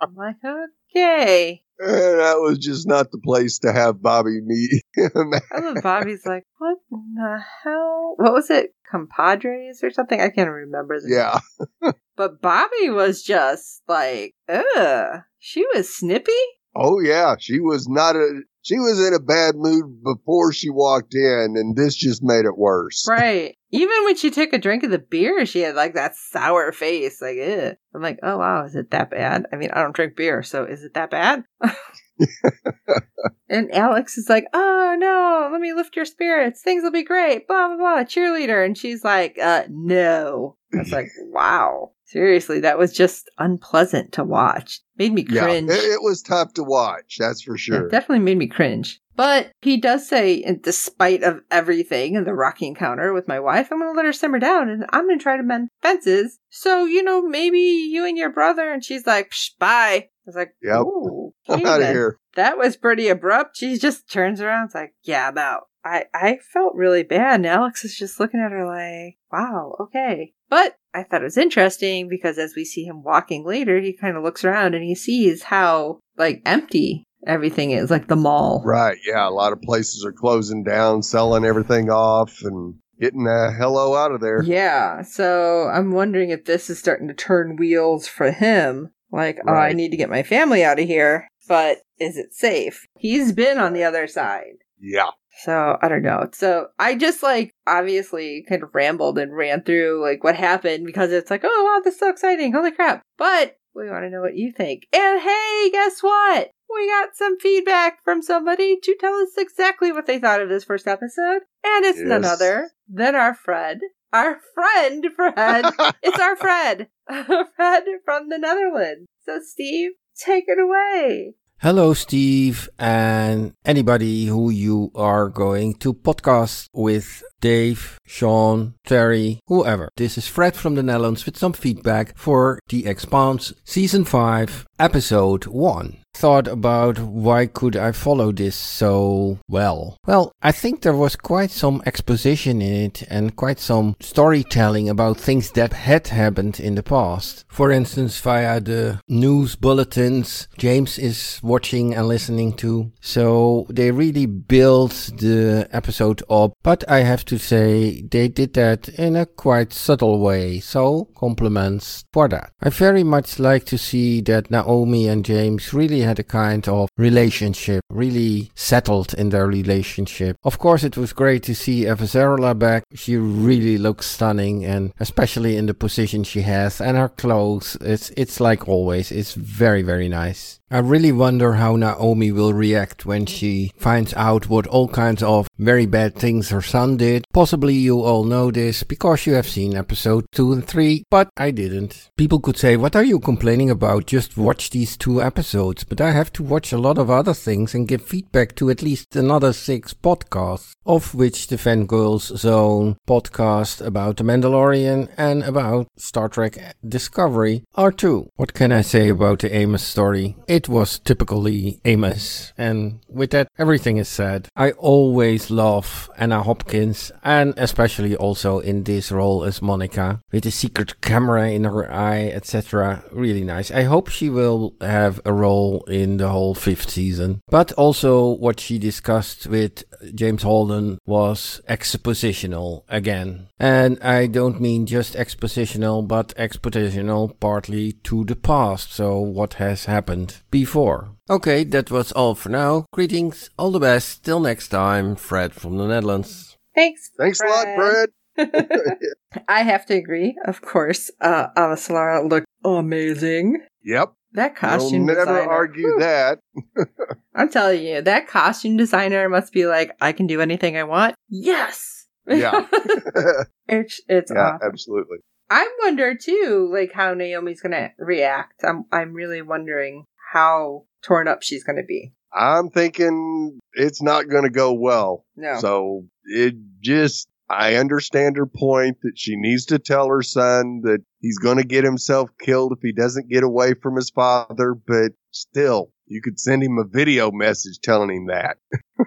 I'm 0.00 0.14
like, 0.14 0.36
okay. 0.44 1.62
And 1.78 2.20
that 2.20 2.36
was 2.38 2.58
just 2.58 2.86
not 2.86 3.10
the 3.10 3.18
place 3.18 3.58
to 3.60 3.72
have 3.72 4.02
Bobbie 4.02 4.40
meet 4.44 4.82
him. 4.94 5.32
Love 5.52 5.82
Bobbie's 5.82 6.24
like, 6.24 6.44
what 6.58 6.78
in 6.92 7.14
the 7.14 7.42
hell? 7.62 8.14
What 8.16 8.32
was 8.32 8.50
it? 8.50 8.74
Compadres 8.88 9.82
or 9.82 9.90
something? 9.90 10.20
I 10.20 10.28
can't 10.30 10.50
remember. 10.50 11.00
The 11.00 11.10
yeah. 11.10 11.92
But 12.16 12.40
Bobbie 12.40 12.90
was 12.90 13.22
just 13.22 13.82
like, 13.88 14.34
ugh. 14.48 15.22
She 15.38 15.64
was 15.74 15.94
snippy? 15.94 16.32
Oh 16.76 17.00
yeah. 17.00 17.34
She 17.38 17.58
was 17.60 17.88
not 17.88 18.14
a 18.14 18.42
she 18.64 18.78
was 18.78 18.98
in 18.98 19.12
a 19.12 19.20
bad 19.20 19.56
mood 19.56 20.02
before 20.02 20.50
she 20.50 20.70
walked 20.70 21.14
in, 21.14 21.54
and 21.54 21.76
this 21.76 21.94
just 21.94 22.22
made 22.22 22.46
it 22.46 22.56
worse. 22.56 23.06
Right. 23.06 23.56
Even 23.70 24.04
when 24.04 24.16
she 24.16 24.30
took 24.30 24.54
a 24.54 24.58
drink 24.58 24.84
of 24.84 24.90
the 24.90 24.98
beer, 24.98 25.44
she 25.44 25.60
had 25.60 25.74
like 25.74 25.94
that 25.94 26.16
sour 26.16 26.72
face. 26.72 27.20
Like, 27.20 27.36
ugh. 27.38 27.76
I'm 27.94 28.00
like, 28.00 28.20
oh 28.22 28.38
wow, 28.38 28.64
is 28.64 28.74
it 28.74 28.90
that 28.92 29.10
bad? 29.10 29.44
I 29.52 29.56
mean, 29.56 29.70
I 29.70 29.82
don't 29.82 29.94
drink 29.94 30.16
beer, 30.16 30.42
so 30.42 30.64
is 30.64 30.82
it 30.82 30.94
that 30.94 31.10
bad? 31.10 31.44
and 33.50 33.74
Alex 33.74 34.16
is 34.16 34.30
like, 34.30 34.46
oh 34.54 34.96
no, 34.98 35.50
let 35.52 35.60
me 35.60 35.74
lift 35.74 35.94
your 35.94 36.06
spirits. 36.06 36.62
Things 36.62 36.82
will 36.82 36.90
be 36.90 37.04
great. 37.04 37.46
Blah, 37.46 37.68
blah, 37.68 37.76
blah. 37.76 38.04
Cheerleader. 38.04 38.64
And 38.64 38.78
she's 38.78 39.04
like, 39.04 39.38
uh, 39.38 39.64
no. 39.68 40.56
I 40.72 40.78
was 40.78 40.90
like, 40.90 41.08
wow. 41.26 41.92
Seriously, 42.14 42.60
that 42.60 42.78
was 42.78 42.92
just 42.92 43.28
unpleasant 43.38 44.12
to 44.12 44.22
watch. 44.22 44.78
Made 44.96 45.12
me 45.12 45.24
cringe. 45.24 45.68
it, 45.68 45.74
it 45.82 46.00
was 46.00 46.22
tough 46.22 46.54
to 46.54 46.62
watch. 46.62 47.16
That's 47.18 47.42
for 47.42 47.58
sure. 47.58 47.88
It 47.88 47.90
definitely 47.90 48.20
made 48.24 48.38
me 48.38 48.46
cringe. 48.46 49.00
But 49.16 49.50
he 49.62 49.78
does 49.78 50.08
say, 50.08 50.34
in 50.34 50.60
despite 50.60 51.24
of 51.24 51.40
everything 51.50 52.16
and 52.16 52.24
the 52.24 52.32
rocky 52.32 52.68
encounter 52.68 53.12
with 53.12 53.26
my 53.26 53.40
wife, 53.40 53.72
I'm 53.72 53.80
going 53.80 53.92
to 53.92 53.96
let 53.96 54.06
her 54.06 54.12
simmer 54.12 54.38
down 54.38 54.68
and 54.68 54.86
I'm 54.90 55.08
going 55.08 55.18
to 55.18 55.22
try 55.24 55.36
to 55.36 55.42
mend 55.42 55.70
fences. 55.82 56.38
So, 56.50 56.84
you 56.84 57.02
know, 57.02 57.20
maybe 57.20 57.58
you 57.58 58.06
and 58.06 58.16
your 58.16 58.30
brother. 58.30 58.72
And 58.72 58.84
she's 58.84 59.08
like, 59.08 59.30
Psh, 59.30 59.58
bye. 59.58 60.06
I 60.06 60.10
was 60.24 60.36
like, 60.36 60.54
Yep. 60.62 60.82
ooh, 60.82 61.34
I'm 61.48 61.66
out 61.66 61.82
of 61.82 61.88
here. 61.88 62.20
That 62.36 62.58
was 62.58 62.76
pretty 62.76 63.08
abrupt. 63.08 63.56
She 63.56 63.76
just 63.76 64.08
turns 64.08 64.40
around. 64.40 64.66
It's 64.66 64.76
like, 64.76 64.94
yeah, 65.02 65.26
I'm 65.26 65.38
out. 65.38 65.64
I, 65.84 66.04
I 66.14 66.38
felt 66.52 66.76
really 66.76 67.02
bad. 67.02 67.40
And 67.40 67.46
Alex 67.46 67.84
is 67.84 67.98
just 67.98 68.20
looking 68.20 68.38
at 68.38 68.52
her 68.52 68.64
like, 68.64 69.16
wow, 69.32 69.74
okay. 69.80 70.32
But 70.48 70.76
I 70.94 71.02
thought 71.02 71.22
it 71.22 71.24
was 71.24 71.36
interesting 71.36 72.08
because 72.08 72.38
as 72.38 72.54
we 72.54 72.64
see 72.64 72.84
him 72.84 73.02
walking 73.02 73.44
later, 73.44 73.80
he 73.80 73.92
kind 73.92 74.16
of 74.16 74.22
looks 74.22 74.44
around 74.44 74.74
and 74.74 74.84
he 74.84 74.94
sees 74.94 75.42
how, 75.42 75.98
like, 76.16 76.40
empty 76.46 77.04
everything 77.26 77.72
is, 77.72 77.90
like 77.90 78.06
the 78.06 78.16
mall. 78.16 78.62
Right. 78.64 78.98
Yeah. 79.06 79.28
A 79.28 79.30
lot 79.30 79.52
of 79.52 79.60
places 79.62 80.04
are 80.04 80.12
closing 80.12 80.62
down, 80.62 81.02
selling 81.02 81.44
everything 81.44 81.90
off, 81.90 82.42
and 82.42 82.74
getting 83.00 83.24
the 83.24 83.52
hello 83.58 83.96
out 83.96 84.12
of 84.12 84.20
there. 84.20 84.42
Yeah. 84.42 85.02
So 85.02 85.68
I'm 85.68 85.90
wondering 85.90 86.30
if 86.30 86.44
this 86.44 86.70
is 86.70 86.78
starting 86.78 87.08
to 87.08 87.14
turn 87.14 87.56
wheels 87.56 88.06
for 88.06 88.30
him. 88.30 88.90
Like, 89.10 89.38
oh, 89.46 89.52
I 89.52 89.72
need 89.72 89.90
to 89.90 89.96
get 89.96 90.10
my 90.10 90.22
family 90.22 90.64
out 90.64 90.78
of 90.78 90.86
here. 90.86 91.28
But 91.46 91.78
is 91.98 92.16
it 92.16 92.34
safe? 92.34 92.86
He's 92.98 93.32
been 93.32 93.58
on 93.58 93.72
the 93.72 93.84
other 93.84 94.06
side. 94.06 94.54
Yeah. 94.80 95.10
So 95.42 95.78
I 95.82 95.88
don't 95.88 96.02
know. 96.02 96.28
So 96.32 96.68
I 96.78 96.94
just 96.94 97.22
like 97.22 97.52
obviously 97.66 98.44
kind 98.48 98.62
of 98.62 98.74
rambled 98.74 99.18
and 99.18 99.34
ran 99.36 99.62
through 99.62 100.00
like 100.02 100.22
what 100.22 100.36
happened 100.36 100.86
because 100.86 101.12
it's 101.12 101.30
like, 101.30 101.42
oh 101.44 101.72
wow, 101.74 101.82
this 101.84 101.94
is 101.94 102.00
so 102.00 102.08
exciting. 102.08 102.52
Holy 102.52 102.70
crap. 102.70 103.02
But 103.18 103.56
we 103.74 103.90
want 103.90 104.04
to 104.04 104.10
know 104.10 104.20
what 104.20 104.36
you 104.36 104.52
think. 104.52 104.86
And 104.92 105.20
hey, 105.20 105.70
guess 105.72 106.02
what? 106.02 106.50
We 106.72 106.88
got 106.88 107.14
some 107.14 107.38
feedback 107.38 108.02
from 108.04 108.22
somebody 108.22 108.78
to 108.82 108.96
tell 108.98 109.14
us 109.14 109.30
exactly 109.36 109.92
what 109.92 110.06
they 110.06 110.18
thought 110.18 110.40
of 110.40 110.48
this 110.48 110.64
first 110.64 110.86
episode. 110.86 111.42
And 111.64 111.84
it's 111.84 112.00
none 112.00 112.24
other 112.24 112.70
than 112.88 113.14
our 113.14 113.34
Fred. 113.34 113.80
Our 114.12 114.38
friend 114.54 115.06
Fred. 115.16 115.66
it's 116.02 116.18
our 116.18 116.36
Fred. 116.36 116.88
Fred 117.56 117.84
from 118.04 118.28
the 118.28 118.38
Netherlands. 118.38 119.06
So 119.26 119.40
Steve, 119.44 119.92
take 120.16 120.44
it 120.46 120.58
away. 120.58 121.34
Hello, 121.58 121.94
Steve, 121.94 122.68
and 122.78 123.54
anybody 123.64 124.26
who 124.26 124.50
you 124.50 124.90
are 124.94 125.30
going 125.30 125.74
to 125.76 125.94
podcast 125.94 126.68
with 126.74 127.22
Dave, 127.40 127.98
Sean, 128.04 128.74
Terry, 128.84 129.40
whoever. 129.46 129.88
This 129.96 130.18
is 130.18 130.28
Fred 130.28 130.56
from 130.56 130.74
the 130.74 130.82
Netherlands 130.82 131.24
with 131.24 131.38
some 131.38 131.54
feedback 131.54 132.18
for 132.18 132.58
The 132.68 132.86
Expanse 132.86 133.54
Season 133.64 134.04
5, 134.04 134.66
Episode 134.78 135.46
1. 135.46 136.03
Thought 136.14 136.46
about 136.46 136.98
why 137.00 137.46
could 137.46 137.76
I 137.76 137.92
follow 137.92 138.30
this 138.32 138.54
so 138.54 139.38
well? 139.48 139.96
Well, 140.06 140.32
I 140.40 140.52
think 140.52 140.80
there 140.80 140.96
was 140.96 141.16
quite 141.16 141.50
some 141.50 141.82
exposition 141.86 142.62
in 142.62 142.86
it 142.86 143.02
and 143.10 143.34
quite 143.34 143.58
some 143.58 143.96
storytelling 144.00 144.88
about 144.88 145.18
things 145.18 145.50
that 145.52 145.72
had 145.72 146.08
happened 146.08 146.60
in 146.60 146.76
the 146.76 146.82
past. 146.82 147.44
For 147.48 147.72
instance, 147.72 148.20
via 148.20 148.60
the 148.60 149.00
news 149.08 149.56
bulletins 149.56 150.48
James 150.56 150.98
is 150.98 151.40
watching 151.42 151.94
and 151.94 152.06
listening 152.06 152.52
to. 152.54 152.92
So 153.00 153.66
they 153.68 153.90
really 153.90 154.26
built 154.26 155.10
the 155.18 155.68
episode 155.72 156.22
up, 156.30 156.52
but 156.62 156.88
I 156.88 157.00
have 157.00 157.24
to 157.26 157.38
say 157.38 158.02
they 158.02 158.28
did 158.28 158.54
that 158.54 158.88
in 158.88 159.16
a 159.16 159.26
quite 159.26 159.72
subtle 159.72 160.20
way. 160.20 160.60
So 160.60 161.08
compliments 161.16 162.04
for 162.12 162.28
that. 162.28 162.52
I 162.62 162.70
very 162.70 163.02
much 163.02 163.38
like 163.38 163.64
to 163.66 163.78
see 163.78 164.20
that 164.22 164.50
Naomi 164.50 165.08
and 165.08 165.24
James 165.24 165.74
really 165.74 166.03
had 166.04 166.18
a 166.18 166.24
kind 166.24 166.66
of 166.68 166.88
relationship, 166.96 167.82
really 167.90 168.50
settled 168.54 169.14
in 169.14 169.30
their 169.30 169.46
relationship. 169.46 170.36
Of 170.44 170.58
course, 170.58 170.84
it 170.84 170.96
was 170.96 171.12
great 171.12 171.42
to 171.44 171.54
see 171.54 171.84
Avasarala 171.84 172.58
back. 172.58 172.84
She 172.94 173.16
really 173.16 173.78
looks 173.78 174.06
stunning, 174.06 174.64
and 174.64 174.92
especially 175.00 175.56
in 175.56 175.66
the 175.66 175.74
position 175.74 176.24
she 176.24 176.42
has 176.42 176.80
and 176.80 176.96
her 176.96 177.08
clothes. 177.08 177.76
It's 177.80 178.10
it's 178.16 178.40
like 178.40 178.68
always. 178.68 179.10
It's 179.10 179.34
very 179.34 179.82
very 179.82 180.08
nice. 180.08 180.60
I 180.70 180.78
really 180.78 181.12
wonder 181.12 181.52
how 181.52 181.76
Naomi 181.76 182.32
will 182.32 182.54
react 182.54 183.04
when 183.04 183.26
she 183.26 183.70
finds 183.76 184.14
out 184.14 184.48
what 184.48 184.66
all 184.66 184.88
kinds 184.88 185.22
of 185.22 185.46
very 185.58 185.84
bad 185.84 186.14
things 186.14 186.48
her 186.48 186.62
son 186.62 186.96
did. 186.96 187.26
Possibly 187.34 187.74
you 187.74 188.00
all 188.00 188.24
know 188.24 188.50
this 188.50 188.82
because 188.82 189.26
you 189.26 189.34
have 189.34 189.46
seen 189.46 189.76
episode 189.76 190.24
2 190.32 190.52
and 190.54 190.66
3, 190.66 191.04
but 191.10 191.28
I 191.36 191.50
didn't. 191.50 192.10
People 192.16 192.40
could 192.40 192.56
say, 192.56 192.76
What 192.76 192.96
are 192.96 193.04
you 193.04 193.20
complaining 193.20 193.68
about? 193.68 194.06
Just 194.06 194.38
watch 194.38 194.70
these 194.70 194.96
two 194.96 195.22
episodes. 195.22 195.84
But 195.84 196.00
I 196.00 196.12
have 196.12 196.32
to 196.34 196.42
watch 196.42 196.72
a 196.72 196.78
lot 196.78 196.96
of 196.96 197.10
other 197.10 197.34
things 197.34 197.74
and 197.74 197.86
give 197.86 198.02
feedback 198.02 198.54
to 198.56 198.70
at 198.70 198.82
least 198.82 199.14
another 199.14 199.52
six 199.52 199.92
podcasts, 199.92 200.72
of 200.86 201.14
which 201.14 201.48
the 201.48 201.56
Fangirls 201.56 202.36
Zone 202.38 202.96
podcast 203.06 203.84
about 203.84 204.16
The 204.16 204.24
Mandalorian 204.24 205.10
and 205.18 205.42
about 205.42 205.88
Star 205.98 206.28
Trek 206.30 206.58
Discovery 206.86 207.64
are 207.74 207.92
two. 207.92 208.30
What 208.36 208.54
can 208.54 208.72
I 208.72 208.80
say 208.80 209.10
about 209.10 209.40
the 209.40 209.54
Amos 209.54 209.82
story? 209.82 210.36
It 210.48 210.63
was 210.68 210.98
typically 210.98 211.80
Amos, 211.84 212.52
and 212.56 213.00
with 213.08 213.30
that, 213.30 213.48
everything 213.58 213.96
is 213.96 214.08
said. 214.08 214.48
I 214.56 214.72
always 214.72 215.50
love 215.50 216.10
Anna 216.16 216.42
Hopkins, 216.42 217.12
and 217.22 217.54
especially 217.56 218.16
also 218.16 218.58
in 218.58 218.84
this 218.84 219.10
role 219.12 219.44
as 219.44 219.62
Monica, 219.62 220.20
with 220.32 220.46
a 220.46 220.50
secret 220.50 221.00
camera 221.00 221.50
in 221.50 221.64
her 221.64 221.90
eye, 221.92 222.30
etc. 222.34 223.04
Really 223.12 223.44
nice. 223.44 223.70
I 223.70 223.82
hope 223.82 224.08
she 224.08 224.28
will 224.30 224.74
have 224.80 225.20
a 225.24 225.32
role 225.32 225.84
in 225.84 226.16
the 226.16 226.28
whole 226.28 226.54
fifth 226.54 226.90
season. 226.90 227.40
But 227.48 227.72
also, 227.72 228.34
what 228.34 228.60
she 228.60 228.78
discussed 228.78 229.46
with 229.46 229.84
James 230.14 230.42
Holden 230.42 230.98
was 231.06 231.60
expositional 231.68 232.82
again. 232.88 233.48
And 233.58 234.00
I 234.02 234.26
don't 234.26 234.60
mean 234.60 234.86
just 234.86 235.14
expositional, 235.14 236.06
but 236.06 236.34
expositional 236.36 237.38
partly 237.40 237.92
to 238.04 238.24
the 238.24 238.36
past, 238.36 238.92
so 238.92 239.18
what 239.18 239.54
has 239.54 239.86
happened 239.86 240.42
before. 240.54 241.10
Okay, 241.28 241.64
that 241.64 241.90
was 241.90 242.12
all 242.12 242.36
for 242.36 242.48
now. 242.48 242.86
Greetings, 242.92 243.50
all 243.58 243.72
the 243.72 243.80
best. 243.80 244.24
Till 244.24 244.38
next 244.38 244.68
time, 244.68 245.16
Fred 245.16 245.52
from 245.52 245.78
the 245.78 245.88
Netherlands. 245.88 246.56
Thanks. 246.76 247.10
Thanks 247.18 247.40
a 247.40 247.46
lot, 247.46 247.66
Fred. 247.74 248.08
I 249.48 249.62
have 249.64 249.84
to 249.86 249.94
agree, 249.94 250.36
of 250.46 250.62
course. 250.62 251.10
Uh, 251.20 251.48
Avasarala 251.56 252.30
looked 252.30 252.46
amazing. 252.64 253.62
Yep. 253.82 254.12
That 254.34 254.52
I'll 254.62 254.78
costume 254.78 255.06
never 255.06 255.24
designer. 255.24 255.50
argue 255.50 255.86
whew. 255.86 255.98
that. 255.98 256.38
I'm 257.34 257.48
telling 257.48 257.82
you, 257.82 258.00
that 258.02 258.28
costume 258.28 258.76
designer 258.76 259.28
must 259.28 259.52
be 259.52 259.66
like, 259.66 259.90
I 260.00 260.12
can 260.12 260.28
do 260.28 260.40
anything 260.40 260.76
I 260.76 260.84
want. 260.84 261.16
Yes. 261.28 262.06
Yeah. 262.28 262.66
it's 263.66 264.00
it's 264.08 264.30
yeah, 264.30 264.40
awesome. 264.40 264.68
absolutely. 264.68 265.18
I 265.50 265.68
wonder 265.82 266.14
too, 266.14 266.70
like 266.72 266.92
how 266.92 267.14
Naomi's 267.14 267.60
gonna 267.60 267.90
react. 267.98 268.64
I'm 268.64 268.84
I'm 268.90 269.12
really 269.12 269.42
wondering 269.42 270.04
how 270.34 270.84
torn 271.02 271.28
up 271.28 271.42
she's 271.42 271.64
gonna 271.64 271.82
be. 271.86 272.12
I'm 272.36 272.68
thinking 272.68 273.60
it's 273.74 274.02
not 274.02 274.28
going 274.28 274.42
to 274.42 274.50
go 274.50 274.72
well. 274.72 275.24
No. 275.36 275.56
So 275.60 276.06
it 276.24 276.54
just, 276.80 277.28
I 277.48 277.76
understand 277.76 278.36
her 278.36 278.46
point 278.46 278.96
that 279.02 279.12
she 279.14 279.36
needs 279.36 279.66
to 279.66 279.78
tell 279.78 280.08
her 280.08 280.20
son 280.20 280.80
that 280.82 280.98
he's 281.20 281.38
going 281.38 281.58
to 281.58 281.64
get 281.64 281.84
himself 281.84 282.30
killed 282.40 282.72
if 282.72 282.80
he 282.82 282.90
doesn't 282.92 283.30
get 283.30 283.44
away 283.44 283.74
from 283.74 283.94
his 283.94 284.10
father, 284.10 284.74
but 284.74 285.12
still, 285.30 285.92
you 286.06 286.20
could 286.20 286.40
send 286.40 286.64
him 286.64 286.76
a 286.78 286.84
video 286.84 287.30
message 287.30 287.78
telling 287.80 288.10
him 288.10 288.26
that. 288.26 288.56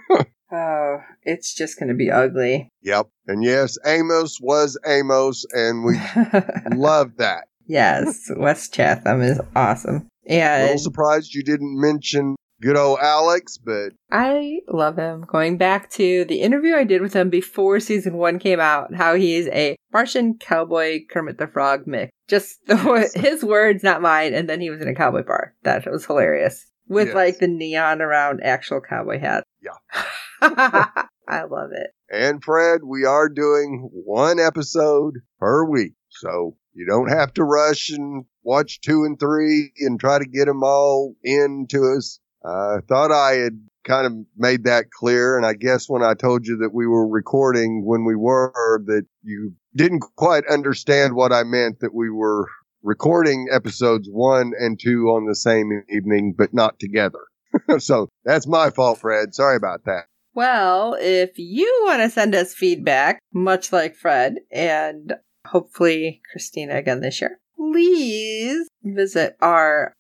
oh, 0.54 1.00
it's 1.24 1.54
just 1.54 1.78
gonna 1.78 1.96
be 1.96 2.10
ugly. 2.10 2.70
Yep. 2.84 3.10
And 3.28 3.44
yes, 3.44 3.78
Amos 3.86 4.40
was 4.42 4.80
Amos, 4.86 5.46
and 5.52 5.84
we 5.84 6.00
love 6.78 7.18
that. 7.18 7.50
yes, 7.66 8.32
Wes 8.38 8.70
Chatham 8.70 9.22
is 9.22 9.42
awesome. 9.54 10.08
A 10.28 10.62
little 10.62 10.72
And 10.72 10.80
surprised 10.82 11.34
you 11.34 11.44
didn't 11.44 11.80
mention 11.80 12.36
good 12.62 12.78
old 12.78 13.00
Alex, 13.02 13.58
but 13.58 13.94
I 14.12 14.60
love 14.68 14.98
him. 14.98 15.26
Going 15.28 15.58
back 15.58 15.90
to 15.92 16.26
the 16.26 16.42
interview 16.42 16.76
I 16.76 16.84
did 16.84 17.02
with 17.02 17.14
him 17.14 17.30
before 17.30 17.80
season 17.80 18.18
one 18.18 18.40
came 18.40 18.60
out, 18.60 18.94
how 18.96 19.16
he's 19.16 19.48
a 19.50 19.76
Martian 19.94 20.38
cowboy 20.38 21.02
Kermit 21.10 21.38
the 21.38 21.48
Frog 21.48 21.86
mix. 21.86 22.12
Just 22.28 22.58
the, 22.66 23.10
his 23.16 23.44
words, 23.44 23.84
not 23.84 24.02
mine. 24.02 24.34
And 24.34 24.50
then 24.50 24.60
he 24.62 24.70
was 24.70 24.82
in 24.82 24.88
a 24.88 24.96
cowboy 24.96 25.24
bar. 25.24 25.54
That 25.64 25.90
was 25.90 26.06
hilarious. 26.06 26.66
With 26.88 27.08
Yes. 27.08 27.16
like 27.16 27.40
the 27.40 27.48
neon 27.48 28.02
around 28.02 28.42
actual 28.44 28.80
cowboy 28.82 29.20
hat. 29.20 29.44
Yeah. 29.62 29.72
I 30.42 31.44
love 31.44 31.72
it. 31.74 31.92
And 32.10 32.42
Fred, 32.42 32.82
we 32.86 33.04
are 33.04 33.28
doing 33.28 33.90
one 33.92 34.40
episode 34.40 35.16
per 35.40 35.66
week. 35.66 35.94
So 36.10 36.56
you 36.74 36.86
don't 36.88 37.10
have 37.10 37.34
to 37.34 37.44
rush 37.44 37.90
and 37.90 38.24
watch 38.48 38.80
two 38.80 39.04
and 39.04 39.20
three 39.20 39.74
and 39.80 40.00
try 40.00 40.18
to 40.18 40.26
get 40.26 40.46
them 40.46 40.64
all 40.64 41.16
into 41.22 41.96
us. 41.98 42.20
I 42.46 42.78
thought 42.88 43.12
I 43.12 43.34
had 43.34 43.60
kind 43.84 44.08
of 44.08 44.14
made 44.38 44.64
that 44.64 44.90
clear. 44.90 45.36
And 45.38 45.46
I 45.46 45.54
guess 45.54 45.90
when 45.90 46.02
I 46.02 46.14
told 46.14 46.48
you 46.48 46.58
that 46.58 46.74
we 46.74 46.88
were 46.88 47.08
recording 47.08 47.86
when 47.86 48.06
we 48.06 48.16
were, 48.16 48.82
that 48.86 49.06
you 49.22 49.54
didn't 49.76 50.04
quite 50.16 50.46
understand 50.50 51.14
what 51.14 51.34
I 51.34 51.44
meant 51.44 51.82
that 51.82 51.94
we 51.94 52.10
were 52.10 52.48
recording 52.84 53.48
episodes 53.52 54.08
one 54.10 54.54
and 54.58 54.80
two 54.80 55.08
on 55.08 55.26
the 55.26 55.36
same 55.36 55.84
evening, 55.90 56.34
but 56.38 56.54
not 56.54 56.80
together. 56.80 57.20
so 57.80 58.10
that's 58.24 58.48
my 58.48 58.70
fault, 58.70 59.00
Fred. 59.00 59.36
Sorry 59.36 59.58
about 59.58 59.84
that. 59.86 60.06
Well, 60.34 60.96
if 61.00 61.32
you 61.38 61.84
want 61.86 62.02
to 62.02 62.10
send 62.10 62.34
us 62.34 62.54
feedback, 62.54 63.20
much 63.34 63.74
like 63.74 63.96
Fred 63.96 64.36
and 64.52 65.16
hopefully 65.46 66.22
Christina 66.32 66.76
again 66.76 67.02
this 67.02 67.20
year, 67.20 67.40
please 67.58 68.68
visit 68.84 69.36
our, 69.42 69.94